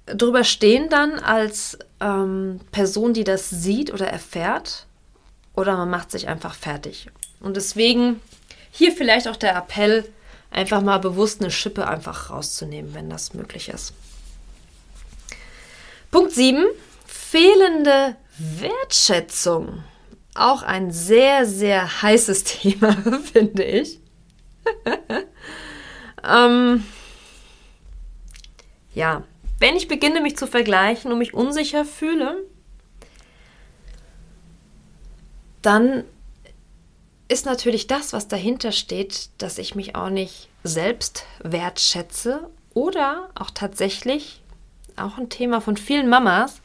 drüber 0.07 0.45
stehen 0.45 0.89
dann 0.89 1.18
als 1.18 1.78
ähm, 2.01 2.61
Person, 2.72 3.12
die 3.12 3.24
das 3.24 3.51
sieht 3.51 3.93
oder 3.93 4.07
erfährt, 4.07 4.87
oder 5.55 5.76
man 5.76 5.91
macht 5.91 6.11
sich 6.11 6.28
einfach 6.28 6.55
fertig. 6.55 7.11
Und 7.45 7.57
deswegen 7.57 8.20
hier 8.70 8.90
vielleicht 8.92 9.28
auch 9.28 9.36
der 9.36 9.55
Appell, 9.55 10.11
einfach 10.51 10.80
mal 10.80 10.99
bewusst 10.99 11.40
eine 11.40 11.51
Schippe 11.51 11.86
einfach 11.86 12.30
rauszunehmen, 12.30 12.95
wenn 12.95 13.11
das 13.11 13.34
möglich 13.34 13.68
ist. 13.68 13.92
Punkt 16.11 16.32
7. 16.32 16.64
Fehlende 17.07 18.16
Wertschätzung. 18.38 19.84
Auch 20.34 20.62
ein 20.62 20.90
sehr, 20.90 21.45
sehr 21.45 22.03
heißes 22.03 22.45
Thema, 22.62 22.97
finde 23.32 23.64
ich. 23.64 24.01
ähm, 26.26 26.84
ja, 28.95 29.22
wenn 29.59 29.76
ich 29.76 29.88
beginne, 29.88 30.20
mich 30.22 30.36
zu 30.36 30.47
vergleichen 30.47 31.12
und 31.12 31.18
mich 31.18 31.34
unsicher 31.34 31.84
fühle, 31.84 32.42
dann 35.61 36.05
ist 37.28 37.46
natürlich 37.46 37.86
das, 37.86 38.12
was 38.12 38.28
dahinter 38.28 38.72
steht, 38.72 39.30
dass 39.38 39.58
ich 39.58 39.74
mich 39.74 39.94
auch 39.94 40.10
nicht 40.10 40.48
selbst 40.62 41.24
wertschätze 41.42 42.48
oder 42.74 43.30
auch 43.34 43.50
tatsächlich, 43.50 44.42
auch 44.96 45.18
ein 45.18 45.30
Thema 45.30 45.60
von 45.60 45.76
vielen 45.76 46.08
Mamas, 46.08 46.60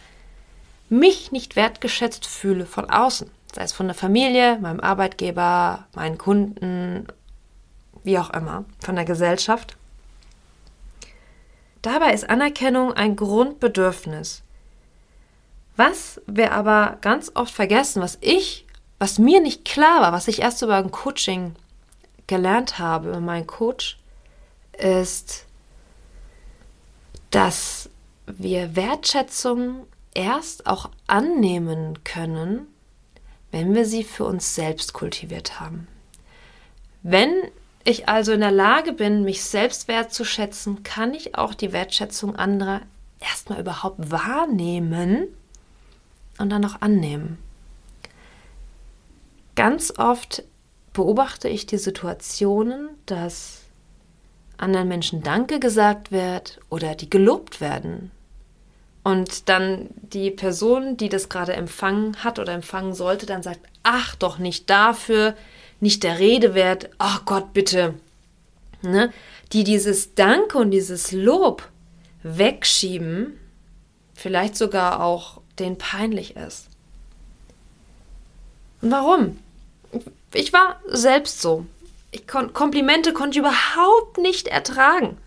mich 0.89 1.31
nicht 1.31 1.55
wertgeschätzt 1.55 2.25
fühle 2.25 2.65
von 2.65 2.89
außen, 2.89 3.29
sei 3.53 3.63
es 3.63 3.73
von 3.73 3.87
der 3.87 3.95
Familie, 3.95 4.57
meinem 4.59 4.79
Arbeitgeber, 4.79 5.87
meinen 5.93 6.17
Kunden, 6.17 7.07
wie 8.03 8.19
auch 8.19 8.31
immer, 8.31 8.65
von 8.79 8.95
der 8.95 9.05
Gesellschaft. 9.05 9.77
Dabei 11.81 12.13
ist 12.13 12.29
Anerkennung 12.29 12.93
ein 12.93 13.15
Grundbedürfnis. 13.15 14.41
Was 15.77 16.19
wir 16.27 16.51
aber 16.51 16.97
ganz 16.99 17.31
oft 17.35 17.53
vergessen, 17.53 18.01
was 18.01 18.17
ich, 18.19 18.65
was 18.99 19.17
mir 19.17 19.41
nicht 19.41 19.65
klar 19.65 20.01
war, 20.01 20.11
was 20.11 20.27
ich 20.27 20.41
erst 20.41 20.61
über 20.61 20.75
ein 20.75 20.91
Coaching 20.91 21.55
gelernt 22.27 22.79
habe, 22.79 23.09
über 23.09 23.21
meinen 23.21 23.47
Coach, 23.47 23.97
ist, 24.77 25.45
dass 27.31 27.89
wir 28.25 28.75
Wertschätzung 28.75 29.87
erst 30.13 30.67
auch 30.67 30.89
annehmen 31.07 32.03
können, 32.03 32.67
wenn 33.51 33.73
wir 33.73 33.85
sie 33.85 34.03
für 34.03 34.25
uns 34.25 34.53
selbst 34.53 34.93
kultiviert 34.93 35.59
haben. 35.59 35.87
Wenn 37.01 37.33
ich 37.85 38.09
also 38.09 38.33
in 38.33 38.41
der 38.41 38.51
Lage 38.51 38.93
bin, 38.93 39.23
mich 39.23 39.43
selbst 39.43 39.87
wertzuschätzen, 39.87 40.83
kann 40.83 41.13
ich 41.13 41.35
auch 41.35 41.53
die 41.53 41.71
Wertschätzung 41.71 42.35
anderer 42.35 42.81
erstmal 43.19 43.59
überhaupt 43.59 44.11
wahrnehmen 44.11 45.27
und 46.37 46.49
dann 46.49 46.65
auch 46.65 46.81
annehmen. 46.81 47.37
Ganz 49.59 49.91
oft 49.97 50.43
beobachte 50.93 51.49
ich 51.49 51.65
die 51.65 51.77
Situationen, 51.77 52.91
dass 53.05 53.63
anderen 54.57 54.87
Menschen 54.87 55.21
Danke 55.21 55.59
gesagt 55.59 56.13
wird 56.13 56.61
oder 56.69 56.95
die 56.95 57.09
gelobt 57.09 57.59
werden. 57.59 58.09
Und 59.03 59.49
dann 59.49 59.89
die 59.97 60.31
Person, 60.31 60.95
die 60.95 61.09
das 61.09 61.27
gerade 61.27 61.51
empfangen 61.51 62.23
hat 62.23 62.39
oder 62.39 62.53
empfangen 62.53 62.93
sollte, 62.93 63.25
dann 63.25 63.43
sagt, 63.43 63.59
ach 63.83 64.15
doch 64.15 64.37
nicht 64.37 64.69
dafür, 64.69 65.35
nicht 65.81 66.03
der 66.03 66.19
Rede 66.19 66.53
wert, 66.53 66.89
ach 66.97 67.25
Gott, 67.25 67.51
bitte, 67.51 67.95
ne? 68.81 69.11
die 69.51 69.65
dieses 69.65 70.15
Danke 70.15 70.57
und 70.57 70.71
dieses 70.71 71.11
Lob 71.11 71.67
wegschieben, 72.23 73.37
vielleicht 74.13 74.55
sogar 74.55 75.03
auch 75.03 75.41
den 75.59 75.77
peinlich 75.77 76.37
ist. 76.37 76.69
Und 78.81 78.91
warum? 78.91 79.37
Ich 80.33 80.53
war 80.53 80.79
selbst 80.87 81.41
so. 81.41 81.65
Ich 82.11 82.27
kon 82.27 82.53
Komplimente 82.53 83.13
konnte 83.13 83.31
ich 83.31 83.45
überhaupt 83.45 84.17
nicht 84.17 84.47
ertragen. 84.47 85.17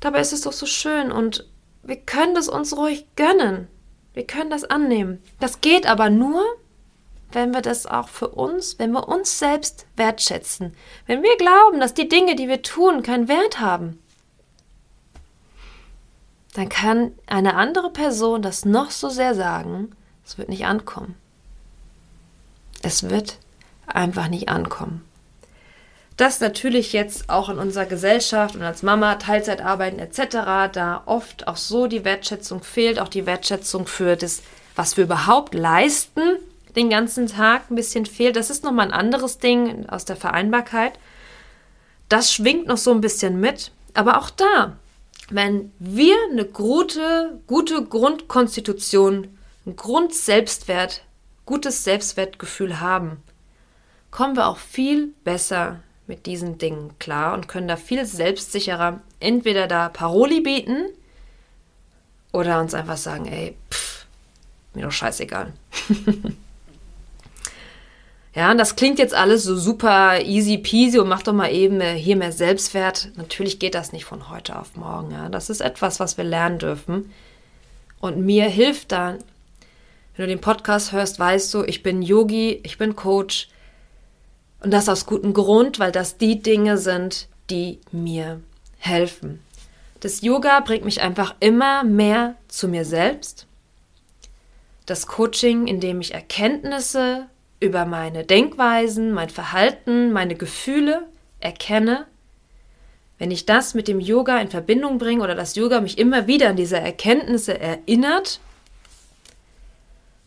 Dabei 0.00 0.20
ist 0.20 0.32
es 0.32 0.42
doch 0.42 0.52
so 0.52 0.66
schön 0.66 1.10
und 1.10 1.48
wir 1.82 1.96
können 1.96 2.34
das 2.34 2.48
uns 2.48 2.76
ruhig 2.76 3.06
gönnen. 3.16 3.68
Wir 4.12 4.26
können 4.26 4.50
das 4.50 4.64
annehmen. 4.64 5.22
Das 5.40 5.60
geht 5.60 5.86
aber 5.86 6.10
nur, 6.10 6.42
wenn 7.32 7.52
wir 7.52 7.62
das 7.62 7.86
auch 7.86 8.08
für 8.08 8.28
uns, 8.28 8.78
wenn 8.78 8.92
wir 8.92 9.08
uns 9.08 9.38
selbst 9.38 9.86
wertschätzen. 9.96 10.74
Wenn 11.06 11.22
wir 11.22 11.36
glauben, 11.36 11.80
dass 11.80 11.94
die 11.94 12.08
Dinge, 12.08 12.36
die 12.36 12.48
wir 12.48 12.62
tun, 12.62 13.02
keinen 13.02 13.28
Wert 13.28 13.60
haben, 13.60 13.98
dann 16.54 16.68
kann 16.68 17.12
eine 17.26 17.56
andere 17.56 17.90
Person 17.90 18.40
das 18.40 18.64
noch 18.64 18.92
so 18.92 19.08
sehr 19.08 19.34
sagen, 19.34 19.90
es 20.24 20.38
wird 20.38 20.48
nicht 20.48 20.66
ankommen. 20.66 21.16
Es 22.84 23.08
wird 23.08 23.38
einfach 23.86 24.28
nicht 24.28 24.50
ankommen. 24.50 25.02
Dass 26.18 26.40
natürlich 26.40 26.92
jetzt 26.92 27.30
auch 27.30 27.48
in 27.48 27.58
unserer 27.58 27.86
Gesellschaft 27.86 28.54
und 28.54 28.62
als 28.62 28.82
Mama 28.82 29.14
Teilzeit 29.14 29.62
arbeiten 29.62 29.98
etc., 29.98 30.70
da 30.70 31.02
oft 31.06 31.48
auch 31.48 31.56
so 31.56 31.86
die 31.86 32.04
Wertschätzung 32.04 32.62
fehlt, 32.62 33.00
auch 33.00 33.08
die 33.08 33.24
Wertschätzung 33.24 33.86
für 33.86 34.16
das, 34.16 34.42
was 34.76 34.98
wir 34.98 35.04
überhaupt 35.04 35.54
leisten, 35.54 36.20
den 36.76 36.90
ganzen 36.90 37.26
Tag 37.26 37.70
ein 37.70 37.74
bisschen 37.74 38.04
fehlt. 38.04 38.36
Das 38.36 38.50
ist 38.50 38.64
nochmal 38.64 38.88
ein 38.88 38.92
anderes 38.92 39.38
Ding 39.38 39.88
aus 39.88 40.04
der 40.04 40.16
Vereinbarkeit. 40.16 40.98
Das 42.10 42.32
schwingt 42.32 42.66
noch 42.66 42.76
so 42.76 42.92
ein 42.92 43.00
bisschen 43.00 43.40
mit. 43.40 43.72
Aber 43.94 44.18
auch 44.18 44.28
da, 44.28 44.76
wenn 45.30 45.72
wir 45.78 46.16
eine 46.30 46.44
gute, 46.44 47.40
gute 47.46 47.82
Grundkonstitution, 47.82 49.38
ein 49.66 49.74
Grundselbstwert, 49.74 51.02
gutes 51.46 51.84
Selbstwertgefühl 51.84 52.80
haben, 52.80 53.22
kommen 54.10 54.36
wir 54.36 54.46
auch 54.46 54.58
viel 54.58 55.08
besser 55.24 55.80
mit 56.06 56.26
diesen 56.26 56.58
Dingen 56.58 56.98
klar 56.98 57.34
und 57.34 57.48
können 57.48 57.68
da 57.68 57.76
viel 57.76 58.04
selbstsicherer 58.04 59.00
entweder 59.20 59.66
da 59.66 59.88
Paroli 59.88 60.40
bieten 60.40 60.86
oder 62.32 62.60
uns 62.60 62.74
einfach 62.74 62.96
sagen, 62.96 63.26
ey, 63.26 63.56
pff, 63.70 64.06
mir 64.74 64.84
doch 64.84 64.92
scheißegal. 64.92 65.52
ja, 68.34 68.50
und 68.50 68.58
das 68.58 68.76
klingt 68.76 68.98
jetzt 68.98 69.14
alles 69.14 69.44
so 69.44 69.56
super 69.56 70.20
easy 70.20 70.58
peasy 70.58 70.98
und 70.98 71.08
macht 71.08 71.26
doch 71.26 71.32
mal 71.32 71.52
eben 71.52 71.80
hier 71.80 72.16
mehr 72.16 72.32
Selbstwert. 72.32 73.10
Natürlich 73.16 73.58
geht 73.58 73.74
das 73.74 73.92
nicht 73.92 74.04
von 74.04 74.28
heute 74.30 74.58
auf 74.58 74.76
morgen. 74.76 75.12
Ja. 75.12 75.28
Das 75.28 75.48
ist 75.48 75.60
etwas, 75.60 76.00
was 76.00 76.18
wir 76.18 76.24
lernen 76.24 76.58
dürfen. 76.58 77.10
Und 78.00 78.18
mir 78.18 78.44
hilft 78.48 78.92
da, 78.92 79.16
wenn 80.16 80.26
du 80.26 80.34
den 80.34 80.40
Podcast 80.40 80.92
hörst, 80.92 81.18
weißt 81.18 81.52
du, 81.54 81.64
ich 81.64 81.82
bin 81.82 82.02
Yogi, 82.02 82.60
ich 82.62 82.78
bin 82.78 82.94
Coach, 82.96 83.48
und 84.60 84.70
das 84.70 84.88
aus 84.88 85.04
gutem 85.04 85.34
Grund, 85.34 85.78
weil 85.78 85.92
das 85.92 86.16
die 86.16 86.40
Dinge 86.40 86.78
sind, 86.78 87.28
die 87.50 87.80
mir 87.92 88.40
helfen. 88.78 89.40
Das 90.00 90.22
Yoga 90.22 90.60
bringt 90.60 90.84
mich 90.84 91.02
einfach 91.02 91.34
immer 91.40 91.84
mehr 91.84 92.36
zu 92.48 92.68
mir 92.68 92.84
selbst. 92.84 93.46
Das 94.86 95.06
Coaching, 95.06 95.66
in 95.66 95.80
dem 95.80 96.00
ich 96.00 96.14
Erkenntnisse 96.14 97.26
über 97.60 97.84
meine 97.84 98.24
Denkweisen, 98.24 99.12
mein 99.12 99.30
Verhalten, 99.30 100.12
meine 100.12 100.34
Gefühle 100.34 101.06
erkenne. 101.40 102.06
Wenn 103.18 103.30
ich 103.30 103.46
das 103.46 103.74
mit 103.74 103.88
dem 103.88 104.00
Yoga 104.00 104.38
in 104.38 104.48
Verbindung 104.48 104.98
bringe 104.98 105.22
oder 105.22 105.34
das 105.34 105.56
Yoga 105.56 105.80
mich 105.80 105.98
immer 105.98 106.26
wieder 106.26 106.50
an 106.50 106.56
diese 106.56 106.78
Erkenntnisse 106.78 107.58
erinnert, 107.58 108.40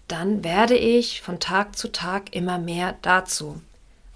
dann 0.08 0.44
werde 0.44 0.76
ich 0.76 1.22
von 1.22 1.40
Tag 1.40 1.78
zu 1.78 1.92
Tag 1.92 2.36
immer 2.36 2.58
mehr 2.58 2.96
dazu. 3.02 3.62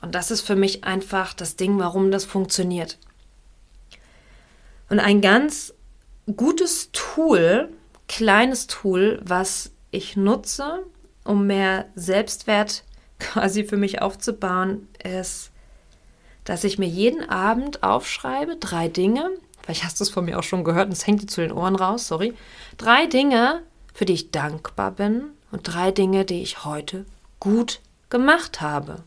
Und 0.01 0.15
das 0.15 0.31
ist 0.31 0.41
für 0.41 0.55
mich 0.55 0.83
einfach 0.83 1.33
das 1.33 1.57
Ding, 1.57 1.77
warum 1.79 2.11
das 2.11 2.25
funktioniert. 2.25 2.97
Und 4.89 4.99
ein 4.99 5.21
ganz 5.21 5.73
gutes 6.35 6.89
Tool, 6.91 7.69
kleines 8.07 8.67
Tool, 8.67 9.21
was 9.23 9.71
ich 9.91 10.15
nutze, 10.15 10.83
um 11.23 11.45
mehr 11.45 11.85
Selbstwert 11.95 12.83
quasi 13.19 13.63
für 13.63 13.77
mich 13.77 14.01
aufzubauen, 14.01 14.87
ist, 15.03 15.51
dass 16.45 16.63
ich 16.63 16.79
mir 16.79 16.87
jeden 16.87 17.29
Abend 17.29 17.83
aufschreibe, 17.83 18.55
drei 18.55 18.87
Dinge, 18.87 19.29
vielleicht 19.61 19.83
hast 19.83 19.99
du 19.99 20.03
es 20.03 20.09
von 20.09 20.25
mir 20.25 20.39
auch 20.39 20.43
schon 20.43 20.63
gehört 20.63 20.87
und 20.87 20.93
es 20.93 21.05
hängt 21.05 21.21
dir 21.21 21.27
zu 21.27 21.41
den 21.41 21.51
Ohren 21.51 21.75
raus, 21.75 22.07
sorry, 22.07 22.33
drei 22.77 23.05
Dinge, 23.05 23.61
für 23.93 24.05
die 24.05 24.13
ich 24.13 24.31
dankbar 24.31 24.91
bin 24.91 25.29
und 25.51 25.63
drei 25.63 25.91
Dinge, 25.91 26.25
die 26.25 26.41
ich 26.41 26.65
heute 26.65 27.05
gut 27.39 27.79
gemacht 28.09 28.61
habe. 28.61 29.03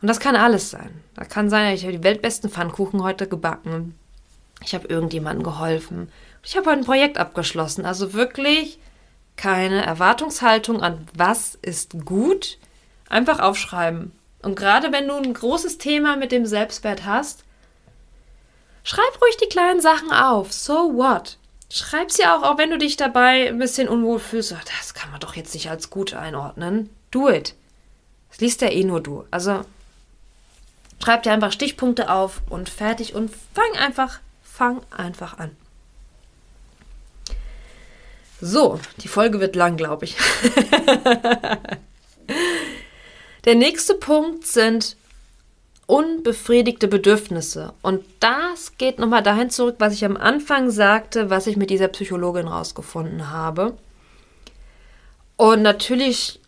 Und 0.00 0.08
das 0.08 0.20
kann 0.20 0.36
alles 0.36 0.70
sein. 0.70 1.02
Da 1.14 1.24
kann 1.24 1.50
sein, 1.50 1.74
ich 1.74 1.82
habe 1.82 1.92
die 1.92 2.04
weltbesten 2.04 2.50
Pfannkuchen 2.50 3.02
heute 3.02 3.26
gebacken. 3.26 3.96
Ich 4.62 4.74
habe 4.74 4.88
irgendjemandem 4.88 5.42
geholfen. 5.42 6.10
Ich 6.42 6.56
habe 6.56 6.70
heute 6.70 6.80
ein 6.80 6.84
Projekt 6.84 7.18
abgeschlossen. 7.18 7.84
Also 7.84 8.12
wirklich 8.12 8.78
keine 9.36 9.84
Erwartungshaltung 9.84 10.82
an 10.82 11.06
was 11.14 11.56
ist 11.62 12.04
gut. 12.04 12.58
Einfach 13.08 13.40
aufschreiben. 13.40 14.12
Und 14.42 14.54
gerade 14.54 14.92
wenn 14.92 15.08
du 15.08 15.14
ein 15.14 15.34
großes 15.34 15.78
Thema 15.78 16.16
mit 16.16 16.30
dem 16.30 16.46
Selbstwert 16.46 17.04
hast, 17.04 17.44
schreib 18.84 19.20
ruhig 19.20 19.36
die 19.38 19.48
kleinen 19.48 19.80
Sachen 19.80 20.12
auf. 20.12 20.52
So 20.52 20.94
what? 20.94 21.38
Schreib 21.70 22.10
sie 22.10 22.24
auch, 22.24 22.42
auch 22.42 22.58
wenn 22.58 22.70
du 22.70 22.78
dich 22.78 22.96
dabei 22.96 23.48
ein 23.48 23.58
bisschen 23.58 23.88
unwohl 23.88 24.18
fühlst. 24.18 24.52
Das 24.52 24.94
kann 24.94 25.10
man 25.10 25.20
doch 25.20 25.36
jetzt 25.36 25.54
nicht 25.54 25.70
als 25.70 25.90
gut 25.90 26.14
einordnen. 26.14 26.90
Do 27.10 27.28
it. 27.28 27.54
Das 28.30 28.40
liest 28.40 28.60
ja 28.62 28.70
eh 28.70 28.84
nur 28.84 29.00
du. 29.00 29.24
Also 29.30 29.64
Schreib 31.02 31.22
dir 31.22 31.32
einfach 31.32 31.52
Stichpunkte 31.52 32.10
auf 32.10 32.42
und 32.50 32.68
fertig 32.68 33.14
und 33.14 33.30
fang 33.54 33.72
einfach, 33.78 34.18
fang 34.42 34.82
einfach 34.90 35.38
an. 35.38 35.56
So, 38.42 38.78
die 38.98 39.08
Folge 39.08 39.40
wird 39.40 39.56
lang, 39.56 39.78
glaube 39.78 40.04
ich. 40.04 40.16
Der 43.46 43.54
nächste 43.54 43.94
Punkt 43.94 44.46
sind 44.46 44.97
unbefriedigte 45.88 46.86
Bedürfnisse. 46.86 47.72
Und 47.80 48.04
das 48.20 48.76
geht 48.76 48.98
nochmal 48.98 49.22
dahin 49.22 49.48
zurück, 49.48 49.76
was 49.78 49.94
ich 49.94 50.04
am 50.04 50.18
Anfang 50.18 50.70
sagte, 50.70 51.30
was 51.30 51.46
ich 51.46 51.56
mit 51.56 51.70
dieser 51.70 51.88
Psychologin 51.88 52.46
rausgefunden 52.46 53.30
habe. 53.30 53.74
Und 55.36 55.62
natürlich 55.62 56.40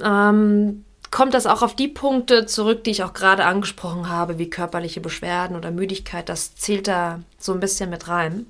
ähm, 0.00 0.84
kommt 1.10 1.34
das 1.34 1.46
auch 1.46 1.62
auf 1.62 1.74
die 1.74 1.88
Punkte 1.88 2.46
zurück, 2.46 2.84
die 2.84 2.92
ich 2.92 3.02
auch 3.02 3.14
gerade 3.14 3.46
angesprochen 3.46 4.08
habe, 4.08 4.38
wie 4.38 4.48
körperliche 4.48 5.00
Beschwerden 5.00 5.56
oder 5.56 5.72
Müdigkeit. 5.72 6.28
Das 6.28 6.54
zählt 6.54 6.86
da 6.86 7.20
so 7.38 7.52
ein 7.52 7.60
bisschen 7.60 7.90
mit 7.90 8.06
rein. 8.06 8.46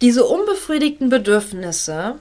Diese 0.00 0.24
unbefriedigten 0.24 1.08
Bedürfnisse, 1.08 2.20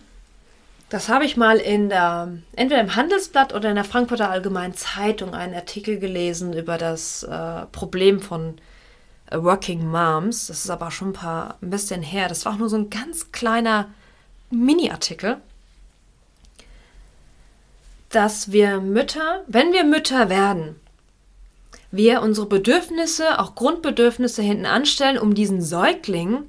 das 0.90 1.10
habe 1.10 1.26
ich 1.26 1.38
mal 1.38 1.58
in 1.58 1.90
der, 1.90 2.32
entweder 2.56 2.82
im 2.82 2.96
Handelsblatt 2.96 3.54
oder 3.54 3.70
in 3.70 3.76
der 3.76 3.84
Frankfurter 3.84 4.30
Allgemeinen 4.30 4.74
Zeitung 4.74 5.34
einen 5.34 5.54
Artikel 5.54 6.00
gelesen 6.00 6.54
über 6.54 6.78
das 6.78 7.24
äh, 7.24 7.66
Problem 7.72 8.22
von 8.22 8.56
äh, 9.30 9.38
Working 9.38 9.86
Moms. 9.88 10.48
Das 10.48 10.66
ist 10.66 10.70
aber 10.70 10.92
schon 10.92 11.10
ein 11.10 11.14
paar, 11.14 11.58
ein 11.62 11.70
bisschen 11.70 12.02
her. 12.02 12.28
Das 12.28 12.46
war 12.46 12.54
auch 12.54 12.58
nur 12.58 12.70
so 12.70 12.78
ein 12.78 12.90
ganz 12.90 13.32
kleiner 13.32 13.90
Mini-Artikel 14.50 15.38
dass 18.10 18.52
wir 18.52 18.82
Mütter, 18.82 19.44
wenn 19.48 19.72
wir 19.72 19.84
Mütter 19.84 20.30
werden, 20.30 20.76
wir 21.92 22.22
unsere 22.22 22.48
Bedürfnisse, 22.48 23.40
auch 23.40 23.56
Grundbedürfnisse 23.56 24.42
hinten 24.42 24.66
anstellen, 24.66 25.18
um 25.18 25.34
diesen 25.34 25.62
Säugling 25.62 26.44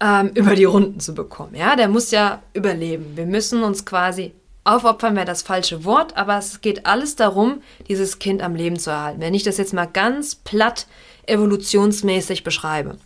ähm, 0.00 0.30
über 0.34 0.54
die 0.54 0.64
Runden 0.64 1.00
zu 1.00 1.14
bekommen. 1.14 1.54
Ja, 1.54 1.76
der 1.76 1.88
muss 1.88 2.10
ja 2.10 2.42
überleben. 2.52 3.16
Wir 3.16 3.26
müssen 3.26 3.62
uns 3.62 3.84
quasi 3.84 4.32
aufopfern, 4.64 5.14
wäre 5.14 5.26
das 5.26 5.42
falsche 5.42 5.84
Wort, 5.84 6.16
aber 6.16 6.38
es 6.38 6.60
geht 6.60 6.86
alles 6.86 7.16
darum, 7.16 7.62
dieses 7.88 8.18
Kind 8.18 8.42
am 8.42 8.54
Leben 8.54 8.78
zu 8.78 8.90
erhalten. 8.90 9.20
Wenn 9.20 9.34
ich 9.34 9.44
das 9.44 9.58
jetzt 9.58 9.72
mal 9.72 9.86
ganz 9.86 10.34
platt 10.34 10.86
evolutionsmäßig 11.26 12.44
beschreibe. 12.44 12.98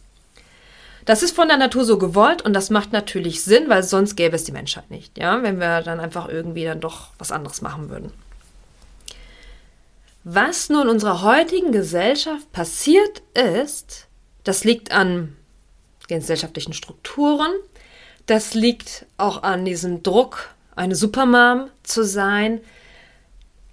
Das 1.07 1.23
ist 1.23 1.35
von 1.35 1.49
der 1.49 1.57
Natur 1.57 1.85
so 1.85 1.99
gewollt 1.99 2.43
und 2.43 2.53
das 2.53 2.71
macht 2.71 2.93
natürlich 2.93 3.43
Sinn, 3.43 3.69
weil 3.69 3.83
sonst 3.83 4.17
gäbe 4.17 4.37
es 4.37 4.45
die 4.45 4.53
Menschheit 4.53 4.91
nicht, 4.91 5.19
ja, 5.19 5.43
wenn 5.43 5.59
wir 5.59 5.81
dann 5.83 5.99
einfach 5.99 6.29
irgendwie 6.29 6.65
dann 6.65 6.81
doch 6.81 7.09
was 7.19 7.33
anderes 7.33 7.63
machen 7.63 7.89
würden. 7.89 8.13
Was 10.23 10.69
nun 10.69 10.89
unserer 10.89 11.23
heutigen 11.23 11.73
Gesellschaft 11.73 12.53
passiert 12.53 13.23
ist, 13.35 14.07
das 14.45 14.65
liegt 14.65 14.93
an 14.93 15.35
gesellschaftlichen 16.19 16.73
Strukturen, 16.73 17.51
das 18.27 18.55
liegt 18.55 19.07
auch 19.17 19.43
an 19.43 19.65
diesem 19.65 20.03
Druck, 20.03 20.51
eine 20.77 20.95
Supermom 20.95 21.71
zu 21.83 22.05
sein, 22.05 22.61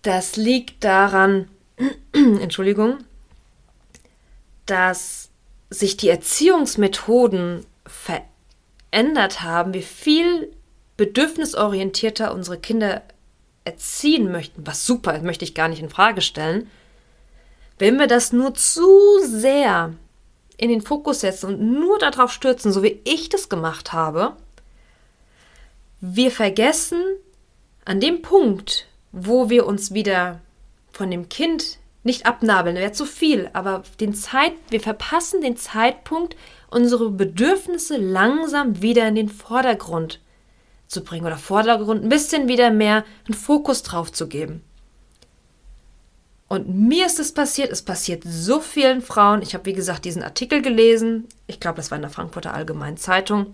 das 0.01 0.35
liegt 0.35 0.83
daran, 0.83 1.49
Entschuldigung, 2.13 2.97
dass 4.65 5.29
sich 5.69 5.97
die 5.97 6.09
Erziehungsmethoden 6.09 7.65
verändert 7.85 9.41
haben, 9.41 9.73
wie 9.73 9.81
viel 9.81 10.51
bedürfnisorientierter 10.97 12.33
unsere 12.33 12.57
Kinder 12.57 13.03
erziehen 13.63 14.31
möchten, 14.31 14.65
was 14.65 14.85
super 14.85 15.21
möchte 15.21 15.45
ich 15.45 15.53
gar 15.53 15.67
nicht 15.67 15.81
in 15.81 15.89
Frage 15.89 16.21
stellen, 16.21 16.69
wenn 17.79 17.99
wir 17.99 18.07
das 18.07 18.33
nur 18.33 18.55
zu 18.55 19.19
sehr 19.23 19.93
in 20.57 20.69
den 20.69 20.81
Fokus 20.81 21.21
setzen 21.21 21.47
und 21.47 21.79
nur 21.79 21.99
darauf 21.99 22.31
stürzen, 22.31 22.71
so 22.71 22.83
wie 22.83 22.99
ich 23.03 23.29
das 23.29 23.49
gemacht 23.49 23.93
habe, 23.93 24.35
wir 26.01 26.31
vergessen 26.31 27.01
an 27.85 27.99
dem 27.99 28.21
Punkt, 28.21 28.87
wo 29.11 29.49
wir 29.49 29.65
uns 29.65 29.93
wieder 29.93 30.41
von 30.91 31.09
dem 31.09 31.29
Kind 31.29 31.77
nicht 32.03 32.25
abnabeln, 32.25 32.75
wäre 32.75 32.91
zu 32.91 33.05
viel, 33.05 33.49
aber 33.53 33.83
den 33.99 34.13
Zeit, 34.13 34.53
wir 34.69 34.79
verpassen 34.79 35.41
den 35.41 35.57
Zeitpunkt, 35.57 36.35
unsere 36.69 37.09
Bedürfnisse 37.09 37.97
langsam 37.97 38.81
wieder 38.81 39.07
in 39.07 39.15
den 39.15 39.29
Vordergrund 39.29 40.19
zu 40.87 41.03
bringen 41.03 41.25
oder 41.25 41.37
Vordergrund 41.37 42.03
ein 42.03 42.09
bisschen 42.09 42.47
wieder 42.47 42.71
mehr 42.71 43.03
einen 43.25 43.33
Fokus 43.33 43.83
drauf 43.83 44.11
zu 44.11 44.27
geben. 44.27 44.63
Und 46.47 46.69
mir 46.69 47.05
ist 47.05 47.19
es 47.19 47.33
passiert, 47.33 47.71
es 47.71 47.81
passiert 47.81 48.23
so 48.25 48.61
vielen 48.61 49.01
Frauen. 49.01 49.41
Ich 49.41 49.53
habe, 49.53 49.65
wie 49.65 49.73
gesagt, 49.73 50.05
diesen 50.05 50.23
Artikel 50.23 50.61
gelesen. 50.61 51.27
Ich 51.45 51.59
glaube, 51.59 51.77
das 51.77 51.91
war 51.91 51.97
in 51.97 52.03
der 52.03 52.11
Frankfurter 52.11 52.53
Allgemeinen 52.53 52.97
Zeitung. 52.97 53.53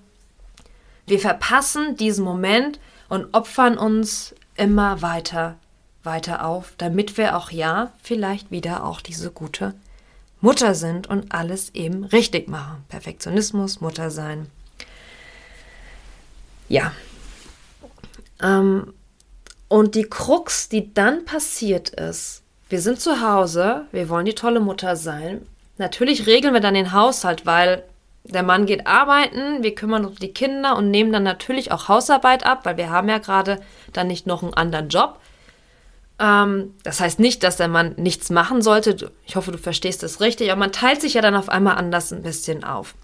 Wir 1.08 1.20
verpassen 1.20 1.98
diesen 1.98 2.24
Moment 2.24 2.80
und 3.10 3.34
opfern 3.34 3.78
uns 3.78 4.36
immer 4.56 5.02
weiter, 5.02 5.58
weiter 6.04 6.46
auf, 6.46 6.74
damit 6.78 7.18
wir 7.18 7.36
auch 7.36 7.50
ja 7.50 7.92
vielleicht 8.02 8.52
wieder 8.52 8.86
auch 8.86 9.02
diese 9.02 9.32
gute 9.32 9.74
Mutter 10.40 10.76
sind 10.76 11.08
und 11.08 11.34
alles 11.34 11.74
eben 11.74 12.04
richtig 12.04 12.48
machen. 12.48 12.84
Perfektionismus, 12.90 13.82
Mutter 13.82 14.12
sein. 14.12 14.48
Ja. 16.70 16.92
Ähm, 18.42 18.94
und 19.68 19.96
die 19.96 20.04
Krux, 20.04 20.70
die 20.70 20.94
dann 20.94 21.26
passiert 21.26 21.90
ist, 21.90 22.43
wir 22.70 22.82
sind 22.82 23.00
zu 23.00 23.22
Hause, 23.22 23.86
wir 23.92 24.10
wollen 24.10 24.26
die 24.26 24.36
tolle 24.36 24.60
Mutter 24.60 24.96
sein. 24.96 25.46
Natürlich 25.78 26.28
regeln 26.28 26.54
wir 26.54 26.62
dann 26.62 26.74
den 26.74 26.94
Haushalt, 26.94 27.46
weil 27.46 27.84
der 28.24 28.44
Mann 28.44 28.66
geht 28.66 28.88
arbeiten, 28.88 29.64
wir 29.64 29.76
kümmern 29.76 30.06
uns 30.06 30.14
um 30.14 30.20
die 30.20 30.34
Kinder 30.34 30.78
und 30.78 30.90
nehmen 30.90 31.12
dann 31.12 31.24
natürlich 31.24 31.72
auch 31.72 31.90
Hausarbeit 31.90 32.46
ab, 32.46 32.62
weil 32.64 32.78
wir 32.78 32.90
haben 32.90 33.10
ja 33.10 33.18
gerade 33.18 33.60
dann 33.92 34.08
nicht 34.08 34.28
noch 34.28 34.44
einen 34.44 34.54
anderen 34.54 34.90
Job. 34.90 35.20
Ähm, 36.20 36.74
das 36.84 37.00
heißt 37.00 37.20
nicht, 37.20 37.44
dass 37.44 37.58
der 37.58 37.68
Mann 37.68 37.96
nichts 37.98 38.30
machen 38.30 38.62
sollte. 38.62 39.12
Ich 39.26 39.36
hoffe, 39.36 39.52
du 39.52 39.58
verstehst 39.58 40.04
das 40.04 40.22
richtig, 40.22 40.52
aber 40.52 40.60
man 40.60 40.72
teilt 40.72 41.02
sich 41.02 41.16
ja 41.16 41.22
dann 41.22 41.36
auf 41.36 41.50
einmal 41.50 41.76
anders 41.76 42.14
ein 42.14 42.24
bisschen 42.24 42.64
auf. 42.64 42.96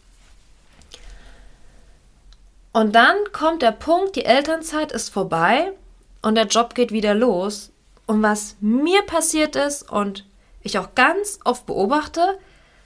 Und 2.71 2.95
dann 2.95 3.15
kommt 3.33 3.61
der 3.61 3.71
Punkt, 3.71 4.15
die 4.15 4.25
Elternzeit 4.25 4.91
ist 4.91 5.09
vorbei 5.09 5.73
und 6.21 6.35
der 6.35 6.45
Job 6.45 6.75
geht 6.75 6.91
wieder 6.91 7.13
los. 7.13 7.71
Und 8.09 8.23
was 8.23 8.55
mir 8.59 9.03
passiert 9.03 9.55
ist 9.55 9.91
und 9.91 10.25
ich 10.63 10.79
auch 10.79 10.95
ganz 10.95 11.37
oft 11.43 11.67
beobachte, 11.67 12.39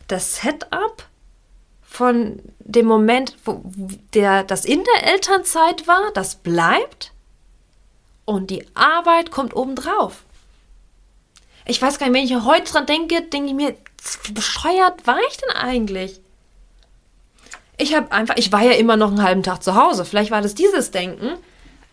das 0.09 0.41
Setup 0.41 1.07
von 1.81 2.41
dem 2.59 2.85
Moment, 2.87 3.37
wo 3.45 3.61
der, 4.13 4.43
das 4.43 4.65
in 4.65 4.83
der 4.83 5.13
Elternzeit 5.13 5.87
war, 5.87 6.11
das 6.13 6.35
bleibt 6.35 7.13
und 8.25 8.49
die 8.49 8.67
Arbeit 8.73 9.31
kommt 9.31 9.55
obendrauf. 9.55 10.25
Ich 11.65 11.81
weiß 11.81 11.99
gar 11.99 12.09
nicht, 12.09 12.15
wenn 12.17 12.25
ich 12.25 12.43
heute 12.43 12.73
dran 12.73 12.85
denke, 12.85 13.21
denke 13.21 13.47
ich 13.47 13.55
mir, 13.55 13.77
wie 14.23 14.33
bescheuert 14.33 15.07
war 15.07 15.19
ich 15.29 15.37
denn 15.37 15.55
eigentlich? 15.55 16.19
Ich 17.77 17.95
habe 17.95 18.11
einfach, 18.11 18.35
ich 18.35 18.51
war 18.51 18.63
ja 18.63 18.73
immer 18.73 18.97
noch 18.97 19.07
einen 19.07 19.23
halben 19.23 19.43
Tag 19.43 19.63
zu 19.63 19.75
Hause. 19.75 20.03
Vielleicht 20.03 20.31
war 20.31 20.41
das 20.41 20.53
dieses 20.53 20.91
Denken. 20.91 21.37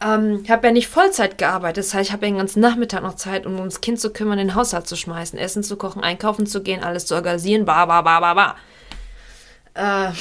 Ähm, 0.02 0.40
ich 0.42 0.50
habe 0.50 0.68
ja 0.68 0.72
nicht 0.72 0.88
Vollzeit 0.88 1.38
gearbeitet. 1.38 1.84
Das 1.84 1.94
heißt, 1.94 2.08
ich 2.08 2.12
habe 2.12 2.26
ja 2.26 2.32
den 2.32 2.38
ganzen 2.38 2.60
Nachmittag 2.60 3.02
noch 3.02 3.16
Zeit, 3.16 3.46
um 3.46 3.58
ums 3.58 3.80
Kind 3.80 4.00
zu 4.00 4.12
kümmern, 4.12 4.38
den 4.38 4.54
Haushalt 4.54 4.86
zu 4.86 4.96
schmeißen, 4.96 5.38
Essen 5.38 5.62
zu 5.62 5.76
kochen, 5.76 6.02
einkaufen 6.02 6.46
zu 6.46 6.62
gehen, 6.62 6.82
alles 6.82 7.06
zu 7.06 7.14
organisieren, 7.14 7.64
ba, 7.64 7.86
ba, 7.86 8.02
ba, 8.02 8.20
ba, 8.20 8.34
ba. 8.34 8.56
Äh. 9.74 10.12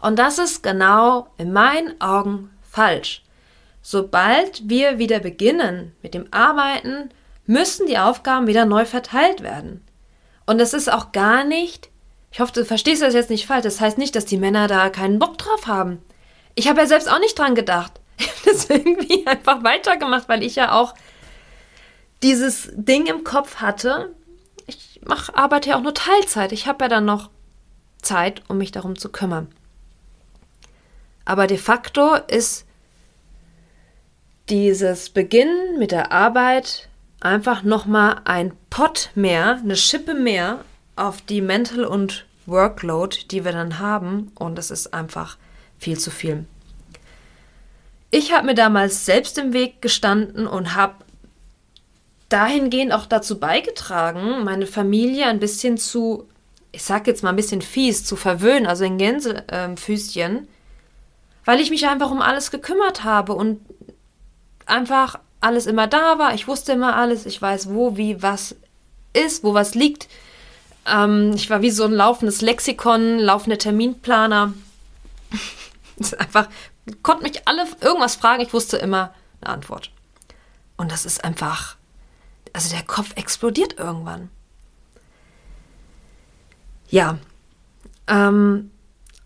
Und 0.00 0.18
das 0.18 0.38
ist 0.38 0.62
genau 0.62 1.28
in 1.38 1.52
meinen 1.52 2.00
Augen 2.00 2.50
falsch. 2.68 3.22
Sobald 3.82 4.68
wir 4.68 4.98
wieder 4.98 5.18
beginnen 5.18 5.94
mit 6.02 6.14
dem 6.14 6.26
Arbeiten, 6.32 7.10
müssen 7.46 7.86
die 7.86 7.98
Aufgaben 7.98 8.46
wieder 8.46 8.64
neu 8.64 8.84
verteilt 8.84 9.42
werden. 9.42 9.84
Und 10.46 10.60
es 10.60 10.72
ist 10.72 10.92
auch 10.92 11.12
gar 11.12 11.44
nicht, 11.44 11.88
ich 12.30 12.40
hoffe, 12.40 12.52
du 12.52 12.64
verstehst 12.64 13.02
das 13.02 13.14
jetzt 13.14 13.30
nicht 13.30 13.46
falsch, 13.46 13.64
das 13.64 13.80
heißt 13.80 13.98
nicht, 13.98 14.14
dass 14.14 14.24
die 14.24 14.38
Männer 14.38 14.68
da 14.68 14.88
keinen 14.88 15.18
Bock 15.18 15.38
drauf 15.38 15.66
haben. 15.66 15.98
Ich 16.54 16.68
habe 16.68 16.80
ja 16.80 16.86
selbst 16.86 17.10
auch 17.10 17.18
nicht 17.18 17.38
dran 17.38 17.54
gedacht. 17.54 17.92
Ich 18.18 18.28
habe 18.28 18.40
das 18.44 18.70
irgendwie 18.70 19.26
einfach 19.26 19.64
weitergemacht, 19.64 20.28
weil 20.28 20.42
ich 20.42 20.54
ja 20.54 20.72
auch 20.72 20.94
dieses 22.22 22.70
Ding 22.72 23.06
im 23.06 23.24
Kopf 23.24 23.56
hatte. 23.56 24.14
Ich 24.66 25.00
mach, 25.04 25.34
arbeite 25.34 25.70
ja 25.70 25.76
auch 25.76 25.82
nur 25.82 25.94
Teilzeit. 25.94 26.52
Ich 26.52 26.66
habe 26.66 26.84
ja 26.84 26.88
dann 26.88 27.04
noch 27.04 27.30
Zeit, 28.00 28.42
um 28.48 28.58
mich 28.58 28.70
darum 28.70 28.96
zu 28.96 29.10
kümmern. 29.10 29.48
Aber 31.24 31.46
de 31.46 31.56
facto 31.56 32.14
ist 32.14 32.66
dieses 34.48 35.10
Beginnen 35.10 35.78
mit 35.78 35.92
der 35.92 36.12
Arbeit 36.12 36.88
einfach 37.20 37.62
nochmal 37.62 38.20
ein 38.24 38.52
Pot 38.70 39.10
mehr, 39.14 39.58
eine 39.62 39.76
Schippe 39.76 40.14
mehr 40.14 40.64
auf 40.96 41.22
die 41.22 41.40
Mental 41.40 41.84
und 41.84 42.26
Workload, 42.46 43.16
die 43.30 43.44
wir 43.44 43.52
dann 43.52 43.78
haben. 43.78 44.32
Und 44.34 44.58
es 44.58 44.70
ist 44.70 44.92
einfach 44.92 45.36
viel 45.82 45.98
zu 45.98 46.10
viel. 46.10 46.44
Ich 48.10 48.32
habe 48.32 48.46
mir 48.46 48.54
damals 48.54 49.04
selbst 49.04 49.38
im 49.38 49.52
Weg 49.52 49.82
gestanden 49.82 50.46
und 50.46 50.74
habe 50.74 50.94
dahingehend 52.28 52.92
auch 52.92 53.06
dazu 53.06 53.38
beigetragen, 53.38 54.44
meine 54.44 54.66
Familie 54.66 55.26
ein 55.26 55.40
bisschen 55.40 55.76
zu, 55.76 56.28
ich 56.72 56.82
sag 56.82 57.06
jetzt 57.06 57.22
mal 57.22 57.30
ein 57.30 57.36
bisschen 57.36 57.62
fies, 57.62 58.04
zu 58.04 58.16
verwöhnen, 58.16 58.66
also 58.66 58.84
in 58.84 58.98
Gänsefüßchen, 58.98 60.36
äh, 60.36 60.46
weil 61.44 61.60
ich 61.60 61.70
mich 61.70 61.86
einfach 61.86 62.10
um 62.10 62.22
alles 62.22 62.50
gekümmert 62.50 63.04
habe 63.04 63.34
und 63.34 63.60
einfach 64.66 65.18
alles 65.40 65.66
immer 65.66 65.88
da 65.88 66.18
war. 66.18 66.34
Ich 66.34 66.46
wusste 66.46 66.72
immer 66.72 66.96
alles. 66.96 67.26
Ich 67.26 67.42
weiß, 67.42 67.70
wo, 67.70 67.96
wie, 67.96 68.22
was 68.22 68.54
ist, 69.12 69.42
wo 69.42 69.52
was 69.54 69.74
liegt. 69.74 70.08
Ähm, 70.86 71.32
ich 71.34 71.50
war 71.50 71.62
wie 71.62 71.70
so 71.70 71.84
ein 71.84 71.92
laufendes 71.92 72.40
Lexikon, 72.40 73.18
laufender 73.18 73.58
Terminplaner. 73.58 74.54
einfach, 76.18 76.48
konnte 77.02 77.22
mich 77.22 77.46
alle 77.46 77.66
irgendwas 77.80 78.16
fragen. 78.16 78.42
Ich 78.42 78.52
wusste 78.52 78.76
immer 78.76 79.14
eine 79.40 79.54
Antwort. 79.54 79.90
Und 80.76 80.90
das 80.90 81.04
ist 81.04 81.24
einfach, 81.24 81.76
also 82.52 82.74
der 82.74 82.84
Kopf 82.84 83.16
explodiert 83.16 83.78
irgendwann. 83.78 84.30
Ja. 86.88 87.18
Ähm, 88.08 88.70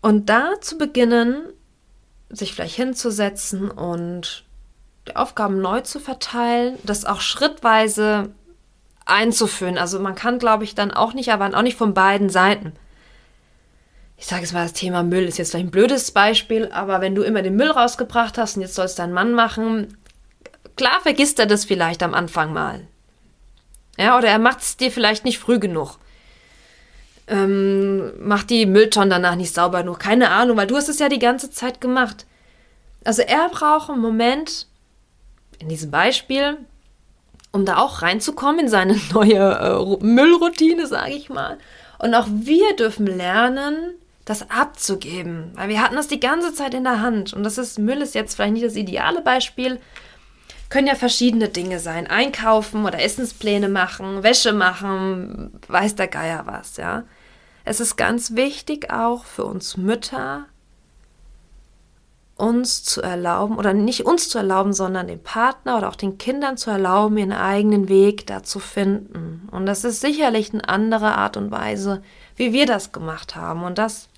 und 0.01 0.29
da 0.29 0.53
zu 0.61 0.77
beginnen, 0.77 1.51
sich 2.29 2.53
vielleicht 2.53 2.75
hinzusetzen 2.75 3.71
und 3.71 4.45
die 5.07 5.15
Aufgaben 5.15 5.61
neu 5.61 5.81
zu 5.81 5.99
verteilen, 5.99 6.77
das 6.83 7.05
auch 7.05 7.21
schrittweise 7.21 8.33
einzuführen. 9.05 9.77
Also 9.77 9.99
man 9.99 10.15
kann, 10.15 10.39
glaube 10.39 10.63
ich, 10.63 10.75
dann 10.75 10.91
auch 10.91 11.13
nicht, 11.13 11.31
aber 11.31 11.57
auch 11.57 11.61
nicht 11.61 11.77
von 11.77 11.93
beiden 11.93 12.29
Seiten. 12.29 12.73
Ich 14.17 14.25
sage 14.25 14.41
jetzt 14.41 14.53
mal, 14.53 14.63
das 14.63 14.73
Thema 14.73 15.03
Müll 15.03 15.25
ist 15.25 15.37
jetzt 15.37 15.51
vielleicht 15.51 15.67
ein 15.67 15.71
blödes 15.71 16.11
Beispiel, 16.11 16.69
aber 16.71 17.01
wenn 17.01 17.13
du 17.13 17.21
immer 17.21 17.43
den 17.43 17.55
Müll 17.55 17.69
rausgebracht 17.69 18.37
hast 18.37 18.55
und 18.55 18.63
jetzt 18.63 18.73
soll 18.73 18.85
es 18.85 18.95
dein 18.95 19.13
Mann 19.13 19.33
machen, 19.33 19.95
klar 20.75 20.99
vergisst 21.01 21.39
er 21.39 21.45
das 21.45 21.65
vielleicht 21.65 22.01
am 22.01 22.15
Anfang 22.15 22.51
mal. 22.51 22.87
Ja, 23.97 24.17
oder 24.17 24.27
er 24.27 24.39
macht 24.39 24.61
es 24.61 24.77
dir 24.77 24.91
vielleicht 24.91 25.23
nicht 25.23 25.37
früh 25.37 25.59
genug. 25.59 25.97
Ähm, 27.27 28.13
macht 28.19 28.49
die 28.49 28.65
Mülltonnen 28.65 29.09
danach 29.09 29.35
nicht 29.35 29.53
sauber 29.53 29.81
genug. 29.81 29.99
Keine 29.99 30.31
Ahnung, 30.31 30.57
weil 30.57 30.67
du 30.67 30.75
hast 30.75 30.89
es 30.89 30.99
ja 30.99 31.09
die 31.09 31.19
ganze 31.19 31.51
Zeit 31.51 31.79
gemacht. 31.79 32.25
Also 33.03 33.21
er 33.21 33.49
braucht 33.49 33.89
einen 33.89 34.01
Moment, 34.01 34.67
in 35.59 35.69
diesem 35.69 35.91
Beispiel, 35.91 36.57
um 37.51 37.65
da 37.65 37.77
auch 37.77 38.01
reinzukommen 38.01 38.61
in 38.61 38.69
seine 38.69 38.95
neue 39.13 39.99
äh, 40.01 40.03
Müllroutine, 40.03 40.87
sage 40.87 41.13
ich 41.13 41.29
mal. 41.29 41.57
Und 41.99 42.13
auch 42.13 42.27
wir 42.29 42.75
dürfen 42.75 43.07
lernen, 43.07 43.95
das 44.27 44.49
abzugeben, 44.51 45.51
weil 45.55 45.69
wir 45.69 45.81
hatten 45.81 45.95
das 45.95 46.09
die 46.09 46.19
ganze 46.19 46.53
Zeit 46.53 46.73
in 46.73 46.83
der 46.83 47.01
Hand. 47.01 47.33
Und 47.33 47.43
das 47.43 47.57
ist, 47.57 47.79
Müll 47.79 48.01
ist 48.01 48.13
jetzt 48.13 48.35
vielleicht 48.35 48.53
nicht 48.53 48.65
das 48.65 48.75
ideale 48.75 49.21
Beispiel, 49.21 49.79
können 50.67 50.87
ja 50.87 50.95
verschiedene 50.95 51.47
Dinge 51.47 51.79
sein. 51.79 52.07
Einkaufen 52.07 52.85
oder 52.85 53.01
Essenspläne 53.01 53.69
machen, 53.69 54.23
Wäsche 54.23 54.51
machen, 54.51 55.57
weiß 55.69 55.95
der 55.95 56.09
Geier 56.09 56.45
was, 56.45 56.75
ja. 56.75 57.03
Es 57.63 57.79
ist 57.79 57.95
ganz 57.95 58.35
wichtig 58.35 58.91
auch 58.91 59.23
für 59.23 59.45
uns 59.45 59.77
Mütter, 59.77 60.45
uns 62.35 62.83
zu 62.83 63.01
erlauben, 63.01 63.57
oder 63.57 63.73
nicht 63.73 64.05
uns 64.05 64.27
zu 64.27 64.39
erlauben, 64.39 64.73
sondern 64.73 65.07
dem 65.07 65.23
Partner 65.23 65.77
oder 65.77 65.87
auch 65.87 65.95
den 65.95 66.17
Kindern 66.17 66.57
zu 66.57 66.69
erlauben, 66.69 67.17
ihren 67.17 67.31
eigenen 67.31 67.87
Weg 67.87 68.27
da 68.27 68.43
zu 68.43 68.59
finden. 68.59 69.47
Und 69.51 69.65
das 69.65 69.85
ist 69.85 70.01
sicherlich 70.01 70.53
eine 70.53 70.67
andere 70.67 71.15
Art 71.15 71.37
und 71.37 71.49
Weise, 71.49 72.03
wie 72.35 72.51
wir 72.51 72.65
das 72.65 72.91
gemacht 72.91 73.37
haben. 73.37 73.63
Und 73.63 73.77
das 73.77 74.09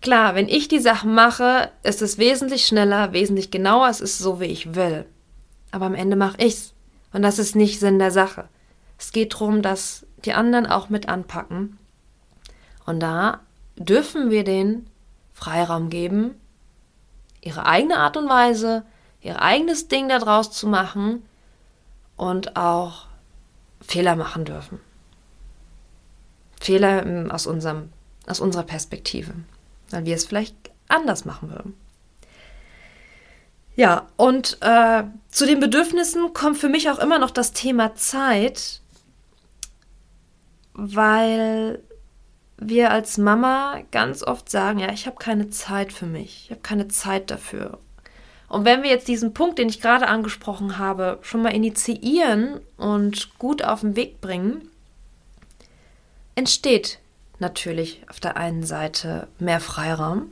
Klar, 0.00 0.34
wenn 0.34 0.48
ich 0.48 0.68
die 0.68 0.78
Sachen 0.78 1.14
mache, 1.14 1.70
ist 1.82 2.02
es 2.02 2.18
wesentlich 2.18 2.66
schneller, 2.66 3.12
wesentlich 3.12 3.50
genauer, 3.50 3.88
es 3.88 4.00
ist 4.00 4.18
so, 4.18 4.40
wie 4.40 4.46
ich 4.46 4.74
will. 4.74 5.06
Aber 5.72 5.86
am 5.86 5.94
Ende 5.94 6.16
mache 6.16 6.36
ich's. 6.38 6.72
Und 7.12 7.22
das 7.22 7.38
ist 7.38 7.56
nicht 7.56 7.80
Sinn 7.80 7.98
der 7.98 8.10
Sache. 8.10 8.48
Es 8.98 9.12
geht 9.12 9.34
darum, 9.34 9.62
dass 9.62 10.06
die 10.24 10.32
anderen 10.32 10.66
auch 10.66 10.88
mit 10.88 11.08
anpacken. 11.08 11.78
Und 12.84 13.00
da 13.00 13.40
dürfen 13.76 14.30
wir 14.30 14.44
den 14.44 14.88
Freiraum 15.32 15.90
geben, 15.90 16.34
ihre 17.40 17.66
eigene 17.66 17.98
Art 17.98 18.16
und 18.16 18.28
Weise, 18.28 18.84
ihr 19.20 19.40
eigenes 19.40 19.88
Ding 19.88 20.08
daraus 20.08 20.50
zu 20.50 20.66
machen 20.66 21.22
und 22.16 22.56
auch 22.56 23.06
Fehler 23.80 24.16
machen 24.16 24.44
dürfen. 24.44 24.80
Fehler 26.60 27.32
aus, 27.32 27.46
unserem, 27.46 27.90
aus 28.26 28.40
unserer 28.40 28.64
Perspektive, 28.64 29.32
weil 29.90 30.04
wir 30.04 30.14
es 30.14 30.26
vielleicht 30.26 30.54
anders 30.88 31.24
machen 31.24 31.50
würden. 31.50 31.74
Ja, 33.76 34.08
und 34.16 34.58
äh, 34.60 35.04
zu 35.30 35.46
den 35.46 35.60
Bedürfnissen 35.60 36.32
kommt 36.32 36.58
für 36.58 36.68
mich 36.68 36.90
auch 36.90 36.98
immer 36.98 37.20
noch 37.20 37.30
das 37.30 37.52
Thema 37.52 37.94
Zeit, 37.94 38.80
weil 40.74 41.80
wir 42.56 42.90
als 42.90 43.18
Mama 43.18 43.80
ganz 43.92 44.24
oft 44.24 44.50
sagen, 44.50 44.80
ja, 44.80 44.90
ich 44.92 45.06
habe 45.06 45.16
keine 45.16 45.50
Zeit 45.50 45.92
für 45.92 46.06
mich, 46.06 46.46
ich 46.46 46.50
habe 46.50 46.60
keine 46.60 46.88
Zeit 46.88 47.30
dafür. 47.30 47.78
Und 48.48 48.64
wenn 48.64 48.82
wir 48.82 48.90
jetzt 48.90 49.08
diesen 49.08 49.34
Punkt, 49.34 49.58
den 49.58 49.68
ich 49.68 49.80
gerade 49.80 50.08
angesprochen 50.08 50.78
habe, 50.78 51.18
schon 51.22 51.42
mal 51.42 51.54
initiieren 51.54 52.60
und 52.78 53.38
gut 53.38 53.62
auf 53.62 53.82
den 53.82 53.94
Weg 53.94 54.20
bringen, 54.20 54.68
entsteht 56.34 56.98
natürlich 57.40 58.02
auf 58.08 58.20
der 58.20 58.36
einen 58.36 58.64
Seite 58.64 59.28
mehr 59.38 59.60
Freiraum 59.60 60.30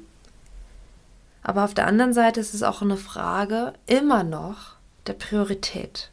aber 1.46 1.62
auf 1.62 1.74
der 1.74 1.86
anderen 1.86 2.12
Seite 2.12 2.40
ist 2.40 2.54
es 2.54 2.64
auch 2.64 2.82
eine 2.82 2.96
Frage 2.96 3.74
immer 3.86 4.24
noch 4.24 4.74
der 5.06 5.12
Priorität. 5.12 6.10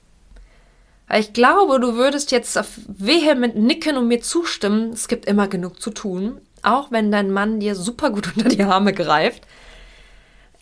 Ich 1.12 1.34
glaube, 1.34 1.80
du 1.80 1.96
würdest 1.96 2.32
jetzt 2.32 2.56
vehement 2.88 3.56
nicken 3.56 3.98
und 3.98 4.08
mir 4.08 4.22
zustimmen, 4.22 4.92
es 4.92 5.08
gibt 5.08 5.26
immer 5.26 5.48
genug 5.48 5.82
zu 5.82 5.90
tun, 5.90 6.40
auch 6.62 6.92
wenn 6.92 7.12
dein 7.12 7.32
Mann 7.32 7.60
dir 7.60 7.74
super 7.74 8.12
gut 8.12 8.32
unter 8.38 8.48
die 8.48 8.62
Arme 8.62 8.94
greift. 8.94 9.48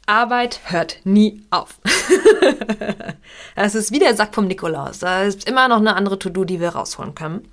Arbeit 0.06 0.62
hört 0.64 1.00
nie 1.04 1.44
auf. 1.50 1.80
Es 3.56 3.76
ist 3.76 3.92
wie 3.92 4.00
der 4.00 4.16
Sack 4.16 4.34
vom 4.34 4.48
Nikolaus. 4.48 5.00
Da 5.00 5.24
ist 5.24 5.48
immer 5.48 5.68
noch 5.68 5.78
eine 5.78 5.96
andere 5.96 6.18
To-Do, 6.18 6.46
die 6.46 6.62
wir 6.62 6.70
rausholen 6.70 7.14
können. 7.14 7.52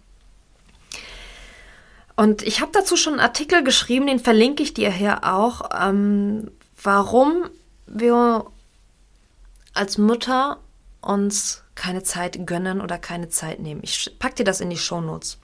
Und 2.19 2.43
ich 2.43 2.61
habe 2.61 2.73
dazu 2.73 2.97
schon 2.97 3.12
einen 3.12 3.23
Artikel 3.23 3.62
geschrieben, 3.62 4.09
den 4.09 4.19
verlinke 4.19 4.61
ich 4.61 4.75
dir 4.75 4.91
hier 4.91 5.23
auch, 5.23 5.71
ähm, 5.81 6.51
warum 6.83 7.49
wir 7.87 8.47
als 9.73 9.99
Mutter 9.99 10.59
uns 11.01 11.62
keine 11.77 12.03
Zeit 12.03 12.45
gönnen 12.45 12.81
oder 12.81 12.99
keine 12.99 13.29
Zeit 13.29 13.61
nehmen. 13.61 13.83
Ich 13.85 14.19
packe 14.19 14.35
dir 14.35 14.45
das 14.45 14.61
in 14.61 14.69
die 14.69 14.77
Shownotes. 14.77 15.39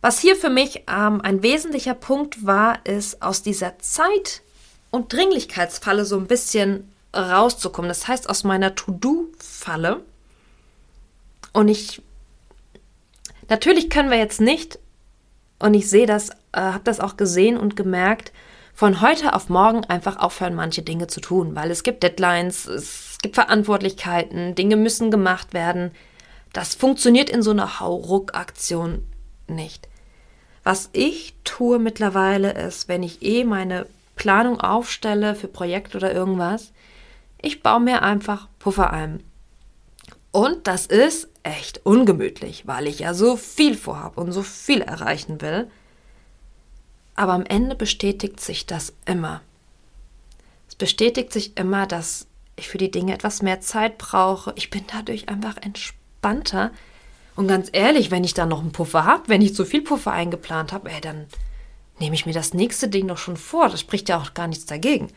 Was 0.00 0.18
hier 0.18 0.34
für 0.34 0.50
mich 0.50 0.82
ähm, 0.88 1.20
ein 1.20 1.44
wesentlicher 1.44 1.94
Punkt 1.94 2.44
war, 2.44 2.84
ist 2.84 3.22
aus 3.22 3.44
dieser 3.44 3.78
Zeit- 3.78 4.42
und 4.90 5.12
Dringlichkeitsfalle 5.12 6.04
so 6.04 6.16
ein 6.16 6.26
bisschen 6.26 6.92
rauszukommen. 7.14 7.88
Das 7.88 8.08
heißt, 8.08 8.28
aus 8.28 8.42
meiner 8.42 8.74
To-Do-Falle. 8.74 10.02
Und 11.52 11.68
ich, 11.68 12.02
natürlich 13.48 13.90
können 13.90 14.10
wir 14.10 14.18
jetzt 14.18 14.40
nicht, 14.40 14.78
und 15.58 15.74
ich 15.74 15.88
sehe 15.88 16.06
das, 16.06 16.30
äh, 16.30 16.60
habe 16.60 16.84
das 16.84 17.00
auch 17.00 17.16
gesehen 17.16 17.56
und 17.56 17.76
gemerkt, 17.76 18.32
von 18.74 19.00
heute 19.00 19.34
auf 19.34 19.48
morgen 19.48 19.84
einfach 19.84 20.16
aufhören, 20.16 20.54
manche 20.54 20.82
Dinge 20.82 21.06
zu 21.06 21.20
tun, 21.20 21.54
weil 21.54 21.70
es 21.70 21.82
gibt 21.82 22.02
Deadlines, 22.02 22.66
es 22.66 23.18
gibt 23.22 23.34
Verantwortlichkeiten, 23.34 24.54
Dinge 24.54 24.76
müssen 24.76 25.10
gemacht 25.10 25.54
werden. 25.54 25.92
Das 26.52 26.74
funktioniert 26.74 27.30
in 27.30 27.42
so 27.42 27.50
einer 27.50 27.80
Hauruck-Aktion 27.80 29.04
nicht. 29.46 29.88
Was 30.64 30.90
ich 30.92 31.34
tue 31.44 31.78
mittlerweile 31.78 32.52
ist, 32.52 32.88
wenn 32.88 33.02
ich 33.02 33.22
eh 33.22 33.44
meine 33.44 33.86
Planung 34.16 34.60
aufstelle 34.60 35.34
für 35.34 35.48
Projekt 35.48 35.94
oder 35.94 36.12
irgendwas, 36.12 36.72
ich 37.40 37.62
baue 37.62 37.80
mir 37.80 38.02
einfach 38.02 38.48
Puffer 38.58 38.92
ein. 38.92 39.22
Und 40.30 40.66
das 40.66 40.86
ist 40.86 41.28
echt 41.42 41.84
ungemütlich, 41.84 42.66
weil 42.66 42.86
ich 42.86 43.00
ja 43.00 43.14
so 43.14 43.36
viel 43.36 43.76
vorhabe 43.76 44.20
und 44.20 44.32
so 44.32 44.42
viel 44.42 44.80
erreichen 44.80 45.40
will. 45.40 45.70
Aber 47.14 47.32
am 47.32 47.44
Ende 47.44 47.74
bestätigt 47.74 48.40
sich 48.40 48.66
das 48.66 48.92
immer. 49.04 49.42
Es 50.68 50.74
bestätigt 50.74 51.32
sich 51.32 51.56
immer, 51.58 51.86
dass 51.86 52.26
ich 52.56 52.68
für 52.68 52.78
die 52.78 52.90
Dinge 52.90 53.14
etwas 53.14 53.42
mehr 53.42 53.60
Zeit 53.60 53.98
brauche. 53.98 54.52
Ich 54.56 54.70
bin 54.70 54.84
dadurch 54.90 55.28
einfach 55.28 55.56
entspannter. 55.58 56.70
Und 57.34 57.48
ganz 57.48 57.68
ehrlich, 57.72 58.10
wenn 58.10 58.24
ich 58.24 58.34
da 58.34 58.46
noch 58.46 58.60
einen 58.60 58.72
Puffer 58.72 59.04
habe, 59.04 59.28
wenn 59.28 59.42
ich 59.42 59.54
zu 59.54 59.64
viel 59.64 59.82
Puffer 59.82 60.12
eingeplant 60.12 60.72
habe, 60.72 60.90
ey, 60.90 61.00
dann 61.00 61.26
nehme 61.98 62.14
ich 62.14 62.26
mir 62.26 62.34
das 62.34 62.54
nächste 62.54 62.88
Ding 62.88 63.08
doch 63.08 63.18
schon 63.18 63.36
vor. 63.36 63.68
Das 63.68 63.80
spricht 63.80 64.08
ja 64.08 64.18
auch 64.18 64.34
gar 64.34 64.48
nichts 64.48 64.66
dagegen. 64.66 65.08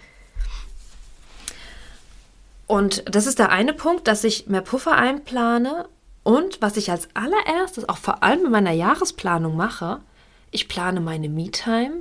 Und 2.68 3.04
das 3.14 3.28
ist 3.28 3.40
der 3.40 3.50
eine 3.50 3.74
Punkt, 3.74 4.08
dass 4.08 4.24
ich 4.24 4.48
mehr 4.48 4.62
Puffer 4.62 4.94
einplane. 4.94 5.88
Und 6.26 6.60
was 6.60 6.76
ich 6.76 6.90
als 6.90 7.08
allererstes, 7.14 7.88
auch 7.88 7.98
vor 8.00 8.24
allem 8.24 8.46
in 8.46 8.52
meiner 8.52 8.72
Jahresplanung 8.72 9.56
mache, 9.56 10.02
ich 10.50 10.68
plane 10.68 11.00
meine 11.00 11.30
Me-Time, 11.30 11.98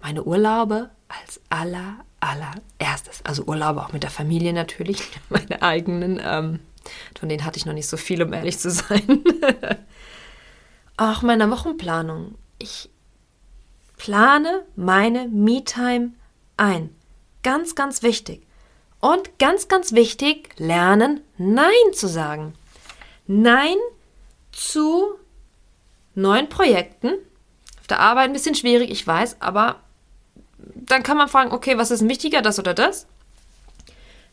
meine 0.00 0.22
Urlaube 0.22 0.90
als 1.08 1.40
aller, 1.50 1.96
allererstes. 2.20 3.20
Also 3.24 3.42
Urlaube 3.46 3.82
auch 3.84 3.92
mit 3.92 4.04
der 4.04 4.10
Familie 4.10 4.52
natürlich, 4.52 5.02
meine 5.28 5.60
eigenen. 5.60 6.22
Ähm, 6.24 6.60
von 7.18 7.28
denen 7.28 7.44
hatte 7.44 7.58
ich 7.58 7.66
noch 7.66 7.72
nicht 7.72 7.88
so 7.88 7.96
viel, 7.96 8.22
um 8.22 8.32
ehrlich 8.32 8.60
zu 8.60 8.70
sein. 8.70 9.24
auch 10.96 11.22
meine 11.22 11.50
Wochenplanung. 11.50 12.36
Ich 12.60 12.88
plane 13.96 14.62
meine 14.76 15.26
Me-Time 15.26 16.12
ein. 16.56 16.90
Ganz, 17.42 17.74
ganz 17.74 18.04
wichtig. 18.04 18.46
Und 19.00 19.40
ganz, 19.40 19.66
ganz 19.66 19.94
wichtig, 19.94 20.50
lernen, 20.58 21.22
Nein 21.38 21.72
zu 21.92 22.06
sagen. 22.06 22.54
Nein 23.28 23.76
zu 24.52 25.04
neuen 26.14 26.48
Projekten, 26.48 27.12
der 27.90 28.00
Arbeit 28.00 28.24
ein 28.24 28.32
bisschen 28.32 28.54
schwierig, 28.54 28.90
ich 28.90 29.06
weiß, 29.06 29.36
aber 29.40 29.76
dann 30.74 31.02
kann 31.02 31.18
man 31.18 31.28
fragen, 31.28 31.52
okay, 31.52 31.76
was 31.76 31.90
ist 31.90 32.08
wichtiger, 32.08 32.40
das 32.40 32.58
oder 32.58 32.72
das? 32.72 33.06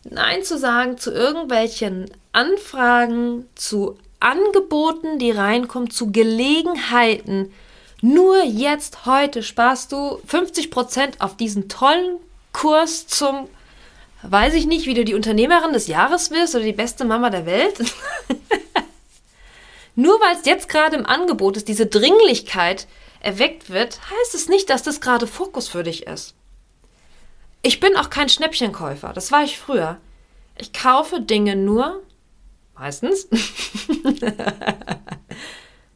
Nein 0.05 0.43
zu 0.43 0.57
sagen 0.57 0.97
zu 0.97 1.11
irgendwelchen 1.11 2.09
Anfragen, 2.31 3.47
zu 3.55 3.97
Angeboten, 4.21 5.19
die 5.19 5.31
reinkommen, 5.31 5.89
zu 5.89 6.11
Gelegenheiten. 6.13 7.51
Nur 8.01 8.43
jetzt, 8.43 9.05
heute 9.05 9.43
sparst 9.43 9.91
du 9.91 10.21
50% 10.27 11.19
auf 11.19 11.35
diesen 11.35 11.67
tollen 11.67 12.17
Kurs 12.53 13.07
zum, 13.07 13.49
weiß 14.21 14.53
ich 14.53 14.67
nicht, 14.67 14.85
wie 14.85 14.93
du 14.93 15.03
die 15.03 15.15
Unternehmerin 15.15 15.73
des 15.73 15.87
Jahres 15.87 16.31
wirst 16.31 16.55
oder 16.55 16.63
die 16.63 16.71
beste 16.71 17.03
Mama 17.03 17.29
der 17.29 17.45
Welt. 17.45 17.79
Nur 19.95 20.19
weil 20.19 20.35
es 20.35 20.45
jetzt 20.45 20.69
gerade 20.69 20.95
im 20.95 21.05
Angebot 21.05 21.57
ist, 21.57 21.67
diese 21.67 21.85
Dringlichkeit, 21.85 22.87
erweckt 23.21 23.69
wird, 23.71 23.99
heißt 24.11 24.35
es 24.35 24.49
nicht, 24.49 24.69
dass 24.69 24.83
das 24.83 25.01
gerade 25.01 25.25
Fokus 25.25 25.67
für 25.67 25.83
dich 25.83 26.05
ist. 26.05 26.35
Ich 27.63 27.79
bin 27.79 27.95
auch 27.97 28.11
kein 28.11 28.29
Schnäppchenkäufer, 28.29 29.13
das 29.13 29.31
war 29.31 29.43
ich 29.43 29.57
früher. 29.57 29.97
Ich 30.57 30.71
kaufe 30.73 31.19
Dinge 31.21 31.55
nur, 31.55 32.03
meistens, 32.77 33.27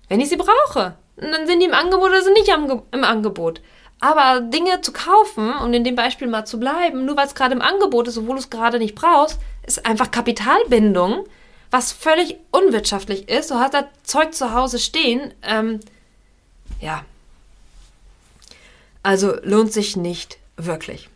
wenn 0.09 0.19
ich 0.19 0.29
sie 0.29 0.37
brauche. 0.37 0.97
Und 1.17 1.31
dann 1.31 1.45
sind 1.45 1.59
die 1.59 1.67
im 1.67 1.73
Angebot 1.73 2.09
oder 2.09 2.23
sind 2.23 2.33
nicht 2.33 2.49
im 2.49 3.03
Angebot. 3.03 3.61
Aber 3.99 4.41
Dinge 4.41 4.81
zu 4.81 4.93
kaufen 4.93 5.53
und 5.53 5.73
in 5.73 5.83
dem 5.83 5.95
Beispiel 5.95 6.27
mal 6.27 6.45
zu 6.45 6.59
bleiben, 6.59 7.05
nur 7.05 7.17
weil 7.17 7.27
es 7.27 7.35
gerade 7.35 7.53
im 7.53 7.61
Angebot 7.61 8.07
ist, 8.07 8.17
obwohl 8.17 8.35
du 8.35 8.41
es 8.41 8.49
gerade 8.49 8.79
nicht 8.79 8.95
brauchst, 8.95 9.39
ist 9.67 9.85
einfach 9.85 10.09
Kapitalbindung, 10.09 11.25
was 11.71 11.91
völlig 11.91 12.37
unwirtschaftlich 12.51 13.29
ist. 13.29 13.51
Du 13.51 13.55
hast 13.55 13.73
da 13.73 13.85
Zeug 14.03 14.33
zu 14.33 14.53
Hause 14.53 14.79
stehen. 14.79 15.33
Ähm, 15.43 15.79
ja, 16.81 17.03
also 19.03 19.35
lohnt 19.43 19.73
sich 19.73 19.95
nicht 19.95 20.37
wirklich. 20.57 21.09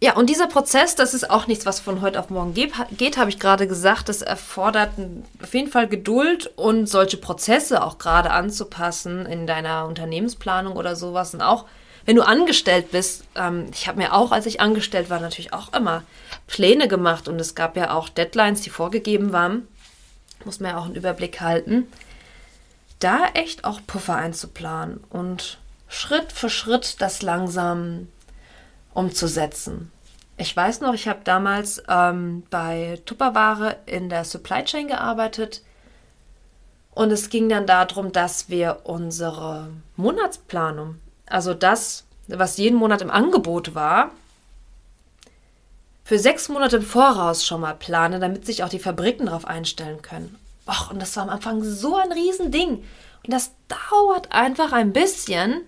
Ja, 0.00 0.16
und 0.16 0.28
dieser 0.28 0.48
Prozess, 0.48 0.96
das 0.96 1.14
ist 1.14 1.30
auch 1.30 1.46
nichts, 1.46 1.64
was 1.64 1.80
von 1.80 2.02
heute 2.02 2.20
auf 2.20 2.28
morgen 2.28 2.52
geht, 2.52 2.72
geht 2.98 3.16
habe 3.16 3.30
ich 3.30 3.38
gerade 3.38 3.66
gesagt. 3.66 4.10
Das 4.10 4.20
erfordert 4.20 4.90
auf 5.42 5.54
jeden 5.54 5.70
Fall 5.70 5.88
Geduld 5.88 6.50
und 6.56 6.86
solche 6.86 7.16
Prozesse 7.16 7.82
auch 7.82 7.96
gerade 7.96 8.30
anzupassen 8.30 9.24
in 9.24 9.46
deiner 9.46 9.86
Unternehmensplanung 9.86 10.76
oder 10.76 10.94
sowas. 10.94 11.32
Und 11.32 11.40
auch 11.40 11.64
wenn 12.04 12.16
du 12.16 12.22
angestellt 12.22 12.90
bist, 12.90 13.24
ähm, 13.34 13.66
ich 13.72 13.88
habe 13.88 13.98
mir 13.98 14.12
auch, 14.12 14.32
als 14.32 14.46
ich 14.46 14.60
angestellt 14.60 15.10
war, 15.10 15.20
natürlich 15.20 15.52
auch 15.52 15.72
immer 15.72 16.02
Pläne 16.46 16.88
gemacht 16.88 17.28
und 17.28 17.40
es 17.40 17.54
gab 17.54 17.76
ja 17.76 17.92
auch 17.92 18.08
Deadlines, 18.08 18.60
die 18.60 18.70
vorgegeben 18.70 19.32
waren. 19.32 19.66
Muss 20.44 20.60
man 20.60 20.72
ja 20.72 20.78
auch 20.78 20.84
einen 20.84 20.96
Überblick 20.96 21.40
halten. 21.40 21.86
Da 22.98 23.26
echt 23.34 23.64
auch 23.64 23.80
Puffer 23.86 24.16
einzuplanen 24.16 25.02
und 25.10 25.58
Schritt 25.88 26.32
für 26.32 26.50
Schritt 26.50 27.00
das 27.00 27.22
langsam 27.22 28.08
umzusetzen. 28.92 29.90
Ich 30.36 30.54
weiß 30.54 30.80
noch, 30.80 30.94
ich 30.94 31.06
habe 31.08 31.20
damals 31.24 31.82
ähm, 31.88 32.42
bei 32.50 33.00
Tupperware 33.06 33.76
in 33.86 34.08
der 34.08 34.24
Supply 34.24 34.64
Chain 34.64 34.88
gearbeitet 34.88 35.62
und 36.94 37.10
es 37.10 37.28
ging 37.28 37.48
dann 37.48 37.66
darum, 37.66 38.12
dass 38.12 38.48
wir 38.48 38.80
unsere 38.84 39.70
Monatsplanung, 39.96 40.96
also 41.26 41.54
das, 41.54 42.04
was 42.28 42.56
jeden 42.56 42.78
Monat 42.78 43.02
im 43.02 43.10
Angebot 43.10 43.74
war, 43.74 44.10
für 46.04 46.18
sechs 46.18 46.48
Monate 46.48 46.76
im 46.76 46.82
Voraus 46.82 47.46
schon 47.46 47.62
mal 47.62 47.74
planen, 47.74 48.20
damit 48.20 48.44
sich 48.44 48.62
auch 48.62 48.68
die 48.68 48.78
Fabriken 48.78 49.26
darauf 49.26 49.46
einstellen 49.46 50.02
können. 50.02 50.38
Och, 50.68 50.90
und 50.90 51.00
das 51.00 51.16
war 51.16 51.24
am 51.24 51.30
Anfang 51.30 51.62
so 51.62 51.96
ein 51.96 52.12
Riesending. 52.12 52.84
Und 53.24 53.32
das 53.32 53.52
dauert 53.68 54.32
einfach 54.32 54.72
ein 54.72 54.92
bisschen, 54.92 55.62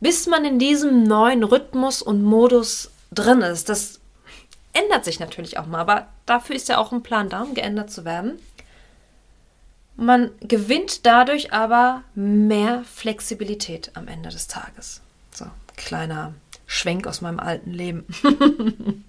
bis 0.00 0.26
man 0.26 0.44
in 0.44 0.58
diesem 0.58 1.04
neuen 1.04 1.44
Rhythmus 1.44 2.02
und 2.02 2.22
Modus 2.22 2.90
drin 3.12 3.42
ist. 3.42 3.68
Das 3.68 4.00
ändert 4.72 5.04
sich 5.04 5.20
natürlich 5.20 5.58
auch 5.58 5.66
mal, 5.66 5.80
aber 5.80 6.08
dafür 6.26 6.56
ist 6.56 6.68
ja 6.68 6.78
auch 6.78 6.92
ein 6.92 7.02
Plan 7.02 7.28
da, 7.28 7.42
um 7.42 7.54
geändert 7.54 7.90
zu 7.90 8.04
werden. 8.04 8.40
Man 9.96 10.30
gewinnt 10.40 11.06
dadurch 11.06 11.52
aber 11.52 12.02
mehr 12.14 12.84
Flexibilität 12.84 13.90
am 13.94 14.08
Ende 14.08 14.28
des 14.28 14.46
Tages. 14.46 15.00
So, 15.32 15.46
kleiner 15.76 16.34
Schwenk 16.66 17.06
aus 17.06 17.22
meinem 17.22 17.40
alten 17.40 17.72
Leben. 17.72 18.04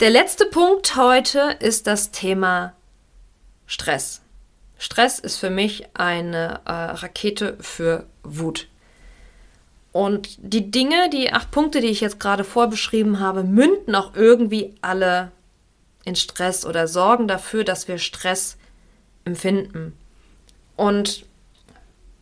Der 0.00 0.10
letzte 0.10 0.46
Punkt 0.46 0.96
heute 0.96 1.56
ist 1.60 1.86
das 1.86 2.10
Thema 2.10 2.72
Stress. 3.66 4.22
Stress 4.78 5.18
ist 5.18 5.36
für 5.36 5.50
mich 5.50 5.86
eine 5.94 6.60
äh, 6.64 6.72
Rakete 6.72 7.58
für 7.60 8.06
Wut. 8.24 8.66
Und 9.92 10.38
die 10.38 10.70
Dinge, 10.70 11.10
die 11.10 11.32
acht 11.32 11.50
Punkte, 11.50 11.80
die 11.80 11.88
ich 11.88 12.00
jetzt 12.00 12.18
gerade 12.18 12.44
vorbeschrieben 12.44 13.20
habe, 13.20 13.44
münden 13.44 13.94
auch 13.94 14.14
irgendwie 14.14 14.74
alle 14.80 15.32
in 16.04 16.16
Stress 16.16 16.64
oder 16.64 16.88
sorgen 16.88 17.28
dafür, 17.28 17.62
dass 17.62 17.86
wir 17.86 17.98
Stress 17.98 18.56
empfinden. 19.30 19.96
Und 20.76 21.24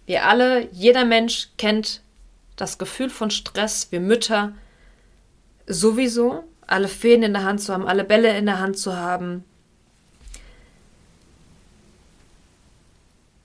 wir 0.07 0.27
alle, 0.27 0.69
jeder 0.73 1.05
Mensch 1.05 1.49
kennt 1.59 2.03
das 2.57 2.79
Gefühl 2.79 3.11
von 3.11 3.31
Stress, 3.31 3.89
wir 3.91 4.01
Mütter 4.01 4.53
sowieso, 5.67 6.45
alle 6.67 6.89
Fäden 6.89 7.23
in 7.23 7.33
der 7.33 7.45
Hand 7.45 7.61
zu 7.63 7.73
haben, 7.73 7.87
alle 7.87 8.05
Bälle 8.05 8.37
in 8.37 8.47
der 8.47 8.59
Hand 8.59 8.79
zu 8.79 8.97
haben. 8.97 9.45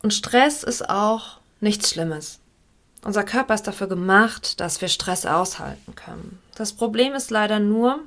Und 0.02 0.14
Stress 0.14 0.64
ist 0.64 0.90
auch 0.90 1.40
nichts 1.62 1.90
Schlimmes. 1.90 2.40
Unser 3.04 3.24
Körper 3.24 3.54
ist 3.54 3.68
dafür 3.68 3.88
gemacht, 3.88 4.60
dass 4.60 4.82
wir 4.82 4.88
Stress 4.88 5.26
aushalten 5.26 5.96
können. 5.96 6.40
Das 6.56 6.74
Problem 6.74 7.14
ist 7.14 7.32
leider 7.32 7.60
nur, 7.60 8.00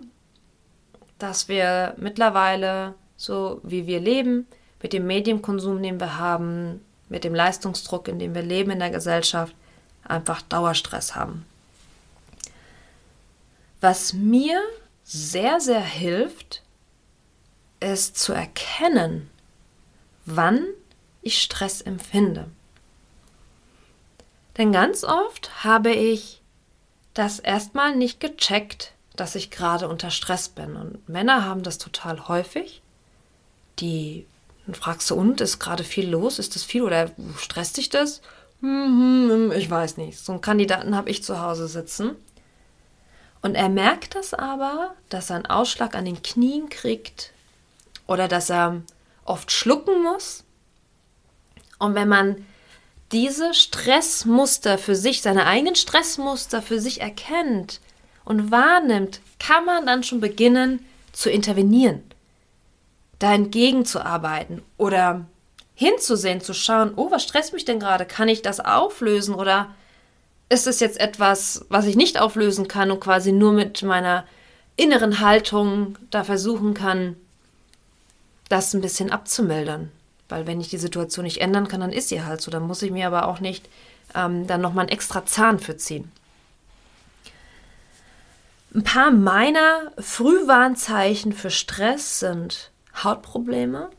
dass 1.18 1.48
wir 1.48 1.94
mittlerweile, 1.98 2.94
so 3.16 3.60
wie 3.62 3.86
wir 3.86 4.00
leben, 4.00 4.46
mit 4.86 4.92
dem 4.92 5.08
Medienkonsum, 5.08 5.82
den 5.82 5.98
wir 5.98 6.16
haben, 6.16 6.80
mit 7.08 7.24
dem 7.24 7.34
Leistungsdruck, 7.34 8.06
in 8.06 8.20
dem 8.20 8.36
wir 8.36 8.42
leben 8.42 8.70
in 8.70 8.78
der 8.78 8.90
Gesellschaft, 8.90 9.52
einfach 10.04 10.42
Dauerstress 10.42 11.16
haben. 11.16 11.44
Was 13.80 14.12
mir 14.12 14.62
sehr, 15.02 15.58
sehr 15.58 15.80
hilft, 15.80 16.62
ist 17.80 18.16
zu 18.16 18.32
erkennen, 18.32 19.28
wann 20.24 20.64
ich 21.20 21.42
Stress 21.42 21.80
empfinde. 21.80 22.46
Denn 24.56 24.70
ganz 24.70 25.02
oft 25.02 25.64
habe 25.64 25.90
ich 25.90 26.42
das 27.12 27.40
erstmal 27.40 27.96
nicht 27.96 28.20
gecheckt, 28.20 28.92
dass 29.16 29.34
ich 29.34 29.50
gerade 29.50 29.88
unter 29.88 30.12
Stress 30.12 30.48
bin. 30.48 30.76
Und 30.76 31.08
Männer 31.08 31.44
haben 31.44 31.64
das 31.64 31.78
total 31.78 32.28
häufig. 32.28 32.82
Die 33.80 34.26
dann 34.66 34.74
fragst 34.74 35.08
du, 35.10 35.14
und 35.14 35.40
ist 35.40 35.58
gerade 35.58 35.84
viel 35.84 36.08
los? 36.08 36.38
Ist 36.38 36.56
das 36.56 36.64
viel 36.64 36.82
oder 36.82 37.10
stresst 37.38 37.76
dich 37.76 37.88
das? 37.88 38.20
Hm, 38.60 39.52
ich 39.54 39.70
weiß 39.70 39.96
nicht. 39.96 40.18
So 40.18 40.32
einen 40.32 40.40
Kandidaten 40.40 40.96
habe 40.96 41.10
ich 41.10 41.22
zu 41.22 41.40
Hause 41.40 41.68
sitzen. 41.68 42.16
Und 43.42 43.54
er 43.54 43.68
merkt 43.68 44.16
das 44.16 44.34
aber, 44.34 44.94
dass 45.08 45.30
er 45.30 45.36
einen 45.36 45.46
Ausschlag 45.46 45.94
an 45.94 46.04
den 46.04 46.22
Knien 46.22 46.68
kriegt 46.68 47.32
oder 48.06 48.26
dass 48.26 48.50
er 48.50 48.82
oft 49.24 49.52
schlucken 49.52 50.02
muss. 50.02 50.42
Und 51.78 51.94
wenn 51.94 52.08
man 52.08 52.44
diese 53.12 53.54
Stressmuster 53.54 54.78
für 54.78 54.96
sich, 54.96 55.22
seine 55.22 55.46
eigenen 55.46 55.76
Stressmuster 55.76 56.60
für 56.60 56.80
sich 56.80 57.00
erkennt 57.00 57.80
und 58.24 58.50
wahrnimmt, 58.50 59.20
kann 59.38 59.64
man 59.64 59.86
dann 59.86 60.02
schon 60.02 60.20
beginnen 60.20 60.84
zu 61.12 61.30
intervenieren, 61.30 62.02
da 63.18 63.32
entgegenzuarbeiten 63.32 64.62
oder 64.76 65.26
hinzusehen, 65.74 66.40
zu 66.40 66.54
schauen, 66.54 66.92
oh, 66.96 67.10
was 67.10 67.22
stresst 67.22 67.52
mich 67.52 67.64
denn 67.64 67.80
gerade? 67.80 68.06
Kann 68.06 68.28
ich 68.28 68.42
das 68.42 68.60
auflösen 68.60 69.34
oder 69.34 69.74
ist 70.48 70.66
es 70.66 70.80
jetzt 70.80 70.98
etwas, 70.98 71.64
was 71.68 71.86
ich 71.86 71.96
nicht 71.96 72.20
auflösen 72.20 72.68
kann 72.68 72.90
und 72.90 73.00
quasi 73.00 73.32
nur 73.32 73.52
mit 73.52 73.82
meiner 73.82 74.24
inneren 74.76 75.20
Haltung 75.20 75.98
da 76.10 76.24
versuchen 76.24 76.74
kann, 76.74 77.16
das 78.48 78.74
ein 78.74 78.80
bisschen 78.80 79.10
abzumildern? 79.10 79.90
Weil 80.28 80.46
wenn 80.46 80.60
ich 80.60 80.68
die 80.68 80.78
Situation 80.78 81.24
nicht 81.24 81.40
ändern 81.40 81.68
kann, 81.68 81.80
dann 81.80 81.92
ist 81.92 82.08
sie 82.08 82.22
halt 82.22 82.40
so. 82.40 82.50
Dann 82.50 82.66
muss 82.66 82.82
ich 82.82 82.90
mir 82.90 83.06
aber 83.06 83.28
auch 83.28 83.40
nicht 83.40 83.68
ähm, 84.14 84.46
dann 84.46 84.60
nochmal 84.60 84.82
einen 84.82 84.92
extra 84.92 85.24
Zahn 85.26 85.58
für 85.58 85.76
ziehen. 85.76 86.10
Ein 88.74 88.84
paar 88.84 89.10
meiner 89.10 89.92
Frühwarnzeichen 89.98 91.32
für 91.32 91.50
Stress 91.50 92.20
sind 92.20 92.70
Hautprobleme, 93.02 93.90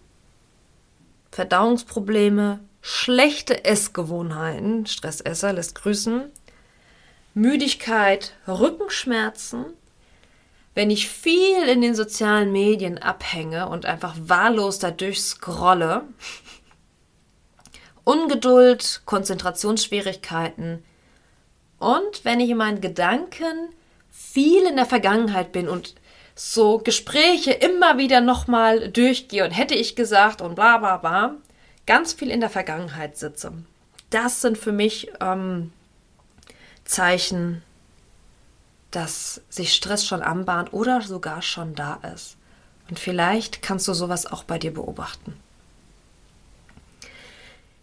Verdauungsprobleme, 1.32 2.60
schlechte 2.82 3.66
Essgewohnheiten, 3.66 4.86
Stressesser 4.86 5.54
lässt 5.54 5.76
grüßen, 5.76 6.32
Müdigkeit, 7.34 8.34
Rückenschmerzen, 8.48 9.66
wenn 10.74 10.89
ich 10.89 11.10
viel 11.10 11.68
in 11.68 11.82
den 11.82 11.95
sozialen 11.95 12.52
Medien 12.52 12.98
abhänge 12.98 13.68
und 13.70 13.86
einfach 13.86 14.16
wahllos 14.20 14.80
dadurch 14.80 15.22
scrolle, 15.22 16.04
Ungeduld, 18.04 19.02
Konzentrationsschwierigkeiten. 19.06 20.84
Und 21.78 22.24
wenn 22.24 22.39
ich 22.39 22.50
in 22.50 22.58
meinen 22.58 22.80
Gedanken 22.80 23.70
viel 24.10 24.64
in 24.64 24.76
der 24.76 24.86
Vergangenheit 24.86 25.52
bin 25.52 25.68
und 25.68 25.93
so 26.38 26.78
Gespräche 26.78 27.52
immer 27.52 27.98
wieder 27.98 28.22
nochmal 28.22 28.90
durchgehe 28.90 29.44
und 29.44 29.52
hätte 29.52 29.76
ich 29.76 29.96
gesagt 29.96 30.42
und 30.42 30.56
bla 30.56 30.78
bla 30.78 30.98
bla, 30.98 31.36
ganz 31.86 32.14
viel 32.14 32.30
in 32.30 32.40
der 32.40 32.50
Vergangenheit 32.50 33.18
sitze. 33.18 33.52
Das 34.10 34.42
sind 34.42 34.58
für 34.58 34.72
mich 34.72 35.12
ähm, 35.20 35.74
Zeichen 36.86 37.64
dass 38.92 39.42
sich 39.50 39.74
Stress 39.74 40.06
schon 40.06 40.22
anbahnt 40.22 40.74
oder 40.74 41.02
sogar 41.02 41.42
schon 41.42 41.76
da 41.76 42.00
ist. 42.16 42.38
Und 42.90 43.00
vielleicht 43.00 43.62
kannst 43.62 43.88
du 43.88 43.94
sowas 43.94 44.26
auch 44.26 44.44
bei 44.44 44.58
dir 44.58 44.74
beobachten. 44.74 45.34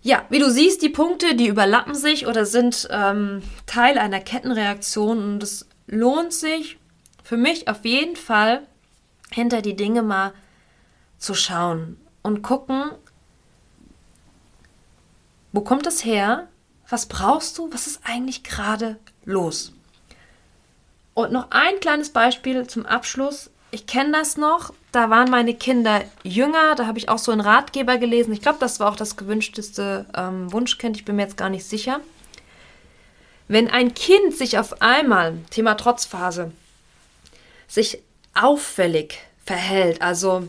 Ja, 0.03 0.25
wie 0.29 0.39
du 0.39 0.51
siehst, 0.51 0.83
die 0.83 0.89
Punkte, 0.89 1.35
die 1.35 1.47
überlappen 1.47 1.95
sich 1.95 2.27
oder 2.27 2.47
sind 2.47 2.89
ähm, 2.91 3.43
Teil 3.67 3.99
einer 3.99 4.21
Kettenreaktion 4.21 5.19
und 5.23 5.43
es 5.43 5.67
lohnt 5.87 6.33
sich 6.33 6.79
für 7.35 7.41
mich 7.41 7.66
auf 7.66 7.85
jeden 7.85 8.14
Fall, 8.14 8.64
hinter 9.32 9.61
die 9.61 9.74
Dinge 9.74 10.05
mal 10.05 10.32
zu 11.18 11.35
schauen 11.35 11.97
und 12.22 12.43
gucken, 12.43 12.93
wo 15.51 15.62
kommt 15.62 15.85
es 15.89 16.05
her? 16.05 16.47
Was 16.89 17.07
brauchst 17.07 17.59
du? 17.59 17.72
Was 17.72 17.89
ist 17.89 18.03
eigentlich 18.05 18.45
gerade 18.45 19.01
los? 19.24 19.72
Und 21.14 21.32
noch 21.32 21.51
ein 21.51 21.80
kleines 21.80 22.11
Beispiel 22.11 22.68
zum 22.68 22.87
Abschluss. 22.87 23.51
Ich 23.72 23.89
kenne 23.89 24.12
das 24.12 24.37
noch. 24.37 24.72
Da 24.93 25.11
waren 25.11 25.28
meine 25.28 25.55
Kinder 25.55 26.03
jünger. 26.22 26.76
Da 26.76 26.87
habe 26.87 26.99
ich 26.99 27.09
auch 27.09 27.18
so 27.18 27.32
einen 27.32 27.41
Ratgeber 27.41 27.99
gelesen. 27.99 28.32
Ich 28.32 28.43
glaube, 28.43 28.61
das 28.61 28.78
war 28.78 28.93
auch 28.93 28.97
das 28.97 29.16
gewünschteste 29.16 30.07
ähm, 30.16 30.53
Wunschkind. 30.53 30.97
Ich 30.97 31.05
bin 31.05 31.16
mir 31.16 31.22
jetzt 31.22 31.37
gar 31.37 31.51
nicht 31.51 31.64
sicher. 31.64 31.99
Wenn 33.49 33.68
ein 33.68 33.93
Kind 33.93 34.37
sich 34.37 34.57
auf 34.57 34.80
einmal, 34.80 35.39
Thema 35.51 35.74
Trotzphase, 35.74 36.53
sich 37.75 38.03
auffällig 38.35 39.18
verhält, 39.45 40.01
also 40.01 40.49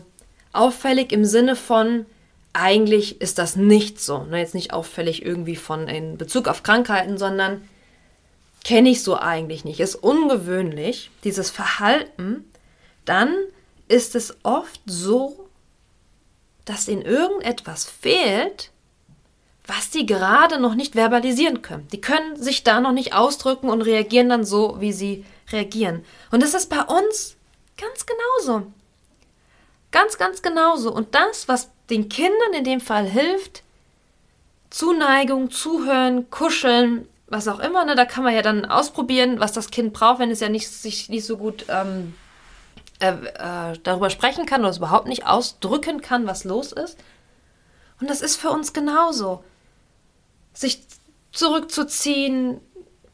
auffällig 0.52 1.12
im 1.12 1.24
Sinne 1.24 1.56
von, 1.56 2.06
eigentlich 2.52 3.20
ist 3.20 3.38
das 3.38 3.56
nicht 3.56 4.00
so. 4.00 4.24
Ne? 4.24 4.38
Jetzt 4.38 4.54
nicht 4.54 4.72
auffällig 4.72 5.24
irgendwie 5.24 5.56
von 5.56 5.88
in 5.88 6.16
Bezug 6.16 6.48
auf 6.48 6.62
Krankheiten, 6.62 7.18
sondern 7.18 7.68
kenne 8.64 8.88
ich 8.88 9.02
so 9.02 9.16
eigentlich 9.16 9.64
nicht, 9.64 9.80
ist 9.80 9.96
ungewöhnlich, 9.96 11.10
dieses 11.22 11.50
Verhalten, 11.50 12.44
dann 13.04 13.32
ist 13.86 14.16
es 14.16 14.36
oft 14.42 14.80
so, 14.86 15.48
dass 16.64 16.88
ihnen 16.88 17.02
irgendetwas 17.02 17.84
fehlt, 17.84 18.72
was 19.66 19.90
die 19.90 20.06
gerade 20.06 20.60
noch 20.60 20.74
nicht 20.74 20.94
verbalisieren 20.94 21.62
können. 21.62 21.86
Die 21.92 22.00
können 22.00 22.36
sich 22.36 22.64
da 22.64 22.80
noch 22.80 22.92
nicht 22.92 23.14
ausdrücken 23.14 23.68
und 23.68 23.82
reagieren 23.82 24.28
dann 24.28 24.44
so, 24.44 24.80
wie 24.80 24.92
sie 24.92 25.24
reagieren. 25.50 26.04
Und 26.30 26.42
das 26.42 26.54
ist 26.54 26.68
bei 26.68 26.82
uns 26.82 27.36
ganz 27.76 28.06
genauso. 28.06 28.72
Ganz, 29.92 30.18
ganz 30.18 30.42
genauso. 30.42 30.92
Und 30.92 31.14
das, 31.14 31.48
was 31.48 31.70
den 31.90 32.08
Kindern 32.08 32.52
in 32.54 32.64
dem 32.64 32.80
Fall 32.80 33.06
hilft, 33.06 33.62
Zuneigung, 34.70 35.50
Zuhören, 35.50 36.28
Kuscheln, 36.30 37.08
was 37.28 37.48
auch 37.48 37.60
immer, 37.60 37.84
ne, 37.84 37.94
da 37.94 38.04
kann 38.04 38.24
man 38.24 38.34
ja 38.34 38.42
dann 38.42 38.64
ausprobieren, 38.64 39.40
was 39.40 39.52
das 39.52 39.70
Kind 39.70 39.92
braucht, 39.92 40.18
wenn 40.18 40.30
es 40.30 40.40
ja 40.40 40.48
nicht, 40.48 40.68
sich 40.68 41.08
nicht 41.08 41.24
so 41.24 41.36
gut 41.36 41.66
ähm, 41.68 42.14
äh, 43.00 43.12
äh, 43.12 43.78
darüber 43.82 44.10
sprechen 44.10 44.46
kann 44.46 44.60
oder 44.60 44.70
es 44.70 44.78
überhaupt 44.78 45.06
nicht 45.06 45.26
ausdrücken 45.26 46.00
kann, 46.00 46.26
was 46.26 46.44
los 46.44 46.72
ist. 46.72 46.98
Und 48.00 48.10
das 48.10 48.20
ist 48.20 48.36
für 48.36 48.50
uns 48.50 48.72
genauso. 48.72 49.42
Sich 50.52 50.82
zurückzuziehen, 51.32 52.60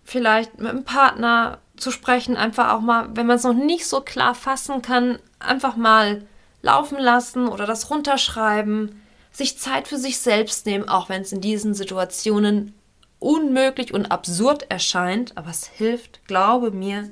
vielleicht 0.04 0.58
mit 0.58 0.68
einem 0.68 0.84
Partner 0.84 1.58
zu 1.76 1.90
sprechen, 1.90 2.36
einfach 2.36 2.72
auch 2.72 2.80
mal, 2.80 3.08
wenn 3.14 3.26
man 3.26 3.36
es 3.36 3.44
noch 3.44 3.54
nicht 3.54 3.86
so 3.86 4.00
klar 4.00 4.34
fassen 4.34 4.82
kann, 4.82 5.18
einfach 5.38 5.76
mal 5.76 6.26
laufen 6.62 6.98
lassen 6.98 7.48
oder 7.48 7.66
das 7.66 7.90
runterschreiben, 7.90 9.00
sich 9.32 9.58
Zeit 9.58 9.88
für 9.88 9.96
sich 9.96 10.18
selbst 10.18 10.66
nehmen, 10.66 10.88
auch 10.88 11.08
wenn 11.08 11.22
es 11.22 11.32
in 11.32 11.40
diesen 11.40 11.74
Situationen 11.74 12.74
unmöglich 13.18 13.94
und 13.94 14.06
absurd 14.06 14.70
erscheint, 14.70 15.36
aber 15.36 15.50
es 15.50 15.66
hilft, 15.66 16.26
glaube 16.26 16.70
mir, 16.70 17.08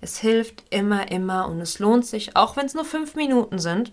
es 0.00 0.18
hilft 0.18 0.64
immer, 0.70 1.10
immer 1.10 1.48
und 1.48 1.60
es 1.60 1.78
lohnt 1.78 2.06
sich, 2.06 2.36
auch 2.36 2.56
wenn 2.56 2.66
es 2.66 2.74
nur 2.74 2.84
fünf 2.84 3.14
Minuten 3.14 3.58
sind. 3.58 3.92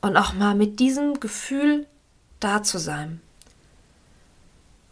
Und 0.00 0.16
auch 0.16 0.34
mal 0.34 0.54
mit 0.54 0.78
diesem 0.78 1.18
Gefühl 1.18 1.86
da 2.38 2.62
zu 2.62 2.78
sein. 2.78 3.20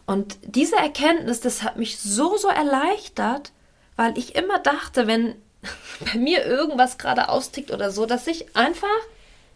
Und 0.05 0.37
diese 0.43 0.75
Erkenntnis, 0.75 1.41
das 1.41 1.63
hat 1.63 1.77
mich 1.77 1.99
so, 1.99 2.37
so 2.37 2.47
erleichtert, 2.47 3.51
weil 3.95 4.17
ich 4.17 4.35
immer 4.35 4.59
dachte, 4.59 5.07
wenn 5.07 5.35
bei 5.99 6.17
mir 6.19 6.45
irgendwas 6.45 6.97
gerade 6.97 7.29
austickt 7.29 7.71
oder 7.71 7.91
so, 7.91 8.05
dass 8.05 8.27
ich 8.27 8.55
einfach 8.55 8.87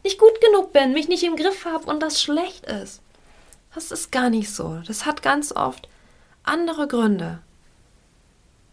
nicht 0.04 0.18
gut 0.18 0.41
genug 0.41 0.74
bin, 0.74 0.93
mich 0.93 1.08
nicht 1.08 1.24
im 1.24 1.36
Griff 1.36 1.66
habe 1.66 1.86
und 1.86 2.02
das 2.02 2.22
schlecht 2.22 2.66
ist. 2.66 3.02
Das 3.76 3.91
ist 3.91 4.12
gar 4.12 4.30
nicht 4.30 4.54
so. 4.54 4.82
Das 4.88 5.06
hat 5.06 5.22
ganz 5.22 5.52
oft 5.52 5.88
andere 6.43 6.88
Gründe. 6.88 7.39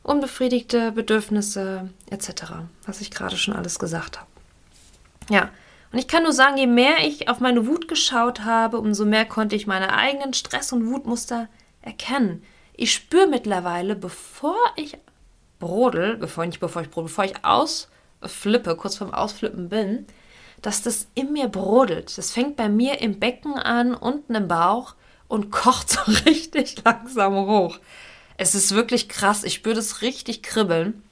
Unbefriedigte 0.03 0.93
Bedürfnisse 0.93 1.91
etc., 2.09 2.53
was 2.87 3.01
ich 3.01 3.11
gerade 3.11 3.37
schon 3.37 3.55
alles 3.55 3.79
gesagt 3.79 4.18
habe. 4.18 4.29
Ja, 5.29 5.51
und 5.93 5.99
ich 5.99 6.09
kann 6.09 6.22
nur 6.22 6.33
sagen, 6.33 6.57
je 6.57 6.66
mehr 6.66 7.05
ich 7.05 7.29
auf 7.29 7.41
meine 7.41 7.66
Wut 7.66 7.89
geschaut 7.89 8.45
habe, 8.45 8.79
umso 8.79 9.05
mehr 9.05 9.24
konnte 9.24 9.57
ich 9.57 9.66
meine 9.66 9.93
eigenen 9.93 10.33
Stress- 10.33 10.72
und 10.72 10.91
Wutmuster 10.91 11.49
erkennen. 11.87 12.43
Ich 12.74 12.93
spüre 12.93 13.26
mittlerweile, 13.26 13.97
bevor 13.97 14.59
ich 14.76 14.99
brodel, 15.59 16.16
bevor 16.16 16.45
ich, 16.45 16.61
bevor 16.61 16.82
ich 16.82 16.91
brodel, 16.91 17.09
bevor 17.09 17.24
ich 17.24 17.45
ausflippe, 17.45 18.76
kurz 18.76 18.97
vorm 18.97 19.14
Ausflippen 19.14 19.68
bin, 19.70 20.07
dass 20.61 20.82
das 20.82 21.07
in 21.14 21.32
mir 21.32 21.49
brodelt. 21.49 22.18
Das 22.18 22.32
fängt 22.32 22.57
bei 22.57 22.68
mir 22.68 23.01
im 23.01 23.18
Becken 23.18 23.55
an, 23.55 23.95
unten 23.95 24.34
im 24.34 24.49
Bauch 24.49 24.95
und 25.28 25.51
kocht 25.51 25.89
so 25.89 26.01
richtig 26.26 26.84
langsam 26.84 27.34
hoch. 27.47 27.78
Es 28.37 28.55
ist 28.55 28.74
wirklich 28.74 29.09
krass. 29.09 29.45
Ich 29.45 29.55
spüre 29.55 29.74
das 29.74 30.03
richtig 30.03 30.43
kribbeln. 30.43 31.03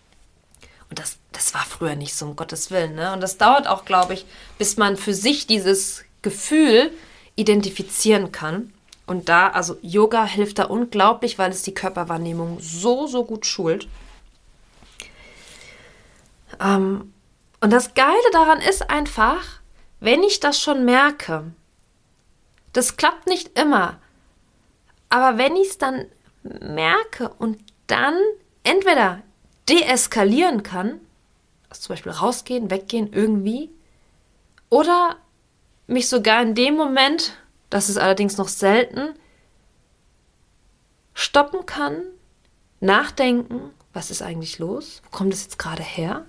Und 0.91 0.99
das, 0.99 1.17
das 1.33 1.55
war 1.55 1.63
früher 1.63 1.97
nicht 1.97 2.15
so, 2.15 2.27
um 2.27 2.37
Gottes 2.37 2.71
Willen. 2.71 2.95
Ne? 2.95 3.13
Und 3.15 3.23
das 3.23 3.39
dauert 3.39 3.67
auch, 3.67 3.87
glaube 3.87 4.13
ich, 4.13 4.27
bis 4.59 4.77
man 4.77 4.99
für 4.99 5.15
sich 5.15 5.47
dieses 5.47 6.05
Gefühl 6.21 6.91
identifizieren 7.37 8.31
kann. 8.31 8.74
Und 9.07 9.29
da, 9.29 9.49
also 9.49 9.77
Yoga 9.83 10.25
hilft 10.25 10.59
da 10.59 10.65
unglaublich, 10.65 11.39
weil 11.39 11.51
es 11.51 11.63
die 11.63 11.75
Körperwahrnehmung 11.75 12.59
so, 12.61 13.07
so 13.07 13.25
gut 13.25 13.45
schult. 13.45 13.87
Ähm, 16.61 17.13
und 17.61 17.73
das 17.73 17.95
Geile 17.95 18.31
daran 18.33 18.61
ist 18.61 18.89
einfach, 18.91 19.61
wenn 20.01 20.23
ich 20.23 20.41
das 20.41 20.61
schon 20.61 20.85
merke, 20.85 21.53
das 22.73 22.97
klappt 22.97 23.27
nicht 23.27 23.59
immer, 23.59 23.99
aber 25.09 25.39
wenn 25.39 25.57
ich 25.57 25.69
es 25.69 25.79
dann 25.79 26.07
merke 26.43 27.29
und 27.39 27.59
dann 27.87 28.15
entweder 28.65 29.23
deeskalieren 29.69 30.63
kann, 30.63 31.01
also 31.69 31.83
zum 31.83 31.93
Beispiel 31.95 32.13
rausgehen, 32.13 32.71
weggehen, 32.71 33.13
irgendwie, 33.13 33.71
oder 34.71 35.17
mich 35.87 36.09
sogar 36.09 36.43
in 36.43 36.55
dem 36.55 36.75
Moment, 36.75 37.37
das 37.71 37.89
ist 37.89 37.97
allerdings 37.97 38.37
noch 38.37 38.49
selten, 38.49 39.15
stoppen 41.15 41.67
kann, 41.67 42.03
nachdenken, 42.81 43.71
was 43.93 44.11
ist 44.11 44.23
eigentlich 44.23 44.59
los, 44.59 45.03
wo 45.05 45.11
kommt 45.11 45.33
es 45.33 45.45
jetzt 45.45 45.59
gerade 45.59 45.83
her? 45.83 46.27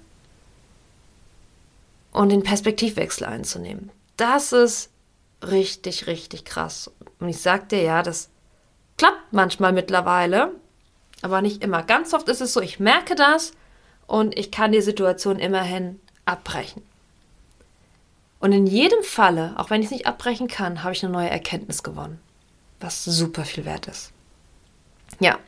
und 2.16 2.30
den 2.30 2.44
Perspektivwechsel 2.44 3.28
einzunehmen. 3.28 3.92
Das 4.16 4.54
ist 4.54 4.90
richtig, 5.44 6.08
richtig 6.08 6.46
krass. 6.46 6.90
Und 7.20 7.28
ich 7.28 7.42
sag 7.42 7.70
dir 7.70 7.82
ja, 7.82 8.02
das 8.04 8.30
klappt 8.98 9.34
manchmal 9.34 9.74
mittlerweile, 9.74 10.52
aber 11.22 11.42
nicht 11.42 11.62
immer. 11.62 11.84
Ganz 11.84 12.14
oft 12.14 12.30
ist 12.30 12.42
es 12.42 12.54
so, 12.54 12.62
ich 12.62 12.80
merke 12.80 13.16
das 13.16 13.52
und 14.08 14.38
ich 14.38 14.50
kann 14.50 14.72
die 14.72 14.82
Situation 14.82 15.40
immerhin 15.40 16.00
abbrechen. 16.24 16.84
Und 18.46 18.52
in 18.52 18.68
jedem 18.68 19.02
Falle, 19.02 19.56
auch 19.58 19.72
wenn 19.72 19.82
ich 19.82 19.88
es 19.88 19.92
nicht 19.92 20.06
abbrechen 20.06 20.48
kann, 20.48 20.84
habe 20.84 20.94
ich 20.94 21.04
eine 21.04 21.12
neue 21.12 21.32
Erkenntnis 21.32 21.82
gewonnen, 21.82 22.20
was 22.80 23.04
super 23.04 23.44
viel 23.44 23.66
wert 23.66 23.88
ist. 23.88 24.12
Ja, 25.20 25.40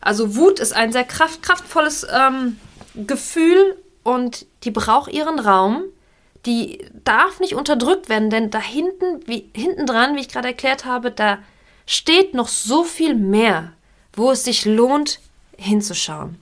also 0.00 0.34
Wut 0.34 0.58
ist 0.58 0.72
ein 0.72 0.92
sehr 0.92 1.04
kraft, 1.04 1.42
kraftvolles 1.42 2.06
ähm, 2.10 2.58
Gefühl 2.94 3.76
und 4.02 4.46
die 4.64 4.70
braucht 4.70 5.12
ihren 5.12 5.40
Raum. 5.40 5.82
Die 6.46 6.88
darf 7.04 7.38
nicht 7.38 7.54
unterdrückt 7.54 8.08
werden, 8.08 8.30
denn 8.30 8.50
da 8.50 8.60
hinten, 8.60 9.20
wie, 9.26 9.50
hinten 9.54 9.84
dran, 9.84 10.16
wie 10.16 10.20
ich 10.20 10.30
gerade 10.30 10.48
erklärt 10.48 10.86
habe, 10.86 11.10
da 11.10 11.36
steht 11.84 12.32
noch 12.32 12.48
so 12.48 12.82
viel 12.82 13.14
mehr, 13.14 13.72
wo 14.14 14.30
es 14.30 14.44
sich 14.44 14.64
lohnt, 14.64 15.20
hinzuschauen. 15.58 16.40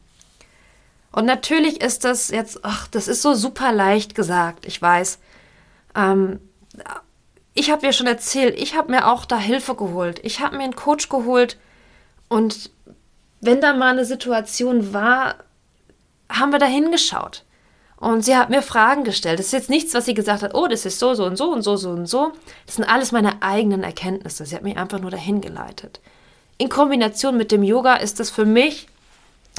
Und 1.10 1.24
natürlich 1.24 1.80
ist 1.80 2.04
das 2.04 2.28
jetzt, 2.28 2.60
ach, 2.62 2.86
das 2.86 3.08
ist 3.08 3.22
so 3.22 3.34
super 3.34 3.72
leicht 3.72 4.14
gesagt, 4.14 4.66
ich 4.66 4.80
weiß. 4.80 5.18
Ähm, 5.94 6.40
ich 7.54 7.70
habe 7.70 7.84
ja 7.84 7.92
schon 7.92 8.06
erzählt, 8.06 8.58
ich 8.58 8.76
habe 8.76 8.90
mir 8.90 9.08
auch 9.08 9.24
da 9.24 9.38
Hilfe 9.38 9.74
geholt. 9.74 10.20
Ich 10.22 10.40
habe 10.40 10.56
mir 10.56 10.64
einen 10.64 10.76
Coach 10.76 11.08
geholt 11.08 11.58
und 12.28 12.70
wenn 13.40 13.60
da 13.60 13.74
mal 13.74 13.92
eine 13.92 14.04
Situation 14.04 14.92
war, 14.92 15.36
haben 16.30 16.52
wir 16.52 16.58
da 16.58 16.66
hingeschaut. 16.66 17.44
Und 17.96 18.24
sie 18.24 18.36
hat 18.36 18.48
mir 18.48 18.62
Fragen 18.62 19.04
gestellt. 19.04 19.38
Das 19.38 19.46
ist 19.46 19.52
jetzt 19.52 19.68
nichts, 19.68 19.92
was 19.92 20.06
sie 20.06 20.14
gesagt 20.14 20.42
hat, 20.42 20.54
oh, 20.54 20.68
das 20.68 20.86
ist 20.86 20.98
so, 20.98 21.12
so 21.12 21.24
und 21.26 21.36
so 21.36 21.52
und 21.52 21.62
so, 21.62 21.76
so 21.76 21.90
und 21.90 22.06
so. 22.06 22.32
Das 22.64 22.76
sind 22.76 22.84
alles 22.84 23.12
meine 23.12 23.42
eigenen 23.42 23.82
Erkenntnisse. 23.82 24.46
Sie 24.46 24.54
hat 24.54 24.62
mich 24.62 24.78
einfach 24.78 25.00
nur 25.00 25.10
dahin 25.10 25.42
geleitet. 25.42 26.00
In 26.56 26.70
Kombination 26.70 27.36
mit 27.36 27.52
dem 27.52 27.62
Yoga 27.62 27.96
ist 27.96 28.18
das 28.18 28.30
für 28.30 28.46
mich, 28.46 28.86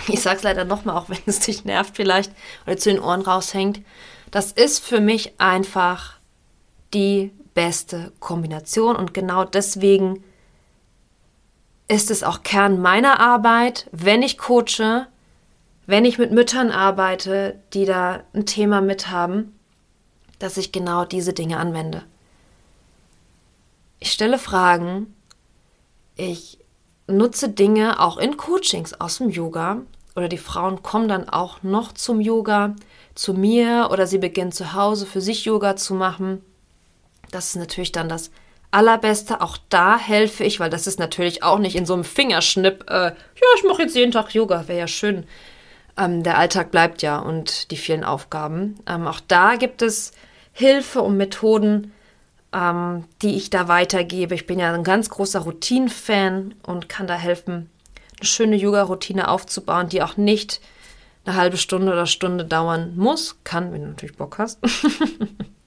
ich 0.08 0.22
sage 0.22 0.38
es 0.38 0.44
leider 0.44 0.66
nochmal, 0.66 0.98
auch 0.98 1.10
wenn 1.10 1.20
es 1.28 1.40
dich 1.40 1.66
nervt 1.66 1.96
vielleicht 1.96 2.32
oder 2.66 2.78
zu 2.78 2.92
den 2.92 3.00
Ohren 3.02 3.22
raushängt, 3.22 3.82
das 4.32 4.52
ist 4.52 4.84
für 4.84 5.02
mich 5.02 5.40
einfach 5.40 6.21
die 6.94 7.32
beste 7.54 8.12
Kombination 8.20 8.96
und 8.96 9.14
genau 9.14 9.44
deswegen 9.44 10.24
ist 11.88 12.10
es 12.10 12.24
auch 12.24 12.44
Kern 12.44 12.82
meiner 12.82 13.20
Arbeit, 13.20 13.90
wenn 13.92 14.22
ich 14.22 14.38
coache, 14.38 15.08
wenn 15.86 16.06
ich 16.06 16.18
mit 16.18 16.32
Müttern 16.32 16.72
arbeite, 16.72 17.60
die 17.74 17.86
da 17.86 18.24
ein 18.34 18.46
Thema 18.46 18.80
mit 18.80 19.10
haben, 19.10 19.60
dass 20.40 20.58
ich 20.58 20.72
genau 20.72 21.04
diese 21.04 21.34
Dinge 21.34 21.58
anwende. 21.58 22.04
Ich 24.00 24.12
stelle 24.12 24.40
Fragen, 24.40 25.14
ich 26.16 26.60
nutze 27.08 27.50
Dinge 27.50 28.00
auch 28.00 28.18
in 28.18 28.38
Coachings 28.38 28.94
aus 29.00 29.18
dem 29.18 29.30
Yoga 29.30 29.82
oder 30.16 30.28
die 30.28 30.38
Frauen 30.38 30.82
kommen 30.84 31.08
dann 31.08 31.30
auch 31.30 31.62
noch 31.62 31.92
zum 31.92 32.22
Yoga 32.22 32.76
zu 33.16 33.34
mir 33.34 33.90
oder 33.92 34.08
sie 34.08 34.18
beginnen 34.18 34.52
zu 34.52 34.74
Hause 34.74 35.06
für 35.06 35.22
sich 35.22 35.46
Yoga 35.46 35.76
zu 35.76 35.94
machen. 35.94 36.42
Das 37.32 37.48
ist 37.48 37.56
natürlich 37.56 37.92
dann 37.92 38.10
das 38.10 38.32
Allerbeste. 38.72 39.42
Auch 39.42 39.58
da 39.70 39.98
helfe 39.98 40.44
ich, 40.44 40.60
weil 40.60 40.70
das 40.70 40.88
ist 40.88 41.00
natürlich 41.00 41.44
auch 41.44 41.60
nicht 41.60 41.76
in 41.76 41.86
so 41.86 41.94
einem 41.94 42.04
Fingerschnipp, 42.04 42.86
äh, 42.90 43.06
ja, 43.06 43.48
ich 43.58 43.64
mache 43.64 43.84
jetzt 43.84 43.96
jeden 43.96 44.12
Tag 44.12 44.34
Yoga, 44.34 44.68
wäre 44.68 44.80
ja 44.80 44.88
schön. 44.88 45.26
Ähm, 45.98 46.24
der 46.24 46.38
Alltag 46.38 46.72
bleibt 46.72 47.02
ja 47.02 47.20
und 47.20 47.72
die 47.72 47.78
vielen 47.78 48.04
Aufgaben. 48.04 48.80
Ähm, 48.88 49.08
auch 49.08 49.20
da 49.20 49.56
gibt 49.56 49.82
es 49.82 50.14
Hilfe 50.54 51.02
und 51.02 51.18
Methoden, 51.18 51.92
ähm, 52.54 53.06
die 53.22 53.36
ich 53.36 53.50
da 53.50 53.68
weitergebe. 53.68 54.36
Ich 54.36 54.48
bin 54.48 54.60
ja 54.60 54.74
ein 54.74 54.84
ganz 54.84 55.10
großer 55.10 55.42
Routinen-Fan 55.42 56.56
und 56.64 56.90
kann 56.90 57.08
da 57.08 57.16
helfen, 57.16 57.70
eine 58.20 58.26
schöne 58.26 58.56
Yoga-Routine 58.56 59.28
aufzubauen, 59.28 59.90
die 59.90 60.02
auch 60.02 60.16
nicht 60.16 60.62
eine 61.26 61.36
halbe 61.36 61.58
Stunde 61.58 61.92
oder 61.92 62.06
Stunde 62.06 62.46
dauern 62.46 62.94
muss. 62.96 63.38
Kann, 63.44 63.74
wenn 63.74 63.82
du 63.82 63.88
natürlich 63.90 64.16
Bock 64.16 64.38
hast. 64.38 64.60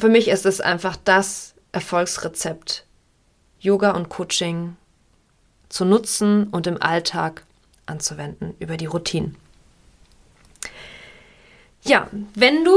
Für 0.00 0.08
mich 0.08 0.28
ist 0.28 0.46
es 0.46 0.62
einfach 0.62 0.96
das 0.96 1.54
Erfolgsrezept 1.72 2.86
Yoga 3.60 3.90
und 3.90 4.08
Coaching 4.08 4.76
zu 5.68 5.84
nutzen 5.84 6.44
und 6.44 6.66
im 6.66 6.80
Alltag 6.80 7.44
anzuwenden 7.84 8.54
über 8.60 8.78
die 8.78 8.86
Routinen. 8.86 9.36
Ja, 11.82 12.08
wenn 12.34 12.64
du 12.64 12.72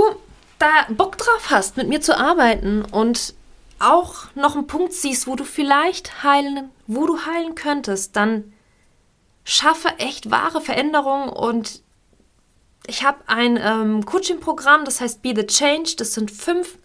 da 0.59 0.67
Bock 0.89 1.17
drauf 1.17 1.49
hast, 1.49 1.77
mit 1.77 1.87
mir 1.87 2.01
zu 2.01 2.17
arbeiten 2.17 2.83
und 2.83 3.33
auch 3.79 4.25
noch 4.35 4.55
einen 4.55 4.67
Punkt 4.67 4.91
siehst, 4.91 5.25
wo 5.25 5.37
du 5.37 5.45
vielleicht 5.45 6.23
heilen, 6.23 6.71
wo 6.87 7.05
du 7.05 7.25
heilen 7.25 7.55
könntest, 7.55 8.17
dann 8.17 8.51
schaffe 9.45 9.87
echt 9.97 10.29
wahre 10.29 10.59
Veränderungen 10.59 11.29
und 11.29 11.81
ich 12.85 13.05
habe 13.05 13.19
ein 13.27 13.57
ähm, 13.61 14.05
Coaching-Programm, 14.05 14.83
das 14.83 14.99
heißt 14.99 15.21
Be 15.21 15.33
the 15.33 15.47
Change. 15.47 15.95
Das 15.97 16.13
sind 16.13 16.29
fünf 16.29 16.77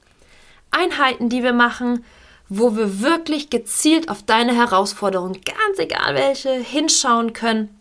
Einheiten, 0.71 1.29
die 1.29 1.43
wir 1.43 1.53
machen, 1.53 2.05
wo 2.49 2.77
wir 2.77 3.01
wirklich 3.01 3.51
gezielt 3.51 4.09
auf 4.09 4.23
deine 4.23 4.55
Herausforderungen, 4.55 5.41
ganz 5.45 5.79
egal 5.79 6.15
welche, 6.15 6.53
hinschauen 6.53 7.33
können, 7.33 7.79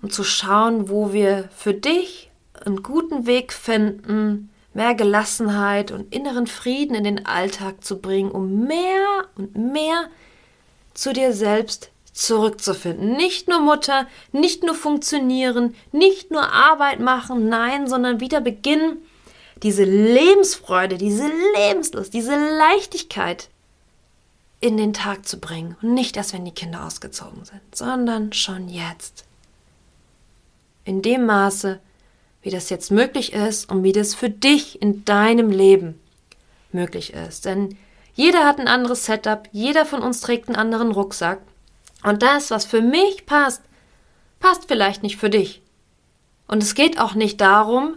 um 0.00 0.10
zu 0.10 0.24
schauen, 0.24 0.88
wo 0.88 1.12
wir 1.12 1.48
für 1.56 1.74
dich 1.74 2.30
einen 2.64 2.82
guten 2.82 3.26
Weg 3.26 3.52
finden, 3.52 4.50
mehr 4.74 4.94
Gelassenheit 4.94 5.90
und 5.90 6.14
inneren 6.14 6.46
Frieden 6.46 6.94
in 6.94 7.04
den 7.04 7.26
Alltag 7.26 7.82
zu 7.82 8.00
bringen, 8.00 8.30
um 8.30 8.64
mehr 8.66 9.24
und 9.36 9.56
mehr 9.56 10.04
zu 10.94 11.12
dir 11.12 11.32
selbst 11.32 11.90
zurückzufinden. 12.12 13.16
Nicht 13.16 13.48
nur 13.48 13.60
Mutter, 13.60 14.06
nicht 14.32 14.62
nur 14.62 14.74
funktionieren, 14.74 15.74
nicht 15.92 16.30
nur 16.30 16.52
Arbeit 16.52 17.00
machen, 17.00 17.48
nein, 17.48 17.88
sondern 17.88 18.20
wieder 18.20 18.40
beginnen, 18.40 18.98
diese 19.62 19.84
Lebensfreude, 19.84 20.96
diese 20.96 21.30
Lebenslust, 21.56 22.14
diese 22.14 22.36
Leichtigkeit 22.36 23.48
in 24.60 24.76
den 24.76 24.92
Tag 24.92 25.26
zu 25.26 25.38
bringen. 25.38 25.76
Und 25.82 25.94
nicht 25.94 26.16
erst, 26.16 26.32
wenn 26.32 26.44
die 26.44 26.52
Kinder 26.52 26.84
ausgezogen 26.84 27.44
sind, 27.44 27.60
sondern 27.74 28.32
schon 28.32 28.68
jetzt. 28.68 29.24
In 30.84 31.02
dem 31.02 31.26
Maße, 31.26 31.80
wie 32.42 32.50
das 32.50 32.70
jetzt 32.70 32.90
möglich 32.90 33.32
ist 33.32 33.70
und 33.70 33.82
wie 33.82 33.92
das 33.92 34.14
für 34.14 34.30
dich 34.30 34.80
in 34.80 35.04
deinem 35.04 35.50
Leben 35.50 36.00
möglich 36.72 37.12
ist. 37.12 37.44
Denn 37.44 37.76
jeder 38.14 38.46
hat 38.46 38.58
ein 38.58 38.68
anderes 38.68 39.06
Setup, 39.06 39.48
jeder 39.52 39.86
von 39.86 40.02
uns 40.02 40.20
trägt 40.20 40.48
einen 40.48 40.56
anderen 40.56 40.92
Rucksack. 40.92 41.40
Und 42.02 42.22
das, 42.22 42.50
was 42.50 42.64
für 42.64 42.80
mich 42.80 43.26
passt, 43.26 43.62
passt 44.40 44.64
vielleicht 44.68 45.02
nicht 45.02 45.16
für 45.16 45.30
dich. 45.30 45.62
Und 46.48 46.62
es 46.62 46.74
geht 46.74 46.98
auch 46.98 47.14
nicht 47.14 47.40
darum, 47.40 47.96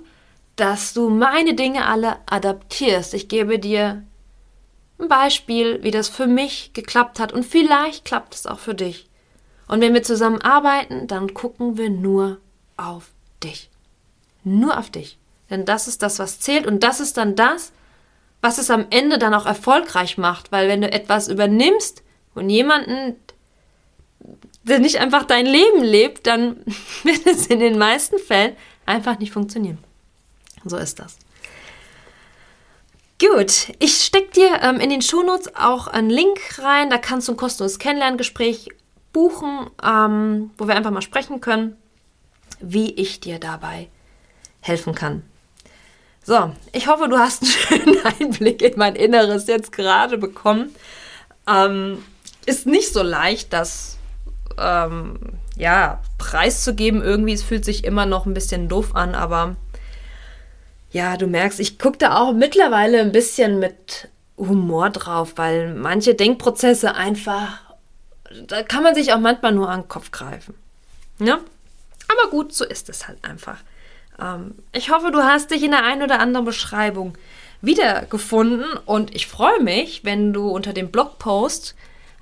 dass 0.55 0.93
du 0.93 1.09
meine 1.09 1.55
Dinge 1.55 1.87
alle 1.87 2.17
adaptierst. 2.27 3.13
Ich 3.13 3.27
gebe 3.27 3.59
dir 3.59 4.03
ein 4.99 5.07
Beispiel, 5.07 5.83
wie 5.83 5.91
das 5.91 6.09
für 6.09 6.27
mich 6.27 6.71
geklappt 6.73 7.19
hat 7.19 7.33
und 7.33 7.45
vielleicht 7.45 8.05
klappt 8.05 8.35
es 8.35 8.45
auch 8.45 8.59
für 8.59 8.75
dich. 8.75 9.09
Und 9.67 9.81
wenn 9.81 9.93
wir 9.93 10.03
zusammen 10.03 10.41
arbeiten, 10.41 11.07
dann 11.07 11.33
gucken 11.33 11.77
wir 11.77 11.89
nur 11.89 12.39
auf 12.77 13.09
dich. 13.43 13.69
Nur 14.43 14.77
auf 14.77 14.89
dich. 14.89 15.17
Denn 15.49 15.65
das 15.65 15.87
ist 15.87 16.01
das, 16.01 16.19
was 16.19 16.39
zählt 16.39 16.67
und 16.67 16.83
das 16.83 16.99
ist 16.99 17.17
dann 17.17 17.35
das, 17.35 17.71
was 18.41 18.57
es 18.57 18.69
am 18.69 18.85
Ende 18.89 19.17
dann 19.17 19.33
auch 19.33 19.45
erfolgreich 19.45 20.17
macht. 20.17 20.51
Weil 20.51 20.67
wenn 20.67 20.81
du 20.81 20.91
etwas 20.91 21.27
übernimmst 21.27 22.03
und 22.35 22.49
jemanden, 22.49 23.15
der 24.63 24.79
nicht 24.79 24.97
einfach 24.99 25.23
dein 25.23 25.45
Leben 25.45 25.83
lebt, 25.83 26.27
dann 26.27 26.57
wird 27.03 27.25
es 27.25 27.47
in 27.47 27.59
den 27.59 27.77
meisten 27.77 28.19
Fällen 28.19 28.55
einfach 28.85 29.17
nicht 29.19 29.31
funktionieren. 29.31 29.77
So 30.65 30.77
ist 30.77 30.99
das. 30.99 31.17
Gut, 33.19 33.73
ich 33.79 34.03
stecke 34.03 34.31
dir 34.31 34.59
ähm, 34.61 34.79
in 34.79 34.89
den 34.89 35.01
Shownotes 35.01 35.55
auch 35.55 35.87
einen 35.87 36.09
Link 36.09 36.39
rein. 36.59 36.89
Da 36.89 36.97
kannst 36.97 37.27
du 37.27 37.33
ein 37.33 37.37
kostenloses 37.37 37.79
Kennenlerngespräch 37.79 38.69
buchen, 39.13 39.69
ähm, 39.81 40.51
wo 40.57 40.67
wir 40.67 40.75
einfach 40.75 40.91
mal 40.91 41.01
sprechen 41.01 41.39
können, 41.39 41.77
wie 42.59 42.91
ich 42.91 43.19
dir 43.19 43.39
dabei 43.39 43.87
helfen 44.61 44.95
kann. 44.95 45.23
So, 46.23 46.51
ich 46.71 46.87
hoffe, 46.87 47.07
du 47.07 47.17
hast 47.17 47.43
einen 47.43 47.51
schönen 47.85 48.05
Einblick 48.05 48.61
in 48.61 48.73
mein 48.77 48.95
Inneres 48.95 49.47
jetzt 49.47 49.71
gerade 49.71 50.17
bekommen. 50.17 50.73
Ähm, 51.47 52.03
ist 52.45 52.65
nicht 52.65 52.91
so 52.91 53.03
leicht, 53.03 53.53
das 53.53 53.97
ähm, 54.57 55.19
ja, 55.55 56.01
preiszugeben. 56.17 57.01
Irgendwie, 57.01 57.33
es 57.33 57.43
fühlt 57.43 57.65
sich 57.65 57.83
immer 57.83 58.05
noch 58.05 58.25
ein 58.25 58.33
bisschen 58.33 58.69
doof 58.69 58.95
an, 58.95 59.15
aber 59.15 59.55
ja, 60.93 61.17
du 61.17 61.27
merkst, 61.27 61.59
ich 61.59 61.79
gucke 61.79 61.97
da 61.97 62.17
auch 62.17 62.33
mittlerweile 62.33 63.01
ein 63.01 63.11
bisschen 63.11 63.59
mit 63.59 64.09
Humor 64.37 64.91
drauf, 64.91 65.33
weil 65.35 65.73
manche 65.73 66.13
Denkprozesse 66.13 66.95
einfach, 66.95 67.59
da 68.47 68.61
kann 68.61 68.83
man 68.83 68.95
sich 68.95 69.11
auch 69.11 69.19
manchmal 69.19 69.53
nur 69.53 69.69
an 69.69 69.81
den 69.81 69.87
Kopf 69.87 70.11
greifen. 70.11 70.53
Ja? 71.19 71.39
Aber 72.07 72.29
gut, 72.29 72.53
so 72.53 72.63
ist 72.63 72.89
es 72.89 73.07
halt 73.07 73.17
einfach. 73.23 73.57
Ähm, 74.21 74.55
ich 74.71 74.91
hoffe, 74.91 75.11
du 75.11 75.23
hast 75.23 75.49
dich 75.49 75.63
in 75.63 75.71
der 75.71 75.83
einen 75.83 76.03
oder 76.03 76.19
anderen 76.19 76.45
Beschreibung 76.45 77.17
wiedergefunden 77.61 78.65
und 78.85 79.15
ich 79.15 79.25
freue 79.25 79.61
mich, 79.61 80.03
wenn 80.03 80.31
du 80.31 80.49
unter 80.49 80.73
dem 80.73 80.91
Blogpost 80.91 81.75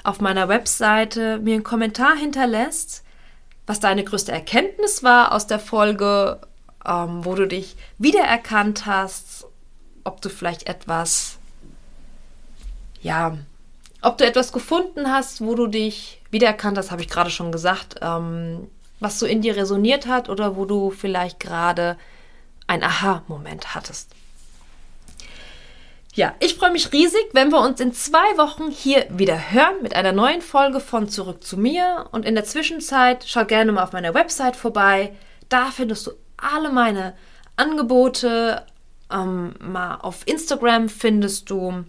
auf 0.04 0.22
meiner 0.22 0.48
Webseite 0.48 1.40
mir 1.40 1.56
einen 1.56 1.64
Kommentar 1.64 2.16
hinterlässt, 2.16 3.04
was 3.68 3.82
deine 3.82 4.06
größte 4.06 4.32
Erkenntnis 4.32 5.04
war 5.04 5.34
aus 5.34 5.46
der 5.46 5.60
Folge 5.60 6.40
ähm, 6.86 7.26
wo 7.26 7.36
du 7.36 7.48
dich 7.48 7.76
wiedererkannt 7.98 8.86
hast, 8.86 9.48
ob 10.04 10.22
du 10.22 10.30
vielleicht 10.30 10.68
etwas, 10.68 11.38
ja, 13.02 13.38
ob 14.02 14.18
du 14.18 14.26
etwas 14.26 14.52
gefunden 14.52 15.12
hast, 15.12 15.42
wo 15.42 15.56
du 15.56 15.68
dich 15.68 16.22
wiedererkannt 16.32 16.78
hast, 16.78 16.92
habe 16.92 17.02
ich 17.02 17.10
gerade 17.10 17.30
schon 17.30 17.52
gesagt, 17.52 17.98
ähm, 18.02 18.68
was 19.00 19.20
so 19.20 19.26
in 19.26 19.42
dir 19.42 19.56
resoniert 19.56 20.08
hat 20.08 20.30
oder 20.30 20.56
wo 20.56 20.66
du 20.66 20.92
vielleicht 20.92 21.40
gerade 21.40 21.98
ein 22.68 22.84
Aha-Moment 22.84 23.76
hattest. 23.76 24.16
Ja, 26.14 26.36
ich 26.40 26.56
freue 26.56 26.72
mich 26.72 26.92
riesig, 26.92 27.30
wenn 27.32 27.52
wir 27.52 27.62
uns 27.62 27.80
in 27.80 27.94
zwei 27.94 28.38
Wochen 28.38 28.70
hier 28.70 29.06
wieder 29.10 29.52
hören 29.52 29.82
mit 29.82 29.96
einer 29.96 30.12
neuen 30.12 30.42
Folge 30.42 30.82
von 30.82 31.08
Zurück 31.08 31.42
zu 31.44 31.58
mir. 31.58 32.08
Und 32.12 32.26
in 32.26 32.36
der 32.36 32.44
Zwischenzeit 32.44 33.24
schau 33.26 33.46
gerne 33.46 33.72
mal 33.72 33.84
auf 33.84 33.94
meiner 33.94 34.14
Website 34.14 34.58
vorbei. 34.58 35.16
Da 35.48 35.72
findest 35.72 36.08
du 36.08 36.12
alle 36.42 36.72
meine 36.72 37.14
Angebote. 37.56 38.66
Ähm, 39.12 39.56
mal 39.60 39.96
auf 39.96 40.26
Instagram 40.26 40.90
findest 40.90 41.50
du 41.50 41.84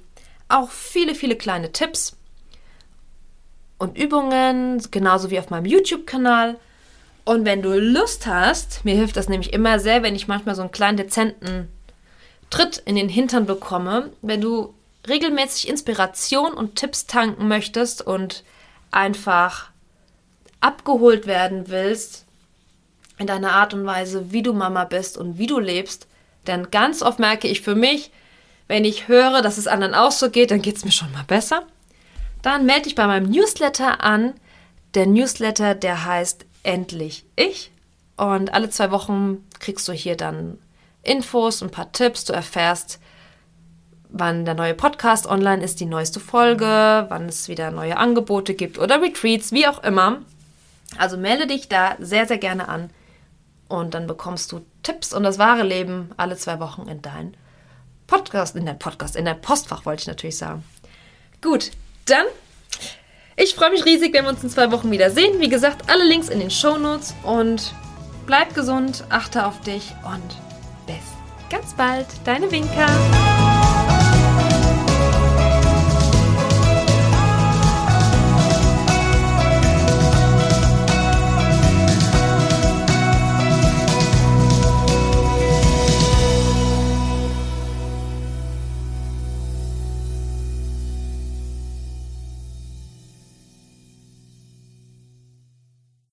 auch 0.48 0.70
viele, 0.70 1.14
viele 1.14 1.36
kleine 1.36 1.72
Tipps 1.72 2.16
und 3.78 3.96
Übungen, 3.98 4.82
genauso 4.90 5.30
wie 5.30 5.38
auf 5.38 5.50
meinem 5.50 5.66
YouTube-Kanal. 5.66 6.56
Und 7.24 7.44
wenn 7.44 7.62
du 7.62 7.78
Lust 7.78 8.26
hast, 8.26 8.84
mir 8.84 8.94
hilft 8.94 9.16
das 9.16 9.28
nämlich 9.28 9.52
immer 9.52 9.78
sehr, 9.78 10.02
wenn 10.02 10.14
ich 10.14 10.28
manchmal 10.28 10.54
so 10.54 10.62
einen 10.62 10.72
kleinen 10.72 10.96
dezenten 10.96 11.68
Tritt 12.50 12.78
in 12.84 12.96
den 12.96 13.08
Hintern 13.08 13.46
bekomme, 13.46 14.12
wenn 14.20 14.40
du 14.40 14.74
regelmäßig 15.08 15.68
Inspiration 15.68 16.52
und 16.52 16.76
Tipps 16.76 17.06
tanken 17.06 17.48
möchtest 17.48 18.02
und 18.02 18.44
einfach 18.90 19.70
abgeholt 20.60 21.26
werden 21.26 21.68
willst, 21.68 22.24
in 23.22 23.26
deiner 23.26 23.52
Art 23.52 23.72
und 23.72 23.86
Weise, 23.86 24.32
wie 24.32 24.42
du 24.42 24.52
Mama 24.52 24.84
bist 24.84 25.16
und 25.16 25.38
wie 25.38 25.46
du 25.46 25.58
lebst. 25.58 26.06
Denn 26.46 26.70
ganz 26.70 27.02
oft 27.02 27.18
merke 27.18 27.48
ich 27.48 27.62
für 27.62 27.74
mich, 27.74 28.10
wenn 28.68 28.84
ich 28.84 29.08
höre, 29.08 29.42
dass 29.42 29.58
es 29.58 29.66
anderen 29.66 29.94
auch 29.94 30.12
so 30.12 30.30
geht, 30.30 30.50
dann 30.50 30.62
geht 30.62 30.76
es 30.76 30.84
mir 30.84 30.92
schon 30.92 31.12
mal 31.12 31.24
besser. 31.24 31.62
Dann 32.42 32.66
melde 32.66 32.82
dich 32.82 32.94
bei 32.94 33.06
meinem 33.06 33.30
Newsletter 33.30 34.02
an. 34.02 34.34
Der 34.94 35.06
Newsletter, 35.06 35.74
der 35.74 36.04
heißt 36.04 36.44
Endlich 36.62 37.24
Ich. 37.36 37.70
Und 38.16 38.52
alle 38.52 38.70
zwei 38.70 38.90
Wochen 38.90 39.44
kriegst 39.58 39.88
du 39.88 39.92
hier 39.92 40.16
dann 40.16 40.58
Infos, 41.02 41.62
ein 41.62 41.70
paar 41.70 41.92
Tipps. 41.92 42.24
Du 42.24 42.32
erfährst, 42.32 42.98
wann 44.08 44.44
der 44.44 44.54
neue 44.54 44.74
Podcast 44.74 45.26
online 45.26 45.62
ist, 45.62 45.80
die 45.80 45.86
neueste 45.86 46.20
Folge, 46.20 47.06
wann 47.08 47.28
es 47.28 47.48
wieder 47.48 47.70
neue 47.70 47.96
Angebote 47.96 48.54
gibt 48.54 48.78
oder 48.78 49.00
Retreats, 49.00 49.52
wie 49.52 49.66
auch 49.66 49.82
immer. 49.82 50.22
Also 50.98 51.16
melde 51.16 51.46
dich 51.46 51.68
da 51.68 51.96
sehr, 51.98 52.26
sehr 52.26 52.38
gerne 52.38 52.68
an. 52.68 52.90
Und 53.72 53.94
dann 53.94 54.06
bekommst 54.06 54.52
du 54.52 54.60
Tipps 54.82 55.14
und 55.14 55.22
das 55.22 55.38
wahre 55.38 55.62
Leben 55.62 56.10
alle 56.18 56.36
zwei 56.36 56.60
Wochen 56.60 56.82
in 56.88 57.00
dein 57.00 57.34
Podcast, 58.06 58.54
in 58.54 58.66
dein 58.66 58.78
Podcast, 58.78 59.16
in 59.16 59.24
dein 59.24 59.40
Postfach, 59.40 59.86
wollte 59.86 60.02
ich 60.02 60.06
natürlich 60.08 60.36
sagen. 60.36 60.62
Gut, 61.40 61.70
dann, 62.04 62.26
ich 63.34 63.54
freue 63.54 63.70
mich 63.70 63.86
riesig, 63.86 64.12
wenn 64.12 64.26
wir 64.26 64.28
uns 64.28 64.44
in 64.44 64.50
zwei 64.50 64.70
Wochen 64.72 64.90
wiedersehen. 64.90 65.40
Wie 65.40 65.48
gesagt, 65.48 65.88
alle 65.88 66.04
Links 66.04 66.28
in 66.28 66.40
den 66.40 66.50
Show 66.50 66.76
Notes 66.76 67.14
und 67.22 67.72
bleib 68.26 68.54
gesund, 68.54 69.04
achte 69.08 69.46
auf 69.46 69.58
dich 69.62 69.94
und 70.04 70.36
bis 70.86 70.96
ganz 71.48 71.72
bald, 71.72 72.08
deine 72.26 72.50
Winker. 72.50 73.91